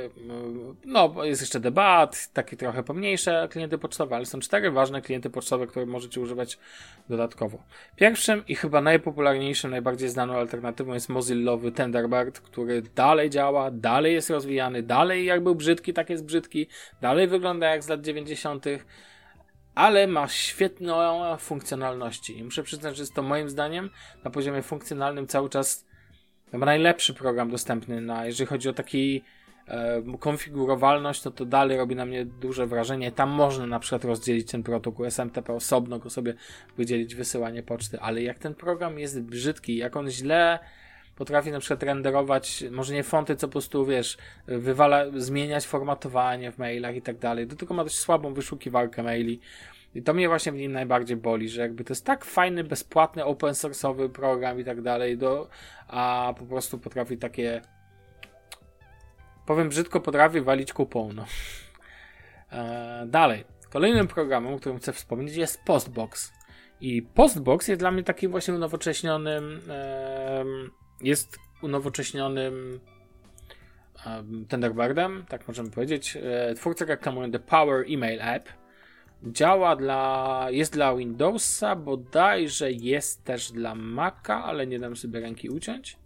no, 0.85 1.25
jest 1.25 1.41
jeszcze 1.41 1.61
debat, 1.61 2.29
takie 2.33 2.57
trochę 2.57 2.83
pomniejsze 2.83 3.49
klienty 3.51 3.79
pocztowe, 3.79 4.17
ale 4.17 4.27
są 4.27 4.41
cztery 4.41 4.71
ważne 4.71 5.03
klienty 5.03 5.31
pocztowe, 5.31 5.67
które 5.67 5.87
możecie 5.87 6.21
używać 6.21 6.59
dodatkowo. 7.09 7.63
Pierwszym 7.97 8.47
i 8.47 8.55
chyba 8.55 8.81
najpopularniejszym, 8.81 9.71
najbardziej 9.71 10.09
znaną 10.09 10.35
alternatywą 10.35 10.95
jest 10.95 11.09
Mozillowy 11.09 11.73
Thunderbird, 11.73 12.41
który 12.41 12.83
dalej 12.83 13.31
działa, 13.31 13.71
dalej 13.71 14.15
jest 14.15 14.31
rozwijany, 14.31 14.83
dalej 14.83 15.25
jak 15.25 15.43
był 15.43 15.55
brzydki, 15.55 15.93
tak 15.93 16.11
jest 16.11 16.25
brzydki, 16.25 16.67
dalej 17.01 17.29
wygląda 17.29 17.67
jak 17.67 17.83
z 17.83 17.89
lat 17.89 18.01
90., 18.01 18.65
ale 19.75 20.07
ma 20.07 20.29
świetną 20.29 21.37
funkcjonalności. 21.39 22.39
I 22.39 22.45
muszę 22.45 22.63
przyznać, 22.63 22.97
że 22.97 23.03
jest 23.03 23.15
to 23.15 23.23
moim 23.23 23.51
zdaniem 23.51 23.91
na 24.25 24.31
poziomie 24.31 24.63
funkcjonalnym 24.63 25.27
cały 25.27 25.49
czas 25.49 25.87
najlepszy 26.53 27.15
program 27.15 27.51
dostępny 27.51 28.01
na, 28.01 28.27
jeżeli 28.27 28.47
chodzi 28.49 28.69
o 28.69 28.73
taki 28.73 29.23
e, 29.69 30.03
konfigurowalność, 30.19 31.23
to 31.23 31.31
to 31.31 31.45
dalej 31.45 31.79
robi 31.79 31.97
na 31.97 32.07
mnie 32.07 32.25
duże 32.25 32.67
wrażenie. 32.67 33.13
Tam 33.13 33.31
można 33.31 33.67
na 33.67 33.81
przykład 33.81 34.05
rozdzielić 34.05 34.51
ten 34.51 34.63
protokół 34.63 35.07
SMTP 35.07 35.53
osobno, 35.53 35.99
go 35.99 36.11
sobie 36.11 36.35
wydzielić 36.77 37.15
wysyłanie 37.15 37.63
poczty, 37.63 38.01
ale 38.01 38.23
jak 38.23 38.39
ten 38.39 38.55
program 38.55 38.99
jest 38.99 39.21
brzydki, 39.21 39.77
jak 39.77 39.97
on 39.97 40.11
źle 40.11 40.59
potrafi 41.17 41.51
na 41.51 41.61
przykład 41.61 41.83
renderować, 41.83 42.65
może 42.71 42.95
nie 42.95 43.03
fonty, 43.03 43.37
co 43.37 43.49
po 43.49 43.53
prostu, 43.53 43.87
wiesz, 43.87 44.17
wywala, 44.47 45.05
zmieniać 45.17 45.67
formatowanie 45.67 46.53
w 46.53 46.59
mailach 46.59 46.97
i 46.97 47.03
tak 47.03 47.19
dalej. 47.19 47.47
Do 47.47 47.57
tego 47.57 47.75
ma 47.75 47.85
dość 47.85 47.99
słabą 47.99 48.35
wyszukiwarkę 48.35 49.03
maili. 49.03 49.41
I 49.95 50.03
to 50.03 50.15
mnie 50.15 50.29
właśnie 50.29 50.53
w 50.53 50.57
nim 50.57 50.73
najbardziej 50.73 51.17
boli, 51.17 51.49
że 51.49 51.61
jakby 51.61 51.85
to 51.85 51.93
jest 51.93 52.07
tak 52.07 52.25
fajny, 52.25 52.65
bezpłatny, 52.65 53.25
open 53.25 53.53
source'owy 53.53 54.09
program 54.09 54.61
i 54.61 54.65
tak 54.65 54.83
dalej, 54.83 55.19
do, 55.19 55.49
a 55.89 56.35
po 56.39 56.47
prostu 56.47 56.79
potrafi 56.79 57.19
takie 57.19 57.63
powiem 59.47 59.69
brzydko, 59.69 60.01
potrafi 60.01 60.41
walić 60.41 60.73
kupą, 60.73 61.13
no. 61.13 61.25
Eee, 62.53 63.09
dalej. 63.09 63.45
Kolejnym 63.71 64.09
programem, 64.09 64.55
o 64.55 64.59
którym 64.59 64.79
chcę 64.79 64.93
wspomnieć 64.93 65.37
jest 65.37 65.65
Postbox. 65.65 66.33
I 66.81 67.03
Postbox 67.03 67.69
jest 67.69 67.81
dla 67.81 67.91
mnie 67.91 68.03
takim 68.03 68.31
właśnie 68.31 68.55
unowocześnionym 68.55 69.61
jest 71.03 71.39
unowocześnionym 71.63 72.81
um, 74.07 74.47
Thunderbirdem, 74.49 75.25
tak 75.29 75.49
możemy 75.49 75.71
powiedzieć. 75.71 76.17
E, 76.17 76.55
twórcy 76.55 76.85
reklamują 76.85 77.31
The 77.31 77.39
Power 77.39 77.85
Email 77.89 78.23
App. 78.23 78.49
Działa 79.23 79.77
dla, 79.77 80.47
jest 80.51 80.73
dla 80.73 80.97
Windowsa, 80.97 81.77
bodajże 81.77 82.73
jest 82.73 83.25
też 83.25 83.53
dla 83.53 83.75
Maca, 83.75 84.45
ale 84.45 84.67
nie 84.67 84.79
dam 84.79 84.97
sobie 84.97 85.21
ręki 85.21 85.49
uciąć. 85.49 85.99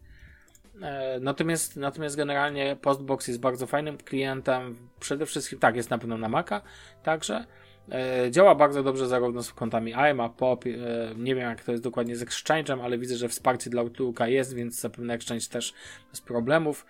E, 0.82 1.20
natomiast, 1.20 1.76
natomiast 1.76 2.16
generalnie 2.16 2.76
Postbox 2.82 3.28
jest 3.28 3.40
bardzo 3.40 3.66
fajnym 3.66 3.98
klientem. 3.98 4.76
Przede 5.00 5.26
wszystkim, 5.26 5.58
tak, 5.58 5.76
jest 5.76 5.90
na 5.90 5.98
pewno 5.98 6.18
na 6.18 6.28
Maca 6.28 6.60
także. 7.02 7.44
E, 7.92 8.30
działa 8.30 8.54
bardzo 8.54 8.82
dobrze 8.82 9.06
zarówno 9.06 9.42
z 9.42 9.52
kontami 9.52 9.94
IMA, 10.10 10.28
POP, 10.28 10.64
e, 10.66 10.70
nie 11.16 11.34
wiem 11.34 11.48
jak 11.48 11.64
to 11.64 11.72
jest 11.72 11.84
dokładnie 11.84 12.16
z 12.16 12.22
Exchange'em, 12.22 12.80
ale 12.82 12.98
widzę, 12.98 13.16
że 13.16 13.28
wsparcie 13.28 13.70
dla 13.70 13.82
Outlooka 13.82 14.28
jest, 14.28 14.54
więc 14.54 14.80
zapewne 14.80 15.14
Exchange 15.14 15.46
też 15.50 15.74
bez 16.10 16.20
problemów. 16.20 16.86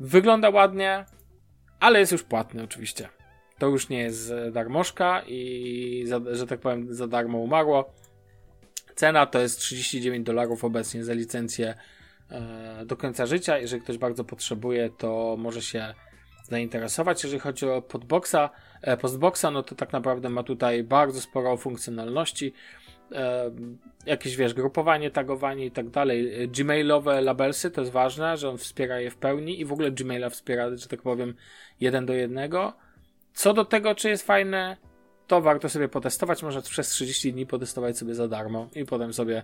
Wygląda 0.00 0.50
ładnie, 0.50 1.04
ale 1.80 2.00
jest 2.00 2.12
już 2.12 2.22
płatny 2.22 2.62
oczywiście. 2.62 3.08
To 3.58 3.68
już 3.68 3.88
nie 3.88 3.98
jest 3.98 4.32
darmożka 4.52 5.22
i, 5.26 6.04
za, 6.06 6.20
że 6.32 6.46
tak 6.46 6.60
powiem, 6.60 6.94
za 6.94 7.06
darmo 7.06 7.38
umarło. 7.38 7.94
Cena 8.94 9.26
to 9.26 9.40
jest 9.40 9.58
39 9.58 10.26
dolarów 10.26 10.64
obecnie 10.64 11.04
za 11.04 11.12
licencję 11.12 11.74
e, 12.30 12.86
do 12.86 12.96
końca 12.96 13.26
życia. 13.26 13.58
Jeżeli 13.58 13.82
ktoś 13.82 13.98
bardzo 13.98 14.24
potrzebuje, 14.24 14.90
to 14.90 15.36
może 15.38 15.62
się 15.62 15.94
zainteresować. 16.48 17.24
Jeżeli 17.24 17.40
chodzi 17.40 17.66
o 17.66 17.82
podboxa, 17.82 18.50
e, 18.82 18.96
postboxa, 18.96 19.44
no 19.52 19.62
to 19.62 19.74
tak 19.74 19.92
naprawdę 19.92 20.28
ma 20.28 20.42
tutaj 20.42 20.84
bardzo 20.84 21.20
sporo 21.20 21.56
funkcjonalności. 21.56 22.52
E, 23.12 23.50
jakieś 24.06 24.36
wiesz, 24.36 24.54
grupowanie, 24.54 25.10
tagowanie 25.10 25.66
i 25.66 25.70
tak 25.70 25.90
dalej. 25.90 26.48
Gmailowe 26.48 27.20
labelsy 27.20 27.70
to 27.70 27.80
jest 27.80 27.92
ważne, 27.92 28.36
że 28.36 28.48
on 28.48 28.58
wspiera 28.58 29.00
je 29.00 29.10
w 29.10 29.16
pełni 29.16 29.60
i 29.60 29.64
w 29.64 29.72
ogóle 29.72 29.90
Gmaila 29.90 30.30
wspiera, 30.30 30.76
że 30.76 30.88
tak 30.88 31.02
powiem, 31.02 31.34
jeden 31.80 32.06
do 32.06 32.12
jednego. 32.12 32.72
Co 33.34 33.54
do 33.54 33.64
tego, 33.64 33.94
czy 33.94 34.08
jest 34.08 34.26
fajne, 34.26 34.76
to 35.26 35.40
warto 35.40 35.68
sobie 35.68 35.88
potestować. 35.88 36.42
Można 36.42 36.62
przez 36.62 36.88
30 36.88 37.32
dni 37.32 37.46
potestować 37.46 37.98
sobie 37.98 38.14
za 38.14 38.28
darmo 38.28 38.68
i 38.74 38.84
potem 38.84 39.12
sobie 39.12 39.42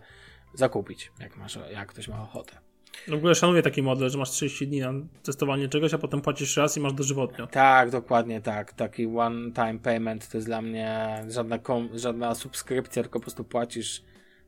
zakupić, 0.54 1.12
jak, 1.20 1.36
masz, 1.36 1.58
jak 1.72 1.88
ktoś 1.88 2.08
ma 2.08 2.22
ochotę. 2.22 2.69
W 3.08 3.14
ogóle 3.14 3.34
szanuję 3.34 3.62
taki 3.62 3.82
model, 3.82 4.10
że 4.10 4.18
masz 4.18 4.30
30 4.30 4.68
dni 4.68 4.80
na 4.80 4.92
testowanie 5.22 5.68
czegoś, 5.68 5.94
a 5.94 5.98
potem 5.98 6.20
płacisz 6.20 6.56
raz 6.56 6.76
i 6.76 6.80
masz 6.80 6.92
dożywotnio. 6.92 7.46
Tak, 7.46 7.90
dokładnie 7.90 8.40
tak. 8.40 8.72
Taki 8.72 9.06
one-time 9.06 9.78
payment 9.78 10.28
to 10.28 10.36
jest 10.36 10.46
dla 10.46 10.62
mnie 10.62 11.22
żadna, 11.28 11.58
żadna 11.94 12.34
subskrypcja, 12.34 13.02
tylko 13.02 13.18
po 13.18 13.22
prostu 13.22 13.44
płacisz, 13.44 14.02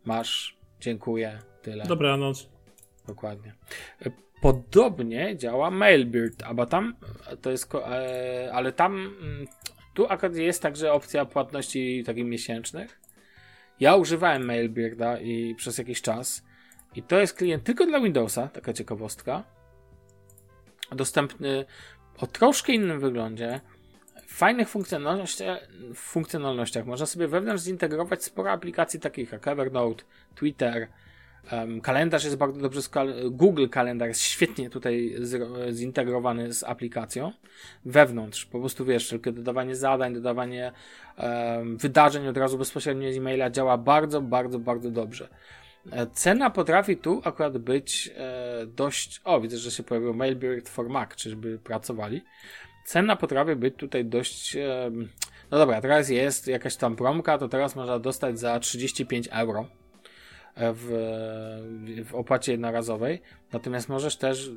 masz, 0.05 0.57
dziękuję, 0.81 1.39
tyle. 1.63 1.85
Dobranoc. 1.85 2.49
Dokładnie. 3.07 3.55
Podobnie 4.43 5.37
działa 5.37 5.71
Mailbird, 5.71 6.43
albo 6.43 6.67
tam 6.67 6.97
to 7.43 7.51
jest, 7.51 7.75
e, 7.75 8.51
ale 8.53 8.73
tam 8.73 9.17
mm, 9.21 9.47
tu 9.95 10.07
akurat 10.09 10.37
jest 10.37 10.63
także 10.63 10.93
opcja 10.93 11.25
płatności 11.25 12.03
takich 12.07 12.25
miesięcznych. 12.25 13.01
Ja 13.81 13.97
używałem 13.97 14.45
Mailbirda 14.45 15.21
i 15.21 15.55
przez 15.55 15.79
jakiś 15.79 16.03
czas 16.03 16.45
i 16.95 17.03
to 17.03 17.21
jest 17.21 17.35
klient 17.35 17.65
tylko 17.65 17.87
dla 17.87 18.01
Windowsa, 18.01 18.49
taka 18.49 18.73
ciekawostka. 18.73 19.45
Dostępny 20.93 21.65
o 22.19 22.27
troszkę 22.27 22.73
innym 22.73 23.01
wyglądzie, 23.01 23.61
w 24.27 24.35
fajnych 24.35 24.69
funkcjonalnościach, 24.69 25.59
funkcjonalnościach. 25.95 26.87
Można 26.87 27.07
sobie 27.07 27.29
wewnątrz 27.29 27.63
zintegrować 27.63 28.25
sporo 28.25 28.51
aplikacji 28.51 29.01
takich 29.01 29.33
jak 29.33 29.49
Evernote, 29.49 30.05
Twitter, 30.35 30.89
um, 31.53 31.81
kalendarz 31.81 32.25
jest 32.25 32.37
bardzo 32.37 32.61
dobrze, 32.61 32.81
Google 33.31 33.69
Kalendar 33.69 34.09
jest 34.09 34.21
świetnie 34.21 34.71
tutaj 34.71 35.15
z, 35.19 35.75
zintegrowany 35.77 36.53
z 36.53 36.65
aplikacją 36.65 37.33
wewnątrz. 37.85 38.47
Po 38.47 38.61
prostu 38.61 38.85
wiesz, 38.85 39.09
tylko 39.09 39.33
dodawanie 39.33 39.77
zadań, 39.77 40.15
dodawanie 40.15 40.73
um, 41.19 41.77
wydarzeń 41.77 42.29
od 42.29 42.37
razu 42.37 42.59
bezpośrednio 42.59 43.13
z 43.13 43.17
e-maila 43.17 43.51
działa 43.51 43.79
bardzo, 43.79 44.21
bardzo, 44.21 44.59
bardzo 44.59 44.91
dobrze. 44.91 45.29
E, 45.91 46.07
cena 46.07 46.51
potrafi 46.51 46.97
tu 46.97 47.21
akurat 47.25 47.59
być 47.59 48.11
e, 48.17 48.67
dość. 48.67 49.21
O, 49.25 49.41
widzę, 49.41 49.59
że 49.59 49.71
się 49.71 49.83
pojawił 49.83 50.15
Mailbird 50.15 50.69
for 50.69 50.89
Mac, 50.89 51.15
czyżby 51.17 51.59
pracowali. 51.59 52.23
Cena 52.85 53.17
potrafi 53.17 53.57
być 53.57 53.75
tutaj 53.77 54.05
dość. 54.05 54.57
E, 54.57 54.91
no 55.51 55.59
dobra, 55.59 55.81
teraz 55.81 56.09
jest 56.09 56.47
jakaś 56.47 56.77
tam 56.77 56.97
promka, 56.97 57.39
to 57.39 57.49
teraz 57.49 57.77
można 57.77 57.99
dostać 57.99 58.39
za 58.39 58.61
35 58.61 59.29
euro. 59.33 59.67
w, 60.57 60.87
w 62.05 62.15
opłacie 62.15 62.53
jednorazowej, 62.53 63.23
natomiast 63.53 63.89
możesz 63.89 64.17
też 64.17 64.51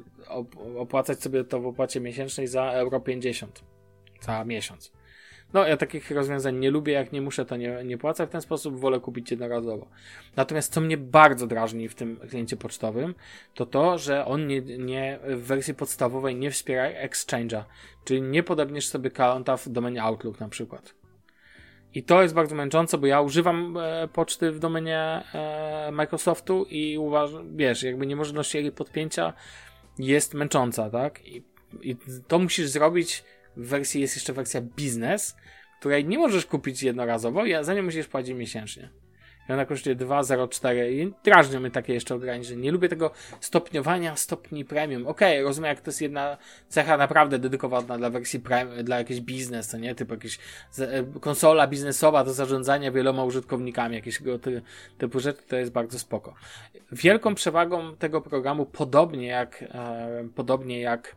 opłacać 0.77 1.21
sobie 1.21 1.43
to 1.43 1.59
w 1.59 1.67
opłacie 1.67 1.99
miesięcznej 1.99 2.47
za 2.47 2.71
euro 2.71 2.99
50 2.99 3.63
za 4.21 4.45
miesiąc. 4.45 4.91
No, 5.55 5.67
ja 5.67 5.77
takich 5.77 6.11
rozwiązań 6.11 6.55
nie 6.59 6.71
lubię, 6.71 6.93
jak 6.93 7.11
nie 7.11 7.21
muszę, 7.21 7.45
to 7.45 7.57
nie, 7.57 7.83
nie 7.83 7.97
płacę 7.97 8.27
w 8.27 8.29
ten 8.29 8.41
sposób, 8.41 8.79
wolę 8.79 8.99
kupić 8.99 9.31
jednorazowo. 9.31 9.87
Natomiast 10.35 10.73
co 10.73 10.81
mnie 10.81 10.97
bardzo 10.97 11.47
drażni 11.47 11.89
w 11.89 11.95
tym 11.95 12.17
kliencie 12.29 12.57
pocztowym, 12.57 13.15
to 13.53 13.65
to, 13.65 13.97
że 13.97 14.25
on 14.25 14.47
nie, 14.47 14.61
nie 14.61 15.19
w 15.23 15.41
wersji 15.41 15.73
podstawowej 15.73 16.35
nie 16.35 16.51
wspiera 16.51 17.07
Exchange'a, 17.07 17.63
czyli 18.05 18.21
nie 18.21 18.43
podobniesz 18.43 18.87
sobie 18.87 19.11
konta 19.11 19.57
w 19.57 19.69
domenie 19.69 20.03
Outlook 20.03 20.39
na 20.39 20.49
przykład. 20.49 20.93
I 21.93 22.03
to 22.03 22.21
jest 22.21 22.33
bardzo 22.33 22.55
męczące, 22.55 22.97
bo 22.97 23.07
ja 23.07 23.21
używam 23.21 23.77
e, 23.77 24.07
poczty 24.07 24.51
w 24.51 24.59
domenie 24.59 24.99
e, 25.33 25.89
Microsoftu 25.91 26.65
i 26.69 26.97
uważam, 26.97 27.57
wiesz, 27.57 27.83
jakby 27.83 28.07
niemożność 28.07 28.55
jej 28.55 28.71
podpięcia 28.71 29.33
jest 29.99 30.33
męcząca, 30.33 30.89
tak? 30.89 31.25
I, 31.25 31.43
I 31.81 31.95
to 32.27 32.39
musisz 32.39 32.67
zrobić 32.69 33.23
wersji 33.57 34.01
jest 34.01 34.15
jeszcze 34.15 34.33
wersja 34.33 34.61
biznes, 34.61 35.35
której 35.79 36.05
nie 36.05 36.17
możesz 36.17 36.45
kupić 36.45 36.83
jednorazowo, 36.83 37.43
a 37.59 37.63
za 37.63 37.73
nią 37.73 37.83
musisz 37.83 38.07
płacić 38.07 38.35
miesięcznie. 38.35 38.89
I 39.49 39.53
ona 39.53 39.65
kosztuje 39.65 39.95
2,04 39.95 40.91
i 40.91 41.13
drażnią 41.23 41.59
mnie 41.59 41.71
takie 41.71 41.93
jeszcze 41.93 42.15
ograniczenia. 42.15 42.61
Nie 42.61 42.71
lubię 42.71 42.89
tego 42.89 43.11
stopniowania 43.39 44.15
stopni 44.15 44.65
premium. 44.65 45.07
Okej, 45.07 45.37
okay, 45.37 45.47
rozumiem, 45.47 45.69
jak 45.69 45.81
to 45.81 45.89
jest 45.89 46.01
jedna 46.01 46.37
cecha 46.67 46.97
naprawdę 46.97 47.39
dedykowana 47.39 47.97
dla 47.97 48.09
wersji 48.09 48.39
premium, 48.39 48.83
dla 48.83 48.97
jakiegoś 48.97 49.21
biznesu, 49.21 49.77
nie? 49.77 49.95
Typu 49.95 50.13
jakieś 50.13 50.39
e, 50.79 51.03
konsola 51.19 51.67
biznesowa 51.67 52.23
do 52.23 52.33
zarządzania 52.33 52.91
wieloma 52.91 53.23
użytkownikami, 53.23 53.95
jakiegoś 53.95 54.41
ty, 54.41 54.61
typu 54.97 55.19
rzeczy, 55.19 55.41
to 55.47 55.55
jest 55.55 55.71
bardzo 55.71 55.99
spoko. 55.99 56.33
Wielką 56.91 57.35
przewagą 57.35 57.95
tego 57.95 58.21
programu, 58.21 58.65
podobnie 58.65 59.27
jak, 59.27 59.61
e, 59.61 60.27
podobnie 60.35 60.81
jak 60.81 61.15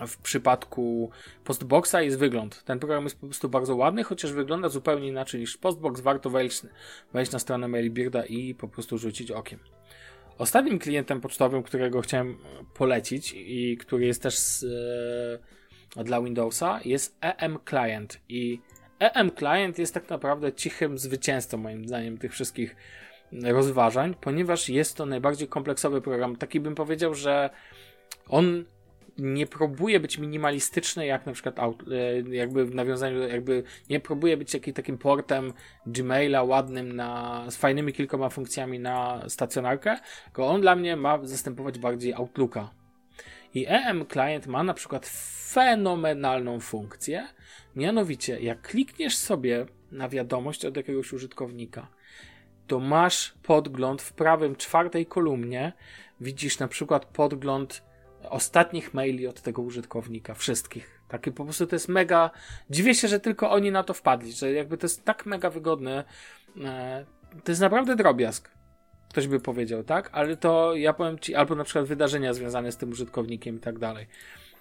w 0.00 0.16
przypadku 0.18 1.10
Postboxa 1.44 1.94
jest 2.02 2.18
wygląd. 2.18 2.64
Ten 2.64 2.78
program 2.78 3.04
jest 3.04 3.20
po 3.20 3.26
prostu 3.26 3.48
bardzo 3.48 3.76
ładny, 3.76 4.04
chociaż 4.04 4.32
wygląda 4.32 4.68
zupełnie 4.68 5.08
inaczej 5.08 5.40
niż 5.40 5.56
Postbox. 5.56 6.00
Warto 6.00 6.30
wejść, 6.30 6.62
wejść 7.12 7.32
na 7.32 7.38
stronę 7.38 7.68
Mailbirda 7.68 8.24
i 8.24 8.54
po 8.54 8.68
prostu 8.68 8.98
rzucić 8.98 9.30
okiem. 9.30 9.58
Ostatnim 10.38 10.78
klientem 10.78 11.20
pocztowym, 11.20 11.62
którego 11.62 12.00
chciałem 12.00 12.38
polecić 12.74 13.34
i 13.36 13.76
który 13.76 14.06
jest 14.06 14.22
też 14.22 14.38
z, 14.38 14.64
e, 15.96 16.04
dla 16.04 16.22
Windowsa 16.22 16.80
jest 16.84 17.16
EM 17.20 17.58
Client 17.68 18.20
i 18.28 18.60
EM 18.98 19.30
Client 19.30 19.78
jest 19.78 19.94
tak 19.94 20.10
naprawdę 20.10 20.52
cichym 20.52 20.98
zwycięzcą 20.98 21.56
moim 21.58 21.88
zdaniem 21.88 22.18
tych 22.18 22.32
wszystkich 22.32 22.76
rozważań, 23.42 24.14
ponieważ 24.20 24.68
jest 24.68 24.96
to 24.96 25.06
najbardziej 25.06 25.48
kompleksowy 25.48 26.00
program. 26.00 26.36
Taki 26.36 26.60
bym 26.60 26.74
powiedział, 26.74 27.14
że 27.14 27.50
on 28.28 28.64
nie 29.18 29.46
próbuje 29.46 30.00
być 30.00 30.18
minimalistyczny, 30.18 31.06
jak 31.06 31.26
na 31.26 31.32
przykład 31.32 31.58
e, 31.58 31.64
jakby 32.30 32.64
w 32.64 32.74
nawiązaniu, 32.74 33.28
jakby 33.28 33.62
nie 33.90 34.00
próbuje 34.00 34.36
być 34.36 34.54
jakimś 34.54 34.76
takim 34.76 34.98
portem 34.98 35.52
Gmaila 35.86 36.42
ładnym 36.42 36.96
na, 36.96 37.44
z 37.50 37.56
fajnymi 37.56 37.92
kilkoma 37.92 38.28
funkcjami 38.28 38.78
na 38.78 39.22
stacjonarkę, 39.28 39.98
tylko 40.24 40.46
on 40.46 40.60
dla 40.60 40.76
mnie 40.76 40.96
ma 40.96 41.26
zastępować 41.26 41.78
bardziej 41.78 42.14
Outlooka. 42.14 42.70
I 43.54 43.66
EM 43.68 44.06
Client 44.06 44.46
ma 44.46 44.62
na 44.62 44.74
przykład 44.74 45.06
fenomenalną 45.52 46.60
funkcję, 46.60 47.28
mianowicie 47.76 48.40
jak 48.40 48.62
klikniesz 48.62 49.16
sobie 49.16 49.66
na 49.92 50.08
wiadomość 50.08 50.64
od 50.64 50.76
jakiegoś 50.76 51.12
użytkownika, 51.12 51.86
to 52.66 52.80
masz 52.80 53.34
podgląd 53.42 54.02
w 54.02 54.12
prawym 54.12 54.56
czwartej 54.56 55.06
kolumnie, 55.06 55.72
widzisz 56.20 56.58
na 56.58 56.68
przykład 56.68 57.04
podgląd 57.04 57.82
ostatnich 58.30 58.94
maili 58.94 59.26
od 59.26 59.40
tego 59.40 59.62
użytkownika, 59.62 60.34
wszystkich. 60.34 61.00
Takie 61.08 61.32
po 61.32 61.44
prostu 61.44 61.66
to 61.66 61.76
jest 61.76 61.88
mega. 61.88 62.30
Dziwię 62.70 62.94
się, 62.94 63.08
że 63.08 63.20
tylko 63.20 63.50
oni 63.50 63.70
na 63.70 63.82
to 63.82 63.94
wpadli, 63.94 64.32
że 64.32 64.52
jakby 64.52 64.78
to 64.78 64.84
jest 64.84 65.04
tak 65.04 65.26
mega 65.26 65.50
wygodne. 65.50 66.04
E, 66.64 67.04
to 67.44 67.52
jest 67.52 67.60
naprawdę 67.60 67.96
drobiazg. 67.96 68.50
Ktoś 69.08 69.26
by 69.26 69.40
powiedział, 69.40 69.84
tak? 69.84 70.10
Ale 70.12 70.36
to 70.36 70.76
ja 70.76 70.92
powiem 70.92 71.18
ci, 71.18 71.34
albo 71.34 71.54
na 71.54 71.64
przykład 71.64 71.84
wydarzenia 71.84 72.34
związane 72.34 72.72
z 72.72 72.76
tym 72.76 72.90
użytkownikiem 72.90 73.56
i 73.56 73.60
tak 73.60 73.78
dalej 73.78 74.06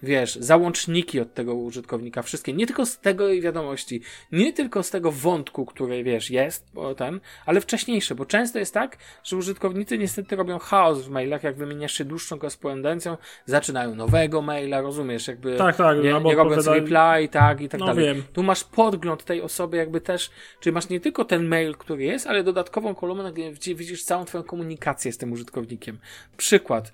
wiesz, 0.04 0.36
załączniki 0.36 1.20
od 1.20 1.34
tego 1.34 1.56
użytkownika, 1.56 2.22
wszystkie, 2.22 2.54
nie 2.54 2.68
tylko 2.68 2.86
z 2.86 3.00
tego 3.00 3.28
wiadomości, 3.42 4.02
nie 4.32 4.54
tylko 4.54 4.84
z 4.84 4.90
tego 4.90 5.12
wątku, 5.12 5.66
który, 5.66 6.04
wiesz, 6.04 6.30
jest, 6.30 6.68
bo 6.74 6.96
ten, 6.96 7.20
ale 7.46 7.62
wcześniejsze, 7.62 8.16
bo 8.16 8.26
często 8.26 8.60
jest 8.60 8.74
tak, 8.74 8.98
że 9.24 9.38
użytkownicy 9.38 9.98
niestety 9.98 10.36
robią 10.36 10.60
chaos 10.60 11.02
w 11.02 11.10
mailach, 11.10 11.44
jak 11.44 11.56
wymieniasz 11.56 11.94
się 11.94 12.06
dłuższą 12.06 12.40
korespondencją, 12.40 13.18
zaczynają 13.46 13.96
nowego 13.96 14.42
maila, 14.42 14.82
rozumiesz, 14.82 15.28
jakby 15.28 15.58
tak, 15.58 15.76
tak, 15.76 15.98
nie, 15.98 16.04
nie 16.04 16.36
robiąc 16.36 16.68
reply, 16.68 17.28
tak, 17.32 17.62
i 17.62 17.70
tak 17.70 17.80
no, 17.80 17.86
dalej. 17.86 18.06
Wiem. 18.06 18.24
Tu 18.34 18.44
masz 18.44 18.64
podgląd 18.64 19.24
tej 19.24 19.42
osoby 19.42 19.78
jakby 19.78 20.02
też, 20.02 20.32
czyli 20.60 20.74
masz 20.74 20.90
nie 20.90 21.00
tylko 21.00 21.26
ten 21.26 21.48
mail, 21.48 21.76
który 21.76 22.04
jest, 22.04 22.28
ale 22.28 22.44
dodatkową 22.44 22.96
kolumnę, 22.96 23.34
gdzie 23.34 23.76
widzisz 23.76 24.04
całą 24.04 24.26
twoją 24.26 24.44
komunikację 24.44 25.12
z 25.12 25.18
tym 25.18 25.32
użytkownikiem. 25.32 25.98
Przykład, 26.38 26.92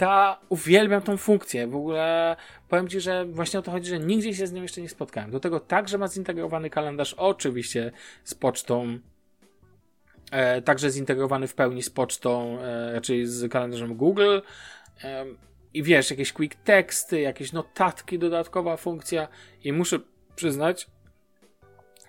ta, 0.00 0.40
uwielbiam 0.48 1.02
tą 1.02 1.16
funkcję. 1.16 1.66
W 1.66 1.76
ogóle 1.76 2.36
powiem 2.68 2.88
Ci, 2.88 3.00
że 3.00 3.24
właśnie 3.26 3.58
o 3.58 3.62
to 3.62 3.70
chodzi, 3.70 3.90
że 3.90 3.98
nigdzie 3.98 4.34
się 4.34 4.46
z 4.46 4.52
nią 4.52 4.62
jeszcze 4.62 4.80
nie 4.80 4.88
spotkałem. 4.88 5.30
Do 5.30 5.40
tego 5.40 5.60
także 5.60 5.98
ma 5.98 6.08
zintegrowany 6.08 6.70
kalendarz, 6.70 7.14
oczywiście 7.14 7.92
z 8.24 8.34
pocztą, 8.34 8.98
e, 10.30 10.62
także 10.62 10.90
zintegrowany 10.90 11.48
w 11.48 11.54
pełni 11.54 11.82
z 11.82 11.90
pocztą, 11.90 12.58
e, 12.60 13.00
z 13.24 13.52
kalendarzem 13.52 13.96
Google. 13.96 14.38
E, 15.04 15.26
I 15.74 15.82
wiesz, 15.82 16.10
jakieś 16.10 16.32
quick 16.32 16.54
teksty, 16.64 17.20
jakieś 17.20 17.52
notatki, 17.52 18.18
dodatkowa 18.18 18.76
funkcja. 18.76 19.28
I 19.64 19.72
muszę 19.72 19.98
przyznać, 20.36 20.86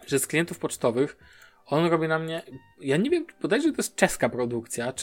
że 0.08 0.20
z 0.20 0.28
klientów 0.28 0.60
pocztowych 0.60 1.18
on 1.72 1.86
robi 1.86 2.08
na 2.08 2.20
mnie. 2.20 2.42
Ja 2.82 2.98
nie 2.98 3.10
wiem, 3.10 3.26
bodajże 3.42 3.72
to 3.72 3.78
jest 3.78 3.96
czeska 3.96 4.30
produkcja. 4.30 4.94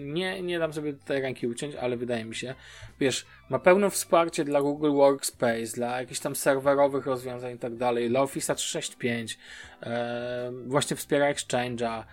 nie, 0.00 0.42
nie 0.42 0.58
dam 0.58 0.72
sobie 0.72 0.92
tutaj 0.92 1.22
ręki 1.22 1.46
uciąć, 1.46 1.74
ale 1.74 1.96
wydaje 1.96 2.24
mi 2.24 2.34
się. 2.34 2.54
Wiesz, 3.00 3.26
ma 3.50 3.58
pełne 3.58 3.90
wsparcie 3.90 4.44
dla 4.44 4.60
Google 4.60 4.90
Workspace, 4.92 5.66
dla 5.74 6.00
jakichś 6.00 6.20
tam 6.20 6.36
serwerowych 6.36 7.06
rozwiązań 7.06 7.54
i 7.54 7.58
tak 7.58 7.76
dalej, 7.76 8.08
dla 8.08 8.20
Office 8.20 8.54
365, 8.54 9.38
e, 9.82 10.52
właśnie 10.66 10.96
wspiera 10.96 11.32
Exchange'a 11.32 12.04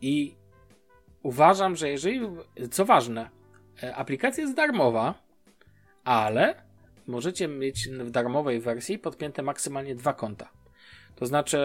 i 0.00 0.34
uważam, 1.22 1.76
że 1.76 1.88
jeżeli, 1.88 2.20
co 2.70 2.84
ważne, 2.84 3.30
e, 3.82 3.96
aplikacja 3.96 4.42
jest 4.42 4.56
darmowa, 4.56 5.14
ale 6.04 6.54
możecie 7.06 7.48
mieć 7.48 7.88
w 7.88 8.10
darmowej 8.10 8.60
wersji 8.60 8.98
podpięte 8.98 9.42
maksymalnie 9.42 9.94
dwa 9.94 10.12
konta. 10.12 10.57
To 11.18 11.26
znaczy 11.26 11.58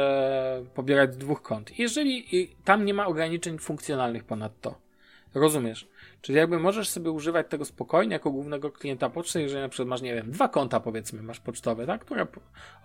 pobierać 0.76 1.14
z 1.14 1.18
dwóch 1.18 1.42
kont. 1.42 1.80
Jeżeli 1.80 2.26
tam 2.64 2.86
nie 2.86 2.94
ma 2.94 3.06
ograniczeń 3.08 3.58
funkcjonalnych 3.58 4.24
ponadto. 4.24 4.76
Rozumiesz? 5.34 5.88
Czyli 6.22 6.38
jakby 6.38 6.60
możesz 6.60 6.90
sobie 6.90 7.12
używać 7.12 7.48
tego 7.50 7.66
spokojnie 7.66 8.14
jako 8.14 8.32
głównego 8.32 8.72
klienta 8.72 9.10
poczty, 9.10 9.42
jeżeli 9.42 9.62
na 9.62 9.70
przykład 9.70 9.88
masz, 9.88 10.02
nie 10.02 10.16
wiem, 10.16 10.32
dwa 10.32 10.48
konta 10.48 10.80
powiedzmy, 10.80 11.22
masz 11.24 11.40
pocztowe, 11.40 11.86
tak? 11.86 12.06
Które 12.06 12.28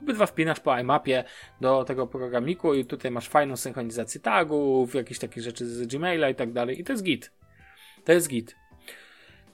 obydwa 0.02 0.26
wpinasz 0.26 0.60
po 0.60 0.78
iMapie 0.78 1.24
do 1.60 1.84
tego 1.84 2.06
programiku 2.06 2.74
i 2.74 2.84
tutaj 2.84 3.10
masz 3.10 3.28
fajną 3.28 3.56
synchronizację 3.56 4.20
tagów, 4.20 4.94
jakieś 4.94 5.18
takie 5.18 5.42
rzeczy 5.42 5.66
z 5.66 5.86
Gmaila 5.86 6.28
i 6.28 6.34
tak 6.34 6.52
dalej 6.52 6.80
i 6.80 6.84
to 6.84 6.92
jest 6.92 7.04
git. 7.04 7.32
To 8.04 8.12
jest 8.12 8.28
git. 8.28 8.56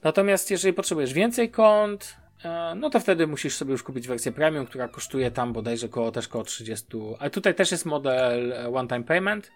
Natomiast 0.03 0.51
jeżeli 0.51 0.75
potrzebujesz 0.75 1.13
więcej 1.13 1.51
kont, 1.51 2.17
no 2.77 2.91
to 2.91 3.01
wtedy 3.01 3.27
musisz 3.27 3.57
sobie 3.57 3.73
już 3.73 3.83
kupić 3.83 4.09
wersję 4.09 4.33
premium, 4.33 4.67
która 4.67 4.89
kosztuje 4.89 5.31
tam 5.31 5.53
bodajże 5.53 5.89
koło, 5.89 6.13
też 6.13 6.29
koło 6.29 6.45
30. 6.45 6.87
Ale 7.19 7.31
tutaj 7.31 7.55
też 7.55 7.71
jest 7.71 7.87
model 7.87 8.53
e, 8.53 8.69
one 8.75 8.89
time 8.89 9.05
payment. 9.05 9.51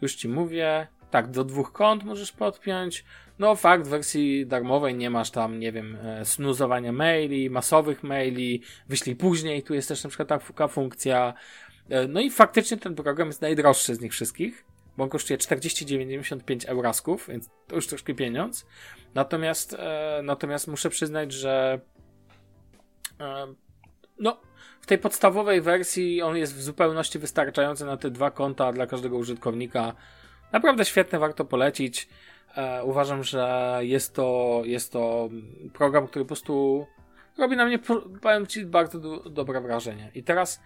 Już 0.00 0.14
ci 0.14 0.28
mówię. 0.28 0.86
Tak, 1.10 1.30
do 1.30 1.44
dwóch 1.44 1.72
kont 1.72 2.04
możesz 2.04 2.32
podpiąć. 2.32 3.04
No 3.38 3.56
fakt, 3.56 3.86
w 3.86 3.90
wersji 3.90 4.46
darmowej 4.46 4.94
nie 4.94 5.10
masz 5.10 5.30
tam, 5.30 5.60
nie 5.60 5.72
wiem, 5.72 5.96
e, 6.02 6.24
snuzowania 6.24 6.92
maili, 6.92 7.50
masowych 7.50 8.02
maili, 8.02 8.62
wyślij 8.88 9.16
później, 9.16 9.62
tu 9.62 9.74
jest 9.74 9.88
też 9.88 10.04
na 10.04 10.10
przykład 10.10 10.28
taka 10.28 10.68
funkcja. 10.68 11.34
No 12.08 12.20
i 12.20 12.30
faktycznie 12.30 12.76
ten 12.76 12.94
program 12.94 13.28
jest 13.28 13.42
najdroższy 13.42 13.94
z 13.94 14.00
nich 14.00 14.12
wszystkich, 14.12 14.64
bo 14.96 15.04
on 15.04 15.10
kosztuje 15.10 15.38
40,95 15.38 16.68
eurasków, 16.68 17.28
więc 17.28 17.50
to 17.66 17.76
już 17.76 17.86
troszkę 17.86 18.14
pieniądz. 18.14 18.66
Natomiast, 19.14 19.76
natomiast 20.22 20.68
muszę 20.68 20.90
przyznać, 20.90 21.32
że 21.32 21.80
no, 24.18 24.40
w 24.80 24.86
tej 24.86 24.98
podstawowej 24.98 25.60
wersji 25.60 26.22
on 26.22 26.36
jest 26.36 26.54
w 26.54 26.62
zupełności 26.62 27.18
wystarczający 27.18 27.84
na 27.84 27.96
te 27.96 28.10
dwa 28.10 28.30
konta 28.30 28.72
dla 28.72 28.86
każdego 28.86 29.16
użytkownika. 29.16 29.92
Naprawdę 30.52 30.84
świetne, 30.84 31.18
warto 31.18 31.44
polecić. 31.44 32.08
E, 32.56 32.84
uważam, 32.84 33.24
że 33.24 33.78
jest 33.80 34.14
to, 34.14 34.60
jest 34.64 34.92
to 34.92 35.28
program, 35.72 36.06
który 36.06 36.24
po 36.24 36.28
prostu 36.28 36.86
robi 37.38 37.56
na 37.56 37.66
mnie, 37.66 37.78
powiem 38.22 38.46
Ci, 38.46 38.66
bardzo 38.66 38.98
do, 38.98 39.30
dobre 39.30 39.60
wrażenie. 39.60 40.10
I 40.14 40.22
teraz 40.22 40.60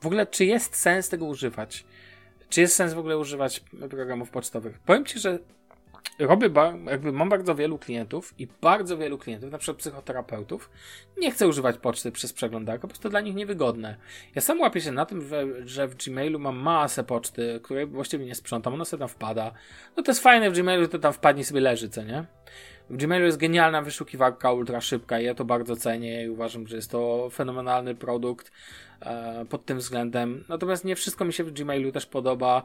w 0.00 0.06
ogóle, 0.06 0.26
czy 0.26 0.44
jest 0.44 0.76
sens 0.76 1.08
tego 1.08 1.24
używać? 1.24 1.84
Czy 2.48 2.60
jest 2.60 2.74
sens 2.76 2.92
w 2.92 2.98
ogóle 2.98 3.18
używać 3.18 3.60
programów 3.90 4.30
pocztowych? 4.30 4.78
Powiem 4.78 5.04
Ci, 5.04 5.18
że 5.18 5.38
robię, 6.18 6.50
jakby 6.86 7.12
mam 7.12 7.28
bardzo 7.28 7.54
wielu 7.54 7.78
klientów 7.78 8.34
i 8.38 8.48
bardzo 8.60 8.98
wielu 8.98 9.18
klientów, 9.18 9.50
na 9.50 9.58
przykład 9.58 9.78
psychoterapeutów, 9.78 10.70
nie 11.18 11.30
chcę 11.30 11.48
używać 11.48 11.78
poczty 11.78 12.12
przez 12.12 12.32
przeglądarkę, 12.32 12.80
po 12.80 12.88
prostu 12.88 13.08
dla 13.08 13.20
nich 13.20 13.34
niewygodne. 13.34 13.96
Ja 14.34 14.40
sam 14.40 14.60
łapię 14.60 14.80
się 14.80 14.92
na 14.92 15.06
tym, 15.06 15.30
że 15.64 15.88
w 15.88 15.94
Gmailu 15.94 16.38
mam 16.38 16.56
masę 16.56 17.04
poczty, 17.04 17.60
której 17.62 17.86
właściwie 17.86 18.26
nie 18.26 18.34
sprzątam, 18.34 18.74
ona 18.74 18.84
sobie 18.84 18.98
tam 18.98 19.08
wpada. 19.08 19.52
No 19.96 20.02
to 20.02 20.10
jest 20.10 20.22
fajne 20.22 20.50
w 20.50 20.54
Gmailu, 20.54 20.88
to 20.88 20.98
tam 20.98 21.12
wpadnie 21.12 21.44
sobie 21.44 21.60
leży, 21.60 21.88
co 21.88 22.02
nie? 22.02 22.24
W 22.90 22.96
Gmailu 22.96 23.26
jest 23.26 23.38
genialna 23.38 23.82
wyszukiwarka, 23.82 24.52
ultra 24.52 24.80
szybka 24.80 25.20
ja 25.20 25.34
to 25.34 25.44
bardzo 25.44 25.76
cenię 25.76 26.24
i 26.24 26.28
uważam, 26.28 26.66
że 26.66 26.76
jest 26.76 26.90
to 26.90 27.30
fenomenalny 27.30 27.94
produkt 27.94 28.52
e, 29.00 29.44
pod 29.50 29.64
tym 29.64 29.78
względem. 29.78 30.44
Natomiast 30.48 30.84
nie 30.84 30.96
wszystko 30.96 31.24
mi 31.24 31.32
się 31.32 31.44
w 31.44 31.52
Gmailu 31.52 31.92
też 31.92 32.06
podoba. 32.06 32.62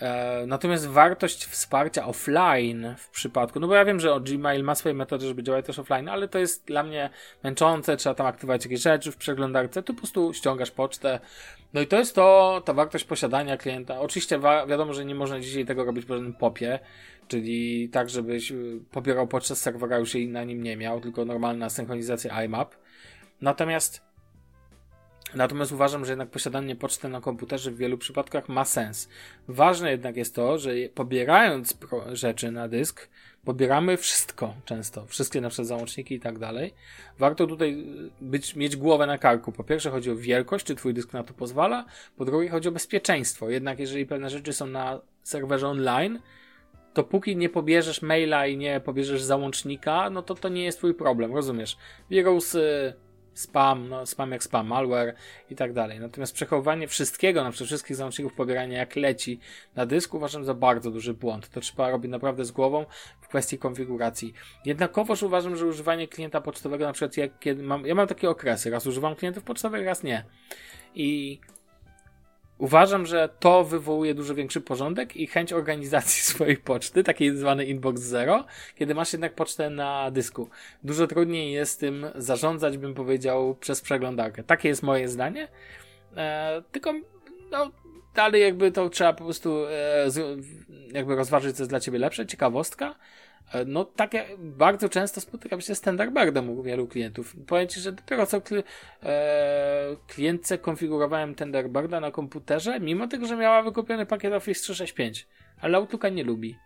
E, 0.00 0.44
natomiast 0.46 0.86
wartość 0.86 1.46
wsparcia 1.46 2.06
offline 2.06 2.94
w 2.98 3.10
przypadku, 3.10 3.60
no 3.60 3.68
bo 3.68 3.74
ja 3.74 3.84
wiem, 3.84 4.00
że 4.00 4.20
Gmail 4.20 4.64
ma 4.64 4.74
swoje 4.74 4.94
metody, 4.94 5.26
żeby 5.26 5.42
działać 5.42 5.66
też 5.66 5.78
offline, 5.78 6.08
ale 6.08 6.28
to 6.28 6.38
jest 6.38 6.66
dla 6.66 6.82
mnie 6.82 7.10
męczące, 7.44 7.96
trzeba 7.96 8.14
tam 8.14 8.26
aktywować 8.26 8.64
jakieś 8.64 8.80
rzeczy 8.80 9.12
w 9.12 9.16
przeglądarce, 9.16 9.82
tu 9.82 9.94
po 9.94 9.98
prostu 9.98 10.32
ściągasz 10.32 10.70
pocztę. 10.70 11.20
No 11.74 11.80
i 11.80 11.86
to 11.86 11.98
jest 11.98 12.14
to, 12.14 12.62
ta 12.64 12.72
wartość 12.72 13.04
posiadania 13.04 13.56
klienta. 13.56 14.00
Oczywiście 14.00 14.40
wiadomo, 14.68 14.94
że 14.94 15.04
nie 15.04 15.14
można 15.14 15.40
dzisiaj 15.40 15.64
tego 15.64 15.84
robić 15.84 16.04
w 16.04 16.08
żadnym 16.08 16.32
popie, 16.32 16.78
czyli 17.28 17.88
tak, 17.88 18.10
żebyś 18.10 18.52
y, 18.52 18.80
pobierał 18.90 19.26
pocztę 19.26 19.56
z 19.56 19.60
serwera 19.60 19.98
już 19.98 20.14
i 20.14 20.28
na 20.28 20.44
nim 20.44 20.62
nie 20.62 20.76
miał, 20.76 21.00
tylko 21.00 21.24
normalna 21.24 21.70
synchronizacja 21.70 22.44
IMAP. 22.44 22.74
Natomiast 23.40 24.09
Natomiast 25.34 25.72
uważam, 25.72 26.04
że 26.04 26.12
jednak 26.12 26.30
posiadanie 26.30 26.76
poczty 26.76 27.08
na 27.08 27.20
komputerze 27.20 27.70
w 27.70 27.76
wielu 27.76 27.98
przypadkach 27.98 28.48
ma 28.48 28.64
sens. 28.64 29.08
Ważne 29.48 29.90
jednak 29.90 30.16
jest 30.16 30.34
to, 30.34 30.58
że 30.58 30.70
pobierając 30.94 31.78
rzeczy 32.12 32.50
na 32.50 32.68
dysk, 32.68 33.08
pobieramy 33.44 33.96
wszystko 33.96 34.54
często, 34.64 35.06
wszystkie 35.06 35.40
na 35.40 35.48
przykład 35.48 35.68
załączniki 35.68 36.14
i 36.14 36.20
tak 36.20 36.38
dalej. 36.38 36.74
Warto 37.18 37.46
tutaj 37.46 37.86
być, 38.20 38.56
mieć 38.56 38.76
głowę 38.76 39.06
na 39.06 39.18
karku. 39.18 39.52
Po 39.52 39.64
pierwsze 39.64 39.90
chodzi 39.90 40.10
o 40.10 40.16
wielkość, 40.16 40.66
czy 40.66 40.74
twój 40.74 40.94
dysk 40.94 41.12
na 41.12 41.24
to 41.24 41.34
pozwala, 41.34 41.84
po 42.16 42.24
drugie 42.24 42.48
chodzi 42.48 42.68
o 42.68 42.72
bezpieczeństwo. 42.72 43.50
Jednak 43.50 43.78
jeżeli 43.78 44.06
pewne 44.06 44.30
rzeczy 44.30 44.52
są 44.52 44.66
na 44.66 45.00
serwerze 45.22 45.68
online, 45.68 46.20
to 46.94 47.04
póki 47.04 47.36
nie 47.36 47.48
pobierzesz 47.48 48.02
maila 48.02 48.46
i 48.46 48.56
nie 48.56 48.80
pobierzesz 48.80 49.22
załącznika, 49.22 50.10
no 50.10 50.22
to 50.22 50.34
to 50.34 50.48
nie 50.48 50.64
jest 50.64 50.78
twój 50.78 50.94
problem, 50.94 51.34
rozumiesz? 51.34 51.76
Wirusy, 52.10 52.94
spam, 53.34 53.88
no 53.88 54.06
spam 54.06 54.32
jak 54.32 54.42
spam, 54.42 54.66
malware 54.66 55.14
i 55.50 55.56
tak 55.56 55.72
dalej. 55.72 56.00
Natomiast 56.00 56.34
przechowywanie 56.34 56.88
wszystkiego, 56.88 57.44
na 57.44 57.50
przykład 57.50 57.66
wszystkich 57.66 57.96
załączników 57.96 58.34
pobierania 58.34 58.78
jak 58.78 58.96
leci 58.96 59.40
na 59.76 59.86
dysku 59.86 60.16
uważam 60.16 60.44
za 60.44 60.54
bardzo 60.54 60.90
duży 60.90 61.14
błąd. 61.14 61.48
To 61.48 61.60
trzeba 61.60 61.90
robić 61.90 62.10
naprawdę 62.10 62.44
z 62.44 62.50
głową 62.50 62.86
w 63.20 63.28
kwestii 63.28 63.58
konfiguracji. 63.58 64.34
Jednakowoż 64.64 65.22
uważam, 65.22 65.56
że 65.56 65.66
używanie 65.66 66.08
klienta 66.08 66.40
pocztowego, 66.40 66.84
na 66.84 66.92
przykład 66.92 67.16
jak, 67.16 67.38
kiedy 67.38 67.62
mam, 67.62 67.86
ja 67.86 67.94
mam 67.94 68.08
takie 68.08 68.30
okresy, 68.30 68.70
raz 68.70 68.86
używam 68.86 69.14
klientów 69.14 69.44
pocztowych, 69.44 69.86
raz 69.86 70.02
nie. 70.02 70.24
I 70.94 71.40
Uważam, 72.60 73.06
że 73.06 73.28
to 73.38 73.64
wywołuje 73.64 74.14
dużo 74.14 74.34
większy 74.34 74.60
porządek 74.60 75.16
i 75.16 75.26
chęć 75.26 75.52
organizacji 75.52 76.22
swojej 76.32 76.56
poczty, 76.56 77.04
takiej 77.04 77.36
zwany 77.36 77.64
inbox 77.64 78.00
zero, 78.00 78.44
kiedy 78.74 78.94
masz 78.94 79.12
jednak 79.12 79.34
pocztę 79.34 79.70
na 79.70 80.10
dysku. 80.10 80.48
Dużo 80.84 81.06
trudniej 81.06 81.52
jest 81.52 81.80
tym 81.80 82.06
zarządzać, 82.14 82.78
bym 82.78 82.94
powiedział, 82.94 83.56
przez 83.60 83.80
przeglądarkę. 83.80 84.42
Takie 84.42 84.68
jest 84.68 84.82
moje 84.82 85.08
zdanie. 85.08 85.48
E, 86.16 86.62
tylko, 86.72 86.92
no, 87.50 87.70
dalej 88.14 88.42
jakby 88.42 88.72
to 88.72 88.90
trzeba 88.90 89.12
po 89.12 89.24
prostu 89.24 89.66
e, 89.66 90.06
jakby 90.92 91.16
rozważyć, 91.16 91.56
co 91.56 91.62
jest 91.62 91.70
dla 91.70 91.80
ciebie 91.80 91.98
lepsze. 91.98 92.26
Ciekawostka. 92.26 92.94
E, 93.52 93.64
no, 93.64 93.84
takie 93.84 94.26
bardzo 94.38 94.88
często 94.88 95.20
spotykam 95.20 95.60
się 95.60 95.74
z 95.74 95.80
Thunderbirtem 95.80 96.50
u 96.50 96.62
wielu 96.62 96.86
klientów. 96.86 97.36
Powiem 97.46 97.68
Ci, 97.68 97.80
że 97.80 97.92
dopiero 97.92 98.26
co 98.26 98.40
kli, 98.40 98.62
e, 99.02 99.96
klientce 100.06 100.58
konfigurowałem 100.58 101.34
Thunderbirda 101.34 102.00
na 102.00 102.10
komputerze, 102.10 102.80
mimo 102.80 103.08
tego, 103.08 103.26
że 103.26 103.36
miała 103.36 103.62
wykupiony 103.62 104.06
pakiet 104.06 104.32
Office 104.32 104.60
365, 104.60 105.26
ale 105.60 105.78
Outlooka 105.78 106.08
nie 106.08 106.24
lubi. 106.24 106.58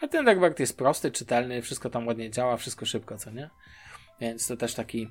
A 0.00 0.08
Thunderbird 0.08 0.60
jest 0.60 0.78
prosty, 0.78 1.10
czytelny, 1.10 1.62
wszystko 1.62 1.90
tam 1.90 2.06
ładnie 2.06 2.30
działa, 2.30 2.56
wszystko 2.56 2.86
szybko, 2.86 3.18
co 3.18 3.30
nie? 3.30 3.50
Więc 4.20 4.46
to 4.46 4.56
też 4.56 4.74
taki 4.74 5.08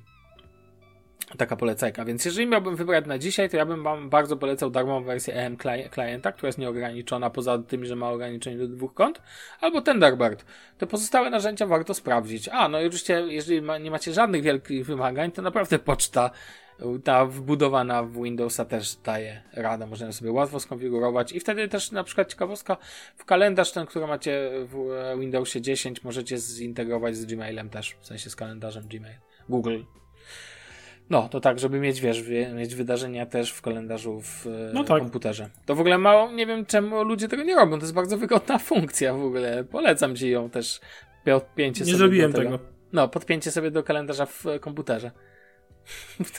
taka 1.38 1.56
polecajka. 1.56 2.04
Więc 2.04 2.24
jeżeli 2.24 2.46
miałbym 2.46 2.76
wybrać 2.76 3.06
na 3.06 3.18
dzisiaj, 3.18 3.50
to 3.50 3.56
ja 3.56 3.66
bym 3.66 3.82
wam 3.82 4.10
bardzo 4.10 4.36
polecał 4.36 4.70
darmową 4.70 5.04
wersję 5.04 5.34
EM 5.34 5.56
klienta, 5.90 6.32
która 6.32 6.48
jest 6.48 6.58
nieograniczona 6.58 7.30
poza 7.30 7.58
tym, 7.58 7.84
że 7.84 7.96
ma 7.96 8.10
ograniczenie 8.10 8.58
do 8.58 8.68
dwóch 8.68 8.94
kont, 8.94 9.22
albo 9.60 9.80
Thunderbird. 9.80 10.44
Te 10.78 10.86
pozostałe 10.86 11.30
narzędzia 11.30 11.66
warto 11.66 11.94
sprawdzić. 11.94 12.48
A, 12.48 12.68
no 12.68 12.80
i 12.80 12.86
oczywiście, 12.86 13.24
jeżeli 13.28 13.62
ma, 13.62 13.78
nie 13.78 13.90
macie 13.90 14.12
żadnych 14.12 14.42
wielkich 14.42 14.86
wymagań, 14.86 15.32
to 15.32 15.42
naprawdę 15.42 15.78
poczta 15.78 16.30
ta 17.04 17.26
wbudowana 17.26 18.02
w 18.02 18.22
Windowsa 18.22 18.64
też 18.64 18.96
daje 18.96 19.42
radę, 19.52 19.86
można 19.86 20.12
sobie 20.12 20.32
łatwo 20.32 20.60
skonfigurować 20.60 21.32
i 21.32 21.40
wtedy 21.40 21.68
też 21.68 21.92
na 21.92 22.04
przykład 22.04 22.30
ciekawostka 22.30 22.76
w 23.16 23.24
kalendarz 23.24 23.72
ten, 23.72 23.86
który 23.86 24.06
macie 24.06 24.50
w 24.54 25.16
Windowsie 25.18 25.60
10 25.60 26.04
możecie 26.04 26.38
zintegrować 26.38 27.16
z 27.16 27.24
Gmailem 27.24 27.70
też, 27.70 27.96
w 28.00 28.06
sensie 28.06 28.30
z 28.30 28.36
kalendarzem 28.36 28.88
Gmail, 28.88 29.16
Google 29.48 29.78
no, 31.10 31.28
to 31.28 31.40
tak, 31.40 31.58
żeby 31.58 31.80
mieć, 31.80 32.00
wiesz, 32.00 32.24
mieć 32.54 32.74
wydarzenia 32.74 33.26
też 33.26 33.52
w 33.52 33.62
kalendarzu 33.62 34.20
w 34.20 34.46
no 34.74 34.84
tak. 34.84 34.98
komputerze. 34.98 35.50
To 35.66 35.74
w 35.74 35.80
ogóle 35.80 35.98
mało, 35.98 36.32
nie 36.32 36.46
wiem 36.46 36.66
czemu 36.66 37.04
ludzie 37.04 37.28
tego 37.28 37.42
nie 37.42 37.54
robią, 37.54 37.78
to 37.78 37.82
jest 37.82 37.94
bardzo 37.94 38.18
wygodna 38.18 38.58
funkcja 38.72 39.14
w 39.14 39.24
ogóle. 39.24 39.64
Polecam 39.64 40.16
ci 40.16 40.30
ją 40.30 40.50
też, 40.50 40.80
podpięcie 41.24 41.80
nie 41.80 41.86
sobie 41.86 41.98
zrobiłem 41.98 42.32
tego. 42.32 42.44
tego. 42.44 42.58
No, 42.92 43.08
podpięcie 43.08 43.50
sobie 43.50 43.70
do 43.70 43.82
kalendarza 43.82 44.26
w 44.26 44.44
komputerze. 44.60 45.10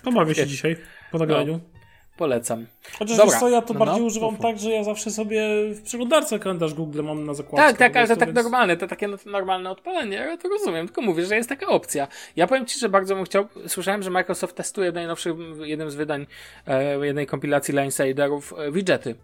Pomawię 0.04 0.36
się 0.36 0.48
dzisiaj 0.48 0.78
po 1.12 1.18
nagraniu. 1.18 1.54
No. 1.54 1.75
Polecam. 2.18 2.66
Chociaż 3.00 3.18
Dobra. 3.18 3.40
co, 3.40 3.50
ja 3.50 3.62
to 3.62 3.74
no, 3.74 3.80
bardziej 3.80 4.02
no, 4.02 4.08
używam 4.08 4.38
tak, 4.38 4.60
że 4.60 4.72
ja 4.72 4.84
zawsze 4.84 5.12
sobie 5.12 5.42
w 5.74 5.82
przeglądarce 5.82 6.40
kalendarz 6.40 6.74
Google 6.74 7.04
mam 7.04 7.26
na 7.26 7.34
zakładce. 7.34 7.68
Tak, 7.68 7.78
tak, 7.78 7.98
ale 7.98 8.08
to 8.08 8.16
tak 8.16 8.30
więc... 8.30 8.44
normalne, 8.44 8.78
to 8.78 8.88
takie 8.88 9.08
normalne 9.26 9.72
odpalenie, 9.72 10.18
ja 10.18 10.38
to 10.38 10.50
rozumiem, 10.50 10.86
tylko 10.86 11.02
mówię, 11.02 11.26
że 11.26 11.36
jest 11.36 11.50
taka 11.50 11.68
opcja. 11.68 12.08
Ja 12.36 12.48
powiem 12.48 12.66
Ci, 12.66 12.80
że 12.80 12.90
bardzo 12.90 13.16
bym 13.16 13.26
chciał, 13.26 13.48
słyszałem, 13.68 14.04
że 14.04 14.10
Microsoft 14.10 14.56
testuje 14.56 14.92
w 14.92 14.96
najnowszym, 14.96 15.62
jednym 15.66 15.92
z 15.92 15.96
wydań 15.96 16.28
e, 16.68 17.06
jednej 17.06 17.28
kompilacji 17.28 17.72
dla 17.72 17.86
insiderów 17.86 18.54
e, 18.58 18.72
widgety. 18.72 19.16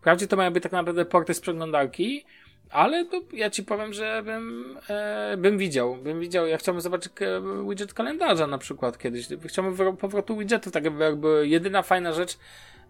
Wprawdzie 0.00 0.26
to 0.26 0.36
mają 0.36 0.50
być 0.50 0.62
tak 0.62 0.72
naprawdę 0.72 1.04
porty 1.04 1.34
z 1.34 1.40
przeglądarki, 1.40 2.24
ale 2.74 3.04
to 3.04 3.20
ja 3.32 3.50
ci 3.50 3.64
powiem, 3.64 3.92
że 3.92 4.22
bym, 4.22 4.76
e, 4.88 5.36
bym 5.36 5.58
widział, 5.58 5.96
bym 5.96 6.20
widział, 6.20 6.46
ja 6.46 6.58
chciałbym 6.58 6.80
zobaczyć 6.80 7.12
widget 7.68 7.94
kalendarza 7.94 8.46
na 8.46 8.58
przykład 8.58 8.98
kiedyś. 8.98 9.28
Chciałbym 9.46 9.96
powrotu 9.96 10.36
widgetów, 10.36 10.72
tak 10.72 10.84
jakby, 10.84 11.04
jakby 11.04 11.48
jedyna 11.48 11.82
fajna 11.82 12.12
rzecz 12.12 12.38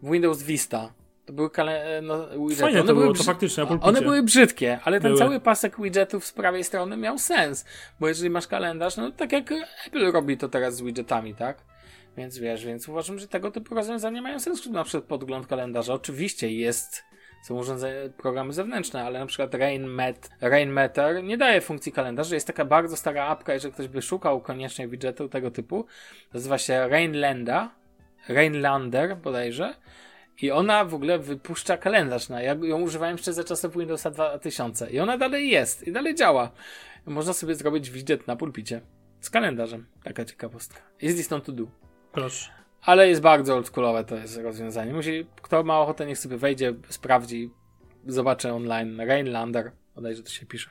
w 0.03 0.11
Windows 0.13 0.43
Vista. 0.43 0.93
To 1.27 1.33
były 1.33 1.51
kale, 1.51 2.01
no, 2.03 2.29
widgety. 2.29 2.61
Fajnie 2.61 2.79
one 2.79 2.89
to 2.89 2.95
było, 2.95 3.13
to 3.13 3.23
faktycznie. 3.23 3.65
One 3.81 4.03
były 4.03 4.23
brzydkie, 4.23 4.79
ale 4.85 5.01
ten 5.01 5.09
były. 5.09 5.19
cały 5.19 5.41
pasek 5.41 5.81
widgetów 5.81 6.27
z 6.27 6.33
prawej 6.33 6.65
strony 6.65 6.97
miał 6.97 7.19
sens, 7.19 7.65
bo 8.01 8.09
jeżeli 8.09 8.31
masz 8.31 8.47
kalendarz, 8.47 8.97
no 8.97 9.11
tak 9.11 9.33
jak 9.33 9.53
Apple 9.87 10.13
robi 10.13 10.37
to 10.37 10.49
teraz 10.49 10.77
z 10.77 10.83
widgetami, 10.83 11.35
tak? 11.35 11.59
Więc 12.17 12.39
wiesz, 12.39 12.65
więc 12.65 12.89
uważam, 12.89 13.19
że 13.19 13.29
tego 13.29 13.51
typu 13.51 13.75
rozwiązania 13.75 14.23
mają 14.23 14.41
sens, 14.41 14.67
na 14.67 14.85
przykład 14.85 15.05
podgląd 15.05 15.47
kalendarza. 15.47 15.95
Oczywiście 15.95 16.53
jest 16.53 17.05
są 17.45 17.55
urządzenia, 17.55 18.01
programy 18.17 18.53
zewnętrzne, 18.53 19.05
ale 19.05 19.19
na 19.19 19.27
przykład 19.27 19.55
Rainmet, 19.55 20.31
Rainmeter 20.41 21.25
nie 21.25 21.37
daje 21.37 21.61
funkcji 21.61 21.93
kalendarza. 21.93 22.35
Jest 22.35 22.47
taka 22.47 22.65
bardzo 22.65 22.97
stara 22.97 23.27
apka, 23.27 23.55
jeżeli 23.55 23.75
ktoś 23.75 23.89
by 23.89 24.03
szukał 24.03 24.41
koniecznie 24.41 24.89
widgetu 24.89 25.29
tego 25.29 25.51
typu. 25.51 25.87
Nazywa 26.35 26.59
się 26.59 26.89
Rainlanda, 26.89 27.71
Rainlander 28.29 29.17
bodajże. 29.17 29.75
I 30.43 30.51
ona 30.51 30.85
w 30.85 30.95
ogóle 30.95 31.19
wypuszcza 31.19 31.77
kalendarz. 31.77 32.29
Na, 32.29 32.43
ja 32.43 32.55
ją 32.55 32.81
używałem 32.81 33.17
jeszcze 33.17 33.33
za 33.33 33.45
czasów 33.45 33.77
Windowsa 33.77 34.11
2000. 34.11 34.91
I 34.91 35.01
ona 35.01 35.19
dalej 35.19 35.49
jest. 35.49 35.87
I 35.87 35.93
dalej 35.93 36.15
działa. 36.15 36.51
Można 37.07 37.33
sobie 37.33 37.55
zrobić 37.55 37.91
widget 37.91 38.27
na 38.27 38.37
pulpicie. 38.37 38.81
Z 39.21 39.31
kalendarzem. 39.31 39.87
Taka 40.03 40.25
ciekawostka. 40.25 40.81
Is 41.01 41.17
this 41.17 41.29
to 41.29 41.53
do? 41.53 41.65
Proszę 42.13 42.64
ale 42.85 43.09
jest 43.09 43.21
bardzo 43.21 43.55
oldschoolowe 43.55 44.05
to 44.05 44.17
jest 44.17 44.37
rozwiązanie. 44.37 44.93
Musi, 44.93 45.27
kto 45.43 45.63
ma 45.63 45.81
ochotę, 45.81 46.07
niech 46.07 46.19
sobie 46.19 46.37
wejdzie, 46.37 46.75
sprawdzi, 46.89 47.51
zobaczy 48.07 48.53
online. 48.53 49.01
Rainlander, 49.01 49.73
bodajże 49.95 50.23
to 50.23 50.31
się 50.31 50.47
pisze. 50.47 50.71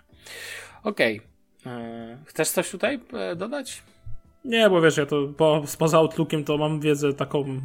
Okej. 0.83 1.21
Okay. 1.61 1.73
E, 1.73 2.17
chcesz 2.25 2.49
coś 2.49 2.71
tutaj 2.71 2.99
e, 3.13 3.35
dodać? 3.35 3.83
Nie, 4.45 4.69
bo 4.69 4.81
wiesz, 4.81 4.97
ja 4.97 5.05
to 5.05 5.27
po, 5.37 5.63
poza 5.79 5.97
Outlookiem 5.97 6.43
to 6.43 6.57
mam 6.57 6.79
wiedzę 6.79 7.13
taką 7.13 7.61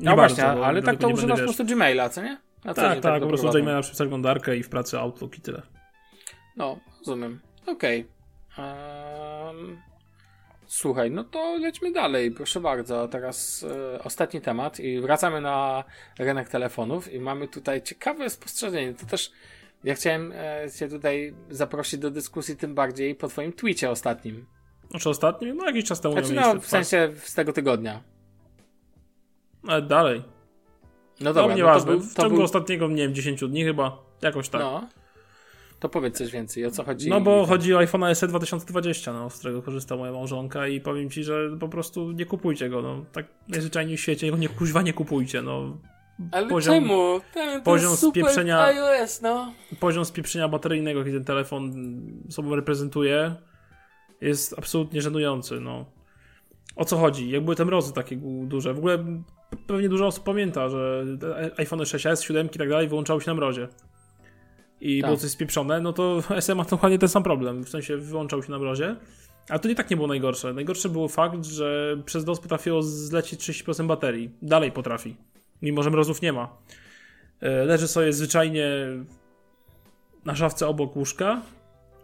no 0.00 0.16
bardzo, 0.16 0.34
właśnie, 0.34 0.64
ale 0.64 0.82
tak 0.82 0.98
to 0.98 1.08
używasz 1.08 1.38
po 1.38 1.44
prostu 1.44 1.64
Gmaila, 1.64 2.08
co 2.08 2.22
nie? 2.22 2.38
tak, 2.62 2.76
tak, 2.76 3.00
tak, 3.00 3.22
po 3.22 3.28
prostu 3.28 3.50
Gmaila 3.50 3.80
przez 3.80 3.94
przeglądarkę 3.94 4.56
i 4.56 4.62
w 4.62 4.68
pracy 4.68 4.98
Outlook 4.98 5.38
i 5.38 5.40
tyle. 5.40 5.62
No, 6.56 6.78
rozumiem. 6.98 7.40
Okej. 7.66 8.06
Okay. 8.52 8.66
Um, 9.46 9.78
Słuchaj, 10.68 11.10
no 11.10 11.24
to 11.24 11.56
lećmy 11.60 11.92
dalej, 11.92 12.30
proszę 12.30 12.60
bardzo. 12.60 13.08
Teraz 13.08 13.64
e, 13.94 14.02
ostatni 14.02 14.40
temat 14.40 14.80
i 14.80 15.00
wracamy 15.00 15.40
na 15.40 15.84
rynek 16.18 16.48
telefonów 16.48 17.12
i 17.12 17.20
mamy 17.20 17.48
tutaj 17.48 17.82
ciekawe 17.82 18.30
spostrzeżenie. 18.30 18.94
To 18.94 19.06
też 19.06 19.30
Ja 19.84 19.94
chciałem 19.94 20.32
e, 20.36 20.70
cię 20.78 20.88
tutaj 20.88 21.34
zaprosić 21.50 22.00
do 22.00 22.10
dyskusji 22.10 22.56
tym 22.56 22.74
bardziej 22.74 23.14
po 23.14 23.28
twoim 23.28 23.52
tweetie 23.52 23.90
ostatnim. 23.90 24.46
Znaczy 24.90 25.08
ostatnim? 25.10 25.56
No 25.56 25.66
jakiś 25.66 25.84
czas 25.84 26.00
temu 26.00 26.14
Znaczy, 26.14 26.32
no, 26.32 26.60
w 26.60 26.66
sensie 26.66 27.12
z 27.16 27.34
tego 27.34 27.52
tygodnia. 27.52 28.02
Ale 29.68 29.82
dalej. 29.82 30.22
No 31.20 31.24
No, 31.24 31.32
dobra, 31.32 31.42
no, 31.42 31.48
to 31.48 31.56
nieważne. 31.56 31.90
był, 31.92 32.00
w 32.00 32.14
to 32.14 32.22
ciągu 32.22 32.36
był, 32.36 32.44
ostatniego, 32.44 32.88
nie 32.88 33.02
wiem, 33.02 33.14
10 33.14 33.40
dni 33.48 33.64
chyba. 33.64 33.98
Jakoś 34.22 34.48
tak. 34.48 34.60
No, 34.60 34.70
No. 34.70 34.88
To 35.80 35.88
powiedz 35.88 36.18
coś 36.18 36.30
więcej, 36.30 36.66
o 36.66 36.70
co 36.70 36.84
chodzi. 36.84 37.10
bo 37.20 37.46
chodzi 37.46 37.74
o 37.74 37.78
iPhone 37.78 38.14
SE 38.14 38.28
2020, 38.28 39.12
no, 39.12 39.30
z 39.30 39.38
którego 39.38 39.62
korzysta 39.62 39.96
moja 39.96 40.12
małżonka 40.12 40.68
i 40.68 40.80
powiem 40.80 41.10
ci, 41.10 41.24
że 41.24 41.50
po 41.60 41.68
prostu 41.68 42.12
nie 42.12 42.26
kupujcie 42.26 42.68
go, 42.68 42.82
no. 42.82 43.04
Tak 43.12 43.26
najzwyczajniej 43.48 43.96
w 43.96 44.00
świecie, 44.00 44.32
nie, 44.32 44.48
kuźwa 44.48 44.82
nie 44.82 44.92
kupujcie, 44.92 45.42
no. 45.42 45.76
Ale 46.32 46.46
poziom- 46.46 46.64
czemu? 46.80 47.20
Ten, 47.34 47.62
poziom 47.62 47.92
spieprzenia- 47.96 48.60
iOS, 48.60 49.22
no. 49.22 49.52
Poziom 49.80 50.04
spieprzenia 50.04 50.48
bateryjnego, 50.48 50.98
jaki 50.98 51.12
ten 51.12 51.24
telefon 51.24 51.72
sobą 52.30 52.54
reprezentuje, 52.56 53.34
jest 54.20 54.58
absolutnie 54.58 55.02
żenujący, 55.02 55.60
no. 55.60 55.84
O 56.76 56.84
co 56.84 56.96
chodzi? 56.96 57.30
Jak 57.30 57.44
były 57.44 57.56
te 57.56 57.64
mrozy 57.64 57.92
takie 57.92 58.16
duże? 58.44 58.74
W 58.74 58.78
ogóle 58.78 59.04
pewnie 59.66 59.88
dużo 59.88 60.06
osób 60.06 60.24
pamięta, 60.24 60.68
że 60.68 61.04
iPhone 61.56 61.80
6s, 61.80 62.22
7 62.22 62.46
i 62.46 62.58
tak 62.58 62.68
dalej 62.68 62.88
wyłączały 62.88 63.20
się 63.20 63.30
na 63.30 63.34
mrozie. 63.34 63.68
I 64.80 65.00
Tak. 65.00 65.10
było 65.10 65.20
coś 65.20 65.30
spieprzone, 65.30 65.80
no 65.80 65.92
to 65.92 66.22
SM 66.40 66.56
ma 66.56 66.64
dokładnie 66.64 66.98
ten 66.98 67.08
sam 67.08 67.22
problem. 67.22 67.64
W 67.64 67.68
sensie 67.68 67.96
wyłączał 67.96 68.42
się 68.42 68.50
na 68.50 68.58
mrozie. 68.58 68.96
A 69.48 69.58
to 69.58 69.68
nie 69.68 69.74
tak 69.74 69.90
nie 69.90 69.96
było 69.96 70.08
najgorsze. 70.08 70.52
Najgorsze 70.52 70.88
był 70.88 71.08
fakt, 71.08 71.44
że 71.44 71.96
przez 72.04 72.24
DOS 72.24 72.40
potrafiło 72.40 72.82
zlecić 72.82 73.40
30% 73.40 73.86
baterii. 73.86 74.30
Dalej 74.42 74.72
potrafi. 74.72 75.16
Mimo, 75.62 75.82
że 75.82 75.90
mrozów 75.90 76.22
nie 76.22 76.32
ma. 76.32 76.56
E, 77.40 77.64
Leży 77.64 77.88
sobie 77.88 78.12
zwyczajnie 78.12 78.68
na 80.24 80.36
szafce 80.36 80.66
obok 80.68 80.96
łóżka, 80.96 81.42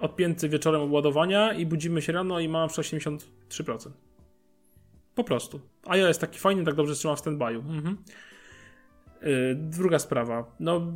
odpięty 0.00 0.48
wieczorem 0.48 0.82
od 0.82 0.90
ładowania 0.90 1.52
i 1.52 1.66
budzimy 1.66 2.02
się 2.02 2.12
rano 2.12 2.40
i 2.40 2.48
ma 2.48 2.60
na 2.60 2.68
przykład 2.68 2.86
73%. 2.86 3.90
Po 5.14 5.24
prostu. 5.24 5.60
A 5.86 5.96
ja 5.96 6.08
jest 6.08 6.20
taki 6.20 6.38
fajny, 6.38 6.64
tak 6.64 6.74
dobrze 6.74 6.94
trzyma 6.94 7.16
w 7.16 7.20
stand-by'u. 7.20 7.56
Mhm. 7.58 7.96
Yy, 9.22 9.54
druga 9.54 9.98
sprawa. 9.98 10.54
No, 10.60 10.92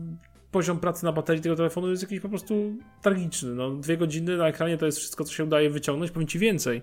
poziom 0.50 0.80
pracy 0.80 1.04
na 1.04 1.12
baterii 1.12 1.42
tego 1.42 1.56
telefonu 1.56 1.90
jest 1.90 2.02
jakiś 2.02 2.20
po 2.20 2.28
prostu 2.28 2.76
tragiczny. 3.02 3.50
No, 3.50 3.70
dwie 3.70 3.96
godziny 3.96 4.36
na 4.36 4.48
ekranie 4.48 4.78
to 4.78 4.86
jest 4.86 4.98
wszystko, 4.98 5.24
co 5.24 5.32
się 5.32 5.44
udaje 5.44 5.70
wyciągnąć. 5.70 6.10
Powiem 6.10 6.28
ci 6.28 6.38
więcej. 6.38 6.82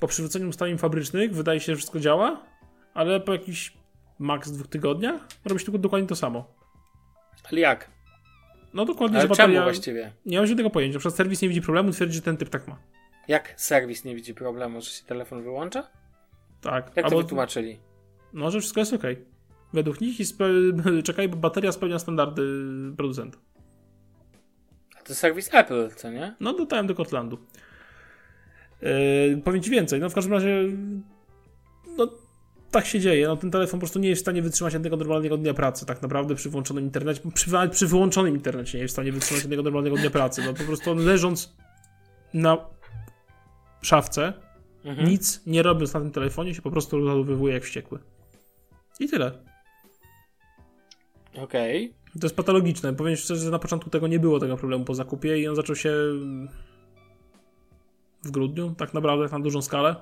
Po 0.00 0.06
przywróceniu 0.06 0.48
ustawień 0.48 0.78
fabrycznych 0.78 1.34
wydaje 1.34 1.60
się, 1.60 1.72
że 1.72 1.76
wszystko 1.76 2.00
działa, 2.00 2.42
ale 2.94 3.20
po 3.20 3.32
jakichś 3.32 3.72
maks 4.18 4.50
dwóch 4.50 4.66
tygodniach 4.66 5.20
robisz 5.44 5.64
tylko 5.64 5.78
dokładnie 5.78 6.08
to 6.08 6.16
samo. 6.16 6.54
Ale 7.50 7.60
jak? 7.60 7.90
No 8.74 8.84
dokładnie, 8.84 9.18
Ale 9.18 9.28
że 9.28 9.34
czemu 9.34 9.48
bateria... 9.48 9.62
właściwie? 9.62 10.12
Nie 10.26 10.36
mam 10.38 10.46
żadnego 10.46 10.70
pojęcia. 10.70 10.94
Na 10.94 10.98
przykład 10.98 11.14
serwis 11.16 11.42
nie 11.42 11.48
widzi 11.48 11.62
problemu, 11.62 11.90
twierdzi, 11.92 12.14
że 12.14 12.22
ten 12.22 12.36
typ 12.36 12.48
tak 12.48 12.68
ma. 12.68 12.78
Jak 13.28 13.54
serwis 13.56 14.04
nie 14.04 14.14
widzi 14.14 14.34
problemu, 14.34 14.80
że 14.80 14.90
się 14.90 15.04
telefon 15.04 15.42
wyłącza? 15.42 15.90
Tak. 16.60 16.86
Jak 16.86 16.94
to 16.94 17.02
Albo- 17.10 17.22
wytłumaczyli? 17.22 17.78
No, 18.32 18.50
że 18.50 18.60
wszystko 18.60 18.80
jest 18.80 18.92
ok. 18.92 19.02
Według 19.72 20.00
nich 20.00 20.20
i 20.20 20.24
czekaj, 21.02 21.28
bo 21.28 21.36
bateria 21.36 21.72
spełnia 21.72 21.98
standardy 21.98 22.42
producenta. 22.96 23.38
A 25.00 25.02
to 25.02 25.14
serwis 25.14 25.50
Apple, 25.52 25.90
co 25.96 26.10
nie? 26.10 26.34
No, 26.40 26.52
dodałem 26.52 26.86
do 26.86 26.94
Kotlandu. 26.94 27.38
Yy, 28.82 29.42
powiem 29.44 29.62
ci 29.62 29.70
więcej. 29.70 30.00
No, 30.00 30.10
w 30.10 30.14
każdym 30.14 30.32
razie, 30.32 30.64
no, 31.96 32.08
tak 32.70 32.86
się 32.86 33.00
dzieje. 33.00 33.28
No, 33.28 33.36
ten 33.36 33.50
telefon 33.50 33.80
po 33.80 33.86
prostu 33.86 33.98
nie 33.98 34.08
jest 34.08 34.20
w 34.20 34.24
stanie 34.24 34.42
wytrzymać 34.42 34.72
jednego 34.72 34.96
normalnego 34.96 35.36
dnia 35.36 35.54
pracy. 35.54 35.86
Tak 35.86 36.02
naprawdę 36.02 36.34
przy 36.34 36.50
włączonym 36.50 36.84
internecie, 36.84 37.20
przy, 37.34 37.50
przy 37.70 37.86
wyłączonym 37.86 38.34
internecie 38.34 38.78
nie 38.78 38.82
jest 38.82 38.92
w 38.92 38.96
stanie 38.96 39.12
wytrzymać 39.12 39.42
jednego 39.42 39.62
normalnego 39.62 39.96
dnia 39.96 40.10
pracy. 40.10 40.42
No, 40.46 40.54
po 40.54 40.64
prostu 40.64 40.90
on 40.90 40.98
leżąc 40.98 41.56
na 42.34 42.58
szafce, 43.82 44.32
Mhm. 44.84 45.08
nic 45.08 45.46
nie 45.46 45.62
robiąc 45.62 45.94
na 45.94 46.00
tym 46.00 46.10
telefonie, 46.10 46.54
się 46.54 46.62
po 46.62 46.70
prostu 46.70 46.98
rozładowywuje 46.98 47.54
jak 47.54 47.64
wściekły. 47.64 47.98
I 49.00 49.08
tyle. 49.08 49.32
Okej. 51.38 51.92
To 52.20 52.26
jest 52.26 52.36
patologiczne. 52.36 52.94
Powiem 52.94 53.16
szczerze, 53.16 53.44
że 53.44 53.50
na 53.50 53.58
początku 53.58 53.90
tego 53.90 54.06
nie 54.06 54.18
było 54.18 54.40
tego 54.40 54.56
problemu 54.56 54.84
po 54.84 54.94
zakupie 54.94 55.38
i 55.38 55.48
on 55.48 55.56
zaczął 55.56 55.76
się 55.76 55.92
w 58.24 58.30
grudniu, 58.30 58.74
tak 58.78 58.94
naprawdę, 58.94 59.28
na 59.38 59.40
dużą 59.44 59.62
skalę. 59.62 59.96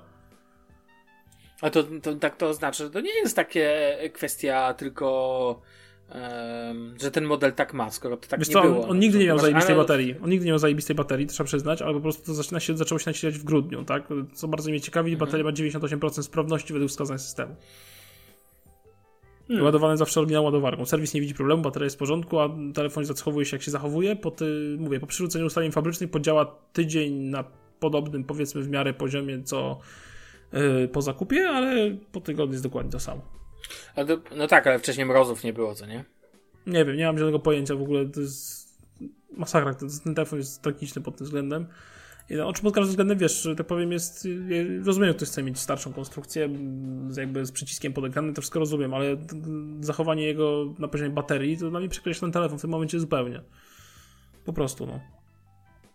A 1.60 1.70
to, 1.70 1.84
to 2.02 2.14
tak 2.14 2.36
to 2.36 2.48
oznacza, 2.48 2.84
że 2.84 2.90
to 2.90 3.00
nie 3.00 3.14
jest 3.14 3.36
takie 3.36 3.96
kwestia 4.12 4.74
tylko, 4.74 5.60
em, 6.08 6.94
że 7.02 7.10
ten 7.10 7.24
model 7.24 7.52
tak 7.52 7.74
ma, 7.74 7.90
skoro 7.90 8.16
to 8.16 8.28
tak 8.28 8.38
Wiesz 8.40 8.48
nie 8.48 8.52
co, 8.54 8.62
było. 8.62 8.84
on, 8.84 8.90
on 8.90 8.98
nigdy 8.98 9.18
nie 9.18 9.26
miał 9.26 9.38
zajebistej 9.38 9.74
analog- 9.76 9.78
baterii. 9.78 10.14
On 10.24 10.30
nigdy 10.30 10.44
nie 10.46 10.50
miał 10.52 10.58
zajebistej 10.58 10.96
baterii, 10.96 11.26
trzeba 11.26 11.46
przyznać, 11.46 11.82
ale 11.82 11.94
po 11.94 12.00
prostu 12.00 12.26
to 12.26 12.34
zaczyna 12.34 12.60
się, 12.60 12.76
zaczęło 12.76 12.98
się 12.98 13.10
nasilać 13.10 13.38
w 13.38 13.44
grudniu, 13.44 13.84
tak? 13.84 14.02
Co 14.34 14.48
bardzo 14.48 14.70
mnie 14.70 14.80
ciekawi, 14.80 15.12
Mhm. 15.12 15.26
bateria 15.28 15.44
ma 15.44 15.52
98% 15.52 16.22
sprawności 16.22 16.72
według 16.72 16.90
wskazań 16.90 17.18
systemu. 17.18 17.56
Hmm. 19.49 19.64
Ładowany 19.64 19.96
zawsze 19.96 20.20
oryginał 20.20 20.44
ładowarką. 20.44 20.86
Serwis 20.86 21.14
nie 21.14 21.20
widzi 21.20 21.34
problemu, 21.34 21.62
bateria 21.62 21.84
jest 21.84 21.96
w 21.96 21.99
porządku, 21.99 22.40
a 22.40 22.49
telefon 22.74 23.05
zachowuje 23.05 23.46
się 23.46 23.57
jak 23.57 23.62
się 23.62 23.70
zachowuje. 23.70 24.16
Po, 24.16 24.30
ty, 24.30 24.76
mówię, 24.78 25.01
po 25.01 25.07
przywróceniu 25.07 25.46
ustawień 25.46 25.72
fabrycznych 25.72 26.11
podziała 26.11 26.59
tydzień 26.72 27.14
na 27.14 27.44
podobnym, 27.80 28.24
powiedzmy, 28.24 28.62
w 28.62 28.68
miarę 28.68 28.94
poziomie 28.94 29.42
co 29.42 29.78
yy, 30.53 30.88
po 30.88 31.03
zakupie, 31.03 31.49
ale 31.49 31.96
po 32.12 32.20
tygodniu 32.20 32.53
jest 32.53 32.64
dokładnie 32.64 32.92
to 32.92 33.01
samo. 33.01 33.22
No 34.36 34.46
tak, 34.46 34.66
ale 34.66 34.78
wcześniej 34.78 35.07
mrozów 35.07 35.44
nie 35.44 35.53
było, 35.53 35.74
co 35.74 35.86
nie? 35.86 36.05
Nie 36.66 36.84
wiem, 36.84 36.96
nie 36.96 37.07
mam 37.07 37.18
żadnego 37.18 37.38
pojęcia 37.38 37.76
w 37.76 37.82
ogóle. 37.82 38.07
To 38.07 38.20
jest 38.20 38.68
masakra. 39.36 39.74
Ten 39.74 40.14
telefon 40.14 40.38
jest 40.38 40.62
tragiczny 40.62 41.03
pod 41.03 41.16
tym 41.16 41.24
względem. 41.24 41.66
I 42.30 42.34
no, 42.34 42.52
pod 42.52 42.74
każdym 42.74 42.88
względem, 42.90 43.18
wiesz, 43.18 43.42
że 43.42 43.56
tak 43.56 43.66
powiem, 43.66 43.92
jest. 43.92 44.24
ja 44.24 44.84
Rozumiem, 44.84 45.08
że 45.08 45.14
ktoś 45.14 45.28
chce 45.28 45.42
mieć 45.42 45.58
starszą 45.58 45.92
konstrukcję, 45.92 46.48
jakby 47.16 47.46
z 47.46 47.52
przyciskiem 47.52 47.92
pod 47.92 48.04
ekranem, 48.04 48.34
to 48.34 48.40
wszystko 48.40 48.58
rozumiem, 48.58 48.94
ale 48.94 49.16
zachowanie 49.80 50.22
jego 50.26 50.74
na 50.78 50.88
poziomie 50.88 51.10
baterii 51.10 51.58
to 51.58 51.70
dla 51.70 51.80
mnie 51.80 51.88
przekreśla 51.88 52.20
ten 52.20 52.32
telefon 52.32 52.58
w 52.58 52.60
tym 52.60 52.70
momencie 52.70 53.00
zupełnie. 53.00 53.40
Po 54.44 54.52
prostu, 54.52 54.86
no. 54.86 55.00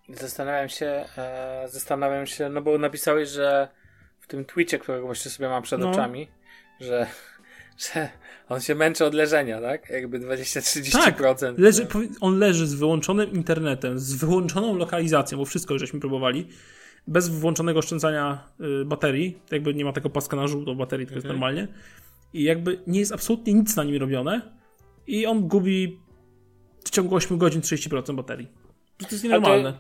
Zastanawiam 0.10 0.70
się, 0.70 1.06
e, 1.18 1.66
zastanawiam 1.70 2.26
się, 2.26 2.50
no 2.50 2.62
bo 2.62 2.78
napisałeś, 2.78 3.30
że 3.30 3.68
w 4.20 4.28
tym 4.28 4.46
tweetie, 4.46 4.80
którego 4.80 5.06
właśnie 5.06 5.32
sobie 5.32 5.50
mam 5.50 5.64
przed 5.64 5.80
No. 5.80 5.92
oczami, 5.92 6.28
że, 6.80 7.08
że 7.78 8.10
on 8.50 8.62
się 8.62 8.76
męczy 8.76 9.06
od 9.06 9.14
leżenia, 9.14 9.62
tak? 9.62 9.90
Jakby 9.90 10.20
20-30%. 10.20 11.54
Leży, 11.58 11.86
powie- 11.86 12.08
on 12.22 12.40
leży 12.40 12.68
z 12.68 12.74
wyłączonym 12.74 13.32
internetem, 13.32 14.00
z 14.00 14.14
wyłączoną 14.14 14.76
lokalizacją, 14.78 15.38
bo 15.38 15.46
wszystko 15.46 15.80
żeśmy 15.80 16.00
próbowali, 16.00 16.48
bez 17.08 17.30
włączonego 17.30 17.80
oszczędzania 17.80 18.48
y, 18.82 18.86
baterii, 18.86 19.40
jakby 19.52 19.74
nie 19.74 19.86
ma 19.86 19.94
tego 19.94 20.10
paska 20.10 20.38
na 20.38 20.48
żółto 20.48 20.76
baterii, 20.76 21.04
jest 21.06 21.16
Mhm. 21.16 21.34
normalnie. 21.34 21.68
I 22.34 22.44
jakby 22.44 22.80
nie 22.88 23.00
jest 23.00 23.12
absolutnie 23.12 23.54
nic 23.54 23.76
na 23.76 23.84
nim 23.84 23.96
robione 24.02 24.42
i 25.08 25.26
on 25.26 25.48
gubi 25.48 26.00
w 26.86 26.90
ciągu 26.90 27.16
8 27.16 27.38
godzin 27.38 27.62
30% 27.62 28.16
baterii. 28.16 28.48
To 28.98 29.08
jest 29.12 29.24
nienormalne. 29.24 29.74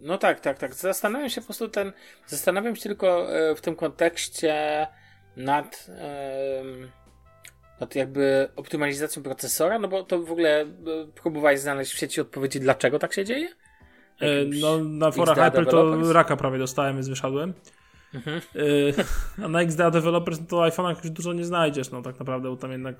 No 0.00 0.18
tak, 0.18 0.40
tak, 0.40 0.58
tak. 0.58 0.74
Zastanawiam 0.74 1.30
się 1.30 1.40
po 1.40 1.44
prostu 1.44 1.68
ten. 1.68 1.92
Zastanawiam 2.26 2.76
się 2.76 2.82
tylko 2.82 3.36
e, 3.36 3.54
w 3.54 3.60
tym 3.60 3.76
kontekście 3.76 4.86
nad. 5.36 5.86
em, 5.90 6.90
nad 7.80 7.94
jakby 7.94 8.48
optymalizacją 8.56 9.22
procesora, 9.22 9.78
no 9.78 9.88
bo 9.88 10.02
to 10.02 10.22
w 10.22 10.32
ogóle 10.32 10.60
e, 10.62 10.66
próbowałeś 11.22 11.60
znaleźć 11.60 11.92
w 11.92 11.98
sieci 11.98 12.20
odpowiedzi, 12.20 12.60
dlaczego 12.60 12.98
tak 12.98 13.12
się 13.14 13.24
dzieje? 13.24 13.48
E, 14.20 14.38
Jakimś 14.38 14.60
No, 14.62 14.78
na 14.84 15.10
forach 15.10 15.38
Apple 15.38 15.66
to 15.66 16.12
raka 16.12 16.36
prawie 16.36 16.58
dostałem, 16.58 16.94
więc 16.94 17.08
wyszedłem. 17.08 17.52
Mhm. 18.14 18.40
E, 19.40 19.44
A 19.44 19.48
na 19.48 19.60
XDA 19.60 19.90
Developers 19.90 20.40
no 20.40 20.46
to 20.46 20.56
iPhone'ach 20.56 20.96
już 21.04 21.10
dużo 21.10 21.32
nie 21.32 21.44
znajdziesz, 21.44 21.90
no 21.90 22.02
tak 22.02 22.18
naprawdę, 22.18 22.48
bo 22.50 22.56
tam 22.56 22.72
jednak 22.72 22.96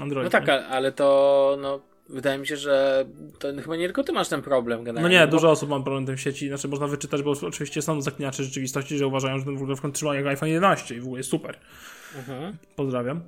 Android. 0.00 0.24
No 0.24 0.30
tak, 0.30 0.46
nie? 0.46 0.66
ale 0.66 0.92
to 0.92 1.58
no, 1.60 1.80
wydaje 2.08 2.38
mi 2.38 2.46
się, 2.46 2.56
że 2.56 3.04
to 3.38 3.48
chyba 3.62 3.76
nie 3.76 3.86
tylko 3.86 4.04
ty 4.04 4.12
masz 4.12 4.28
ten 4.28 4.42
problem 4.42 4.78
No 4.78 4.84
generalnie. 4.84 5.18
nie, 5.18 5.26
bo- 5.26 5.30
dużo 5.30 5.50
osób 5.50 5.70
ma 5.70 5.80
problem 5.80 6.06
tym 6.06 6.16
w 6.16 6.20
sieci, 6.20 6.48
znaczy 6.48 6.68
można 6.68 6.86
wyczytać, 6.86 7.22
bo 7.22 7.30
oczywiście 7.42 7.82
są 7.82 8.00
zaklinacze 8.00 8.44
rzeczywistości, 8.44 8.98
że 8.98 9.06
uważają, 9.06 9.38
że 9.38 9.44
ten 9.44 9.56
w 9.56 9.62
ogóle 9.62 9.76
w 9.76 9.80
końcu 9.80 9.94
trzyma 9.96 10.14
jak 10.14 10.26
iPhone 10.26 10.48
11 10.48 10.94
i 10.96 11.00
w 11.00 11.04
ogóle 11.04 11.18
jest 11.20 11.30
super. 11.30 11.58
Mhm. 12.16 12.56
Pozdrawiam. 12.76 13.20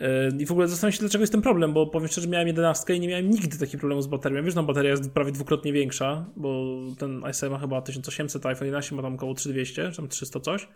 Yy, 0.00 0.06
I 0.38 0.46
w 0.46 0.52
ogóle 0.52 0.68
zastanawiam 0.68 0.92
się, 0.92 1.00
dlaczego 1.00 1.22
jest 1.22 1.32
ten 1.32 1.42
problem, 1.42 1.72
bo 1.72 1.86
powiem 1.86 2.08
szczerze, 2.08 2.28
miałem 2.28 2.46
11 2.46 2.94
i 2.94 3.00
nie 3.00 3.08
miałem 3.08 3.30
nigdy 3.30 3.58
takiego 3.58 3.78
problemu 3.78 4.02
z 4.02 4.06
baterią. 4.06 4.44
Wiesz, 4.44 4.54
no 4.54 4.62
bateria 4.62 4.90
jest 4.90 5.10
prawie 5.10 5.32
dwukrotnie 5.32 5.72
większa, 5.72 6.24
bo 6.36 6.78
ten 6.98 7.24
iPhone 7.24 7.50
ma 7.50 7.58
chyba 7.58 7.82
1800, 7.82 8.46
a 8.46 8.48
iPhone 8.48 8.66
11 8.66 8.94
ma 8.94 9.02
tam 9.02 9.14
około 9.14 9.34
3200, 9.34 9.90
czy 9.90 9.96
tam 9.96 10.08
300 10.08 10.40
coś. 10.40 10.68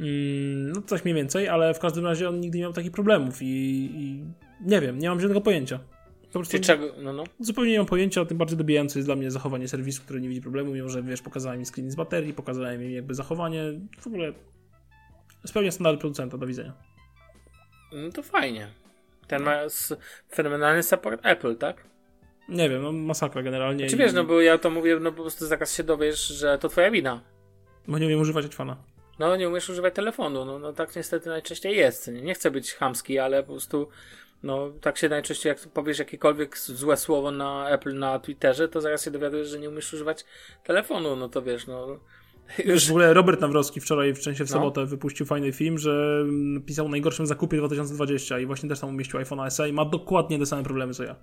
Mm, 0.00 0.72
no 0.72 0.82
coś 0.82 1.04
mniej 1.04 1.14
więcej, 1.14 1.48
ale 1.48 1.74
w 1.74 1.78
każdym 1.78 2.04
razie 2.04 2.28
on 2.28 2.40
nigdy 2.40 2.58
nie 2.58 2.62
miał 2.62 2.72
takich 2.72 2.92
problemów 2.92 3.42
i, 3.42 3.46
i 3.94 4.24
nie 4.60 4.80
wiem, 4.80 4.98
nie 4.98 5.08
mam 5.08 5.20
żadnego 5.20 5.40
pojęcia. 5.40 5.78
Po 6.26 6.38
prostu 6.40 6.58
czego? 6.60 6.86
No, 7.02 7.12
no. 7.12 7.24
zupełnie 7.40 7.72
nie 7.72 7.78
mam 7.78 7.86
pojęcia, 7.86 8.24
tym 8.24 8.38
bardziej 8.38 8.58
dobijające 8.58 8.98
jest 8.98 9.08
dla 9.08 9.16
mnie 9.16 9.30
zachowanie 9.30 9.68
serwisu, 9.68 10.02
który 10.02 10.20
nie 10.20 10.28
widzi 10.28 10.40
problemu, 10.40 10.72
mimo 10.72 10.88
że 10.88 11.02
wiesz, 11.02 11.22
pokazałem 11.22 11.60
im 11.60 11.66
screen 11.66 11.90
z 11.90 11.94
baterii, 11.94 12.34
pokazałem 12.34 12.82
im 12.82 12.90
jakby 12.90 13.14
zachowanie, 13.14 13.62
w 14.00 14.06
ogóle 14.06 14.32
spełnia 15.46 15.70
standardy 15.70 16.00
producenta, 16.00 16.38
do 16.38 16.46
widzenia. 16.46 16.95
No 17.92 18.10
to 18.12 18.22
fajnie. 18.22 18.68
Ten 19.28 19.42
ma 19.42 19.56
fenomenalny 20.34 20.82
support 20.82 21.20
Apple, 21.26 21.56
tak? 21.56 21.84
Nie 22.48 22.68
wiem, 22.70 22.82
no 22.82 22.92
masakra 22.92 23.42
generalnie. 23.42 23.86
Czy 23.86 23.96
i- 23.96 23.98
wiesz, 23.98 24.12
no 24.12 24.24
bo 24.24 24.40
ja 24.40 24.58
to 24.58 24.70
mówię, 24.70 24.98
no 25.00 25.12
po 25.12 25.22
prostu 25.22 25.46
zaraz 25.46 25.76
się 25.76 25.82
dowiesz, 25.84 26.26
że 26.28 26.58
to 26.58 26.68
twoja 26.68 26.90
wina. 26.90 27.20
Bo 27.88 27.98
nie 27.98 28.06
umiem 28.06 28.20
używać 28.20 28.46
iPhone'a. 28.46 28.74
No, 29.18 29.36
nie 29.36 29.48
umiesz 29.48 29.68
używać 29.68 29.94
telefonu. 29.94 30.44
No, 30.44 30.58
no 30.58 30.72
tak 30.72 30.96
niestety 30.96 31.28
najczęściej 31.28 31.76
jest. 31.76 32.08
Nie, 32.08 32.22
nie 32.22 32.34
chcę 32.34 32.50
być 32.50 32.74
chamski, 32.74 33.18
ale 33.18 33.42
po 33.42 33.52
prostu 33.52 33.88
no 34.42 34.70
tak 34.80 34.98
się 34.98 35.08
najczęściej, 35.08 35.50
jak 35.50 35.58
powiesz 35.58 35.98
jakiekolwiek 35.98 36.58
złe 36.58 36.96
słowo 36.96 37.30
na 37.30 37.68
Apple 37.70 37.98
na 37.98 38.18
Twitterze, 38.18 38.68
to 38.68 38.80
zaraz 38.80 39.04
się 39.04 39.10
dowiadujesz, 39.10 39.48
że 39.48 39.58
nie 39.58 39.68
umiesz 39.68 39.92
używać 39.94 40.24
telefonu. 40.64 41.16
No 41.16 41.28
to 41.28 41.42
wiesz, 41.42 41.66
no 41.66 42.00
już 42.64 42.86
W 42.86 42.90
ogóle 42.90 43.14
Robert 43.14 43.40
Nawrowski 43.40 43.80
wczoraj, 43.80 44.14
w 44.14 44.20
części 44.20 44.44
w 44.44 44.50
No. 44.50 44.52
sobotę, 44.52 44.86
wypuścił 44.86 45.26
fajny 45.26 45.52
film, 45.52 45.78
że 45.78 46.18
mm, 46.22 46.62
pisał 46.62 46.86
o 46.86 46.88
najgorszym 46.88 47.26
zakupie 47.26 47.56
2020 47.56 48.38
i 48.38 48.46
właśnie 48.46 48.68
też 48.68 48.80
tam 48.80 48.90
umieścił 48.90 49.18
iPhone 49.18 49.50
SE 49.50 49.68
i 49.68 49.72
ma 49.72 49.84
dokładnie 49.84 50.38
te 50.38 50.46
same 50.46 50.62
problemy 50.62 50.94
co 50.94 51.04
ja. 51.04 51.16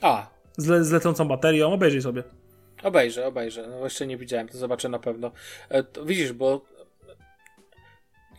A, 0.00 0.26
Z, 0.56 0.86
z 0.86 0.90
lecącą 0.92 1.28
baterią, 1.28 1.72
obejrzyj 1.72 2.02
sobie. 2.02 2.22
Obejrzę, 2.82 3.26
obejrzę. 3.26 3.68
No 3.70 3.84
jeszcze 3.84 4.06
nie 4.06 4.16
widziałem, 4.16 4.48
to 4.48 4.58
zobaczę 4.58 4.88
na 4.88 4.98
pewno. 4.98 5.32
E, 5.68 5.82
to 5.82 6.04
widzisz, 6.04 6.32
bo 6.32 6.64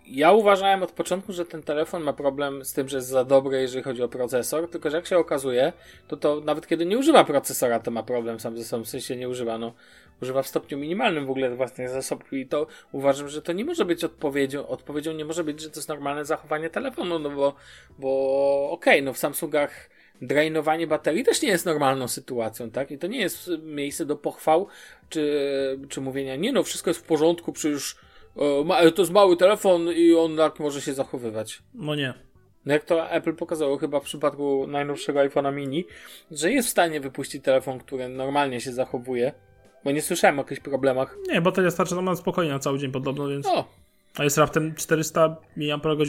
ja 0.08 0.32
uważałem 0.32 0.84
od 0.84 0.92
początku, 0.92 1.34
że 1.34 1.46
ten 1.46 1.64
telefon 1.64 2.04
ma 2.04 2.14
problem 2.14 2.66
z 2.66 2.74
tym, 2.74 2.90
że 2.90 2.98
jest 2.98 3.10
za 3.10 3.26
dobry, 3.26 3.62
jeżeli 3.62 3.84
chodzi 3.84 4.04
o 4.04 4.08
procesor, 4.08 4.70
tylko 4.70 4.90
że 4.90 4.98
jak 4.98 5.08
się 5.08 5.18
okazuje, 5.18 5.74
to 6.08 6.18
to 6.18 6.42
nawet 6.46 6.68
kiedy 6.68 6.86
nie 6.86 6.98
używa 6.98 7.24
procesora, 7.24 7.80
to 7.80 7.92
ma 7.92 8.04
problem 8.04 8.40
sam 8.40 8.58
ze 8.58 8.64
sobą, 8.64 8.84
w 8.84 8.90
sensie 8.90 9.16
nie 9.16 9.30
używa, 9.30 9.58
no 9.58 9.74
używa 10.22 10.44
w 10.44 10.48
stopniu 10.48 10.78
minimalnym 10.78 11.26
w 11.26 11.30
ogóle 11.30 11.56
własnych 11.56 11.90
zasobów 11.90 12.34
i 12.34 12.48
to 12.48 12.68
uważam, 12.92 13.30
że 13.30 13.42
to 13.42 13.54
nie 13.54 13.66
może 13.66 13.86
być 13.86 14.04
odpowiedzią, 14.04 14.68
odpowiedzią 14.68 15.14
nie 15.14 15.26
może 15.26 15.44
być, 15.44 15.62
że 15.62 15.70
to 15.70 15.76
jest 15.76 15.90
normalne 15.90 16.26
zachowanie 16.26 16.70
telefonu, 16.70 17.20
no 17.20 17.30
bo, 17.30 17.56
bo 18.00 18.70
okej, 18.72 19.04
no 19.04 19.14
w 19.14 19.18
Samsungach 19.18 19.90
drainowanie 20.22 20.88
baterii 20.88 21.24
też 21.24 21.42
nie 21.42 21.50
jest 21.50 21.66
normalną 21.66 22.08
sytuacją, 22.08 22.72
tak? 22.72 22.92
I 22.92 22.98
to 22.98 23.08
nie 23.08 23.20
jest 23.20 23.50
miejsce 23.64 24.06
do 24.06 24.16
pochwał, 24.16 24.68
czy, 25.10 25.80
czy 25.90 26.02
mówienia, 26.02 26.36
nie 26.36 26.52
no, 26.52 26.64
wszystko 26.64 26.90
jest 26.90 27.00
w 27.00 27.04
porządku, 27.04 27.54
przecież 27.54 27.96
ma, 28.66 28.92
to 28.92 29.02
jest 29.02 29.12
mały 29.12 29.38
telefon 29.38 29.82
i 29.96 30.14
on 30.14 30.38
tak 30.38 30.60
może 30.60 30.82
się 30.82 30.94
zachowywać. 30.94 31.62
No 31.74 31.96
nie. 31.96 32.14
No 32.66 32.74
jak 32.74 32.86
to 32.86 33.10
Apple 33.10 33.36
pokazało 33.36 33.78
chyba 33.78 34.00
w 34.00 34.04
przypadku 34.04 34.68
najnowszego 34.68 35.20
iPhone'a 35.20 35.54
mini, 35.54 35.86
że 36.32 36.52
jest 36.52 36.68
w 36.68 36.72
stanie 36.72 37.00
wypuścić 37.00 37.44
telefon, 37.44 37.80
który 37.80 38.10
normalnie 38.10 38.62
się 38.62 38.72
zachowuje, 38.72 39.34
bo 39.84 39.92
nie 39.92 40.02
słyszałem 40.02 40.40
o 40.40 40.42
jakichś 40.42 40.62
problemach. 40.62 41.18
Nie, 41.28 41.42
bateria 41.42 41.72
starczy 41.72 41.96
nam 41.96 42.06
na 42.06 42.16
spokojnie 42.16 42.52
na 42.52 42.60
cały 42.60 42.80
dzień 42.80 42.92
podobno, 42.92 43.28
więc... 43.28 43.46
O, 43.46 43.66
A 44.18 44.24
jest 44.24 44.38
raptem 44.38 44.76
400 44.76 45.36
mAh 45.58 46.08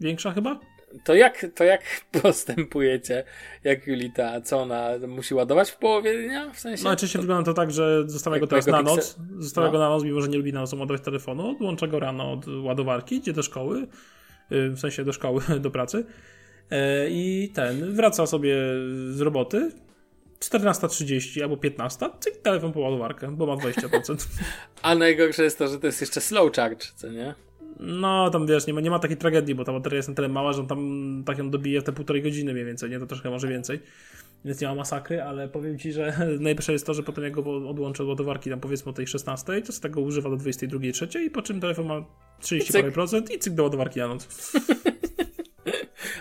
większa 0.00 0.32
chyba? 0.32 0.60
To 1.04 1.14
jak, 1.14 1.46
to 1.54 1.64
jak 1.64 1.82
postępujecie, 2.22 3.24
jak 3.64 3.86
Julita, 3.86 4.40
co 4.40 4.58
ona 4.58 4.90
musi 5.08 5.34
ładować 5.34 5.70
w 5.70 5.76
połowie 5.76 6.22
dnia? 6.22 6.50
W 6.50 6.60
sensie? 6.60 6.84
No 6.84 6.90
najczęściej 6.90 7.20
wygląda 7.20 7.44
to 7.44 7.54
tak, 7.54 7.70
że 7.70 8.04
zostawia 8.06 8.38
go 8.38 8.46
teraz 8.46 8.66
na 8.66 8.82
noc, 8.82 9.16
zostawia 9.38 9.66
No. 9.66 9.72
go 9.72 9.78
na 9.78 9.88
noc, 9.88 10.04
mimo 10.04 10.20
że 10.20 10.28
nie 10.28 10.38
lubi 10.38 10.52
na 10.52 10.60
noc 10.60 10.72
ładować 10.72 11.02
telefonu, 11.02 11.50
odłącza 11.50 11.86
go 11.86 12.00
rano 12.00 12.32
od 12.32 12.46
ładowarki, 12.62 13.14
idzie 13.16 13.32
do 13.32 13.42
szkoły, 13.42 13.86
yy, 14.50 14.70
w 14.70 14.80
sensie 14.80 15.04
do 15.04 15.12
szkoły, 15.12 15.42
do 15.60 15.70
pracy 15.70 16.04
yy, 16.70 16.76
i 17.10 17.52
ten, 17.54 17.94
wraca 17.94 18.26
sobie 18.26 18.56
z 19.10 19.20
roboty, 19.20 19.70
14.30 20.40 21.42
albo 21.42 21.56
15, 21.56 22.06
cyk, 22.20 22.36
telefon 22.36 22.72
po 22.72 22.80
ładowarkę, 22.80 23.36
bo 23.36 23.46
ma 23.46 23.54
20%. 23.56 24.26
A 24.82 24.94
najgorsze 24.94 25.42
jest 25.42 25.58
to, 25.58 25.68
że 25.68 25.78
to 25.78 25.86
jest 25.86 26.00
jeszcze 26.00 26.20
slow 26.20 26.52
charge, 26.52 26.86
co 26.96 27.08
nie? 27.08 27.34
No, 27.82 28.30
tam 28.30 28.46
wiesz, 28.46 28.66
nie 28.66 28.74
ma, 28.74 28.80
nie 28.80 28.90
ma 28.90 28.98
takiej 28.98 29.16
tragedii, 29.16 29.54
bo 29.54 29.64
ta 29.64 29.72
bateria 29.72 29.96
jest 29.96 30.08
na 30.08 30.14
tyle 30.14 30.28
mała, 30.28 30.52
że 30.52 30.60
on 30.60 30.66
tam 30.66 31.22
tak 31.26 31.38
ją 31.38 31.50
dobije 31.50 31.80
w 31.80 31.84
te 31.84 31.92
półtorej 31.92 32.22
godziny 32.22 32.52
mniej 32.52 32.64
więcej, 32.64 32.90
nie? 32.90 32.98
To 32.98 33.06
troszkę 33.06 33.30
może 33.30 33.48
więcej. 33.48 33.80
Więc 34.44 34.60
nie 34.60 34.68
ma 34.68 34.74
masakry, 34.74 35.22
ale 35.22 35.48
powiem 35.48 35.78
ci, 35.78 35.92
że 35.92 36.12
najlepsze 36.40 36.72
jest 36.72 36.86
to, 36.86 36.94
że 36.94 37.02
potem 37.02 37.24
jak 37.24 37.32
go 37.32 37.68
odłączę 37.70 38.02
od 38.02 38.08
ładowarki 38.08 38.50
tam 38.50 38.60
powiedzmy 38.60 38.90
o 38.90 38.92
tej 38.92 39.06
16, 39.06 39.62
to 39.62 39.72
z 39.72 39.80
tego 39.80 40.00
używa 40.00 40.30
do 40.30 40.36
22.03 40.36 41.20
i 41.20 41.30
po 41.30 41.42
czym 41.42 41.60
telefon 41.60 41.86
ma 41.86 42.04
30 42.40 42.72
Cyk. 42.72 42.82
parę 42.82 42.92
procent 42.92 43.30
i 43.30 43.38
cyk 43.38 43.54
do 43.54 43.62
ładowarki 43.62 43.98
na 44.00 44.08
noc. 44.14 44.52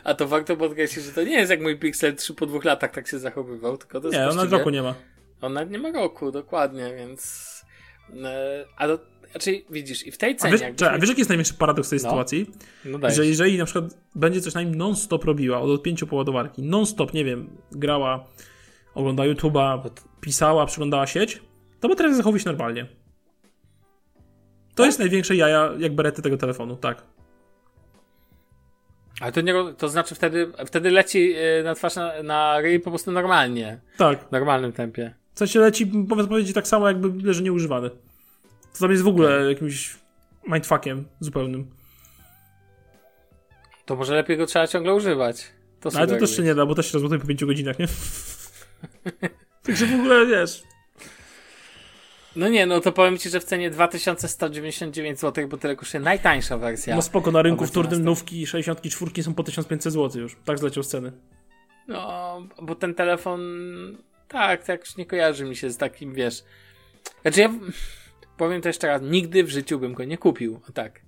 A 0.04 0.14
to 0.14 0.28
warto 0.28 0.58
podkreślić, 0.58 1.06
że 1.06 1.12
to 1.12 1.24
nie 1.24 1.34
jest 1.38 1.52
jak 1.52 1.62
mój 1.62 1.80
Pixel 1.80 2.16
3 2.16 2.34
po 2.34 2.46
dwóch 2.46 2.66
latach 2.66 2.92
tak 2.92 3.08
się 3.08 3.20
zachowywał, 3.20 3.78
tylko 3.78 4.02
to 4.02 4.08
jest 4.08 4.18
Nie, 4.20 4.28
on 4.28 4.34
właściwie- 4.34 4.58
roku 4.58 4.70
nie 4.70 4.82
ma. 4.82 4.96
On 5.42 5.58
nie 5.70 5.80
ma 5.80 5.92
roku, 5.92 6.32
dokładnie, 6.32 6.94
więc... 6.98 7.46
E, 8.24 8.66
a 8.78 8.88
do, 8.88 9.00
znaczy, 9.32 9.62
widzisz, 9.70 10.08
i 10.08 10.12
w 10.12 10.18
tej 10.18 10.32
A 10.32 10.36
cenie... 10.36 10.52
wiesz, 10.52 10.62
jakbyśmy- 10.62 10.90
a 10.90 10.98
wiesz 11.00 11.10
jaki 11.10 11.22
jest 11.22 11.30
największy 11.30 11.54
paradoks 11.54 11.90
tej 11.90 12.00
No, 12.00 12.04
sytuacji? 12.10 12.52
no 12.86 12.98
dajesz. 13.00 13.18
że 13.18 13.26
jeżeli 13.26 13.58
na 13.58 13.66
przykład 13.66 13.98
będzie 14.16 14.42
coś 14.42 14.54
na 14.54 14.62
nim 14.62 14.76
non-stop 14.76 15.24
robiła, 15.26 15.60
od 15.62 15.70
odpięciu 15.70 16.08
po 16.08 16.16
ładowarki, 16.16 16.64
non-stop, 16.64 17.14
nie 17.14 17.26
wiem, 17.26 17.50
grała, 17.72 18.26
ogląda 18.96 19.24
YouTube'a, 19.24 19.90
pisała, 20.22 20.66
przeglądała 20.66 21.08
sieć, 21.08 21.42
to 21.80 21.90
bateria 21.90 22.14
zachowuje 22.14 22.44
się 22.44 22.50
normalnie. 22.50 22.86
To 24.76 24.86
jest 24.86 25.00
największe 25.00 25.36
jaja, 25.36 25.72
jak 25.80 25.96
berety 25.96 26.22
tego 26.22 26.38
telefonu, 26.38 26.76
tak. 26.76 27.04
Ale 29.22 29.32
to, 29.32 29.42
nie, 29.42 29.54
to 29.78 29.90
znaczy 29.90 30.16
wtedy, 30.16 30.52
wtedy 30.66 30.92
leci 30.92 31.34
e, 31.38 31.64
na 31.64 31.76
twarz 31.76 31.96
na, 31.96 32.24
na 32.24 32.60
ryj 32.62 32.80
po 32.80 32.90
prostu 32.90 33.12
normalnie, 33.12 33.80
Tak. 33.98 34.28
w 34.28 34.32
normalnym 34.32 34.72
tempie. 34.72 35.14
W 35.34 35.40
sensie 35.40 35.60
leci, 35.60 35.88
powiedz 36.10 36.28
powiedzieć, 36.28 36.54
tak 36.56 36.68
samo, 36.68 36.88
jakby 36.88 37.28
leży 37.28 37.44
nieużywany. 37.44 37.90
To 38.74 38.80
tam 38.80 38.92
jest 38.92 39.04
w 39.04 39.08
ogóle 39.08 39.50
jakimś 39.50 39.98
mindfuckiem 40.48 41.06
zupełnym. 41.20 41.72
To 43.86 43.96
może 43.96 44.16
lepiej 44.16 44.38
go 44.38 44.46
trzeba 44.46 44.68
ciągle 44.68 44.94
używać. 44.94 45.52
To 45.80 45.90
No, 45.94 46.00
ale 46.00 46.08
to 46.08 46.14
sugeruję. 46.14 46.20
też 46.28 46.38
się 46.38 46.44
nie 46.44 46.56
da, 46.56 46.66
bo 46.66 46.76
też 46.76 46.86
się 46.88 46.94
rozładuje 46.94 47.20
po 47.22 47.28
5 47.28 47.46
godzinach, 47.46 47.80
nie? 47.80 47.88
Także 49.64 49.86
w 49.86 49.94
ogóle, 49.94 50.26
wiesz... 50.26 50.64
No 52.36 52.50
nie, 52.50 52.66
no 52.66 52.80
to 52.80 52.92
powiem 52.92 53.18
ci, 53.18 53.30
że 53.30 53.40
w 53.40 53.44
cenie 53.44 53.70
2199 53.70 55.20
zł, 55.20 55.48
bo 55.48 55.58
tyle 55.58 55.76
kosztuje 55.76 56.04
najtańsza 56.04 56.58
wersja. 56.58 56.96
No 56.96 57.02
spoko, 57.02 57.32
na 57.32 57.42
rynku 57.42 57.66
wtórnym 57.66 58.04
nówki 58.04 58.48
64 58.48 59.24
są 59.24 59.34
po 59.34 59.44
1500 59.44 59.94
zł 59.94 60.22
już. 60.22 60.38
Tak 60.46 60.60
zleciał 60.60 60.84
ceny. 60.84 61.12
No, 61.88 62.42
bo 62.62 62.76
ten 62.76 62.96
telefon, 62.96 63.42
tak, 64.28 64.64
tak 64.64 64.80
już 64.80 64.98
nie 64.98 65.06
kojarzy 65.06 65.46
mi 65.46 65.56
się 65.56 65.70
z 65.70 65.78
takim, 65.78 66.14
wiesz. 66.14 66.44
Znaczy 67.22 67.42
ja 67.42 67.50
powiem 68.40 68.62
to 68.62 68.70
jeszcze 68.70 68.88
raz, 68.88 69.02
nigdy 69.02 69.44
w 69.44 69.50
życiu 69.50 69.80
bym 69.80 69.94
go 69.94 70.04
nie 70.04 70.18
kupił, 70.18 70.60
o 70.70 70.72
tak. 70.72 71.02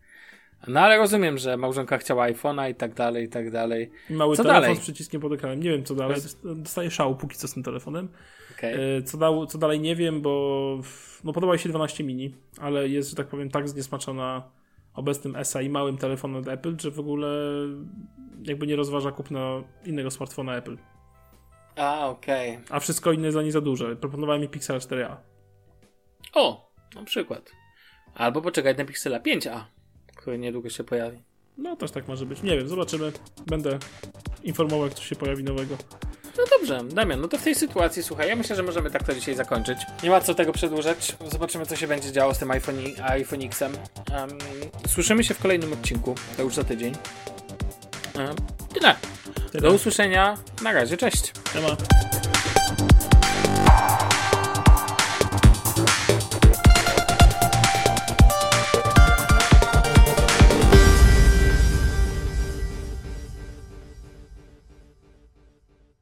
No 0.68 0.80
ale 0.80 0.98
rozumiem, 0.98 1.38
że 1.38 1.58
małżonka 1.58 1.98
chciała 1.98 2.30
iPhone'a 2.30 2.72
i 2.72 2.76
tak 2.76 2.94
dalej, 2.94 3.26
i 3.26 3.30
tak 3.30 3.52
dalej. 3.52 3.92
Mały 4.10 4.36
Co 4.36 4.44
telefon 4.44 4.62
dalej? 4.62 4.78
z 4.78 4.80
przyciskiem 4.80 5.22
pod 5.22 5.34
ekranem. 5.34 5.64
Nie 5.64 5.70
wiem 5.70 5.84
co 5.84 5.96
dalej. 5.96 6.18
Dostaję 6.44 6.92
szału 6.92 7.16
póki 7.16 7.38
co 7.38 7.48
z 7.48 7.54
tym 7.54 7.64
telefonem. 7.64 8.10
Okej. 8.58 8.98
E, 8.98 9.02
Co, 9.04 9.18
dał, 9.18 9.46
co 9.46 9.58
dalej 9.58 9.80
nie 9.80 9.96
wiem, 9.96 10.22
bo 10.22 10.82
no 11.24 11.34
podoba 11.34 11.54
mi 11.54 11.60
się 11.60 11.70
12 11.70 12.04
mini, 12.04 12.36
ale 12.60 12.88
jest, 12.90 13.10
że 13.10 13.16
tak 13.16 13.28
powiem, 13.28 13.50
tak 13.50 13.70
zniesmaczona 13.70 14.52
obecnym 14.94 15.36
ESA 15.36 15.62
i 15.62 15.70
małym 15.70 15.98
telefonem 15.98 16.38
od 16.42 16.48
Apple, 16.48 16.76
że 16.80 16.92
w 16.92 17.00
ogóle 17.00 17.28
jakby 18.44 18.68
nie 18.68 18.76
rozważa 18.76 19.12
kupna 19.12 19.64
innego 19.86 20.12
smartfona 20.12 20.56
Apple. 20.56 20.78
A, 21.76 22.08
okej. 22.08 22.60
A 22.70 22.80
wszystko 22.80 23.12
inne 23.12 23.32
dla 23.32 23.42
niej 23.42 23.52
za 23.52 23.62
duże. 23.62 23.96
Proponowałem 23.96 24.42
mi 24.42 24.48
Pixel 24.50 24.78
4a. 24.80 25.16
O, 26.34 26.71
na 26.96 27.04
przykład. 27.04 27.52
Albo 28.16 28.42
poczekać 28.42 28.78
na 28.78 28.86
Pixela 28.86 29.20
5a, 29.20 29.64
który 30.16 30.38
niedługo 30.38 30.70
się 30.70 30.84
pojawi. 30.84 31.22
No 31.58 31.76
też 31.76 31.92
tak 31.92 32.08
może 32.08 32.26
być. 32.26 32.44
Nie 32.44 32.58
wiem, 32.58 32.68
zobaczymy. 32.68 33.12
Będę 33.48 33.80
informował, 34.44 34.86
jak 34.86 34.94
coś 34.94 35.08
się 35.08 35.16
pojawi 35.16 35.44
nowego. 35.44 35.78
No 36.38 36.44
dobrze, 36.58 36.84
Damian, 36.84 37.22
no 37.22 37.28
to 37.28 37.38
w 37.38 37.44
tej 37.44 37.56
sytuacji, 37.56 38.04
słuchaj, 38.04 38.28
ja 38.30 38.36
myślę, 38.36 38.56
że 38.56 38.64
możemy 38.64 38.92
tak 38.92 39.04
to 39.04 39.14
dzisiaj 39.14 39.36
zakończyć. 39.36 39.78
Nie 40.04 40.10
ma 40.10 40.22
co 40.22 40.34
tego 40.34 40.54
przedłużać. 40.54 41.16
Zobaczymy, 41.32 41.66
co 41.66 41.76
się 41.76 41.88
będzie 41.88 42.12
działo 42.12 42.34
z 42.34 42.40
tym 42.40 42.52
iPhone, 42.52 42.76
iPhone 43.04 43.42
X-em. 43.42 43.74
Um, 44.12 44.30
słyszymy 44.88 45.24
się 45.24 45.34
w 45.34 45.40
kolejnym 45.40 45.74
odcinku, 45.74 46.16
to 46.38 46.44
już 46.44 46.56
za 46.56 46.64
tydzień. 46.64 46.94
Um, 48.16 48.36
tyle. 48.74 48.96
Tyle. 49.52 49.62
Do 49.62 49.72
usłyszenia. 49.72 50.38
Na 50.64 50.72
razie, 50.72 50.98
cześć. 50.98 51.34
Nie 51.56 51.62
ma. 51.62 51.78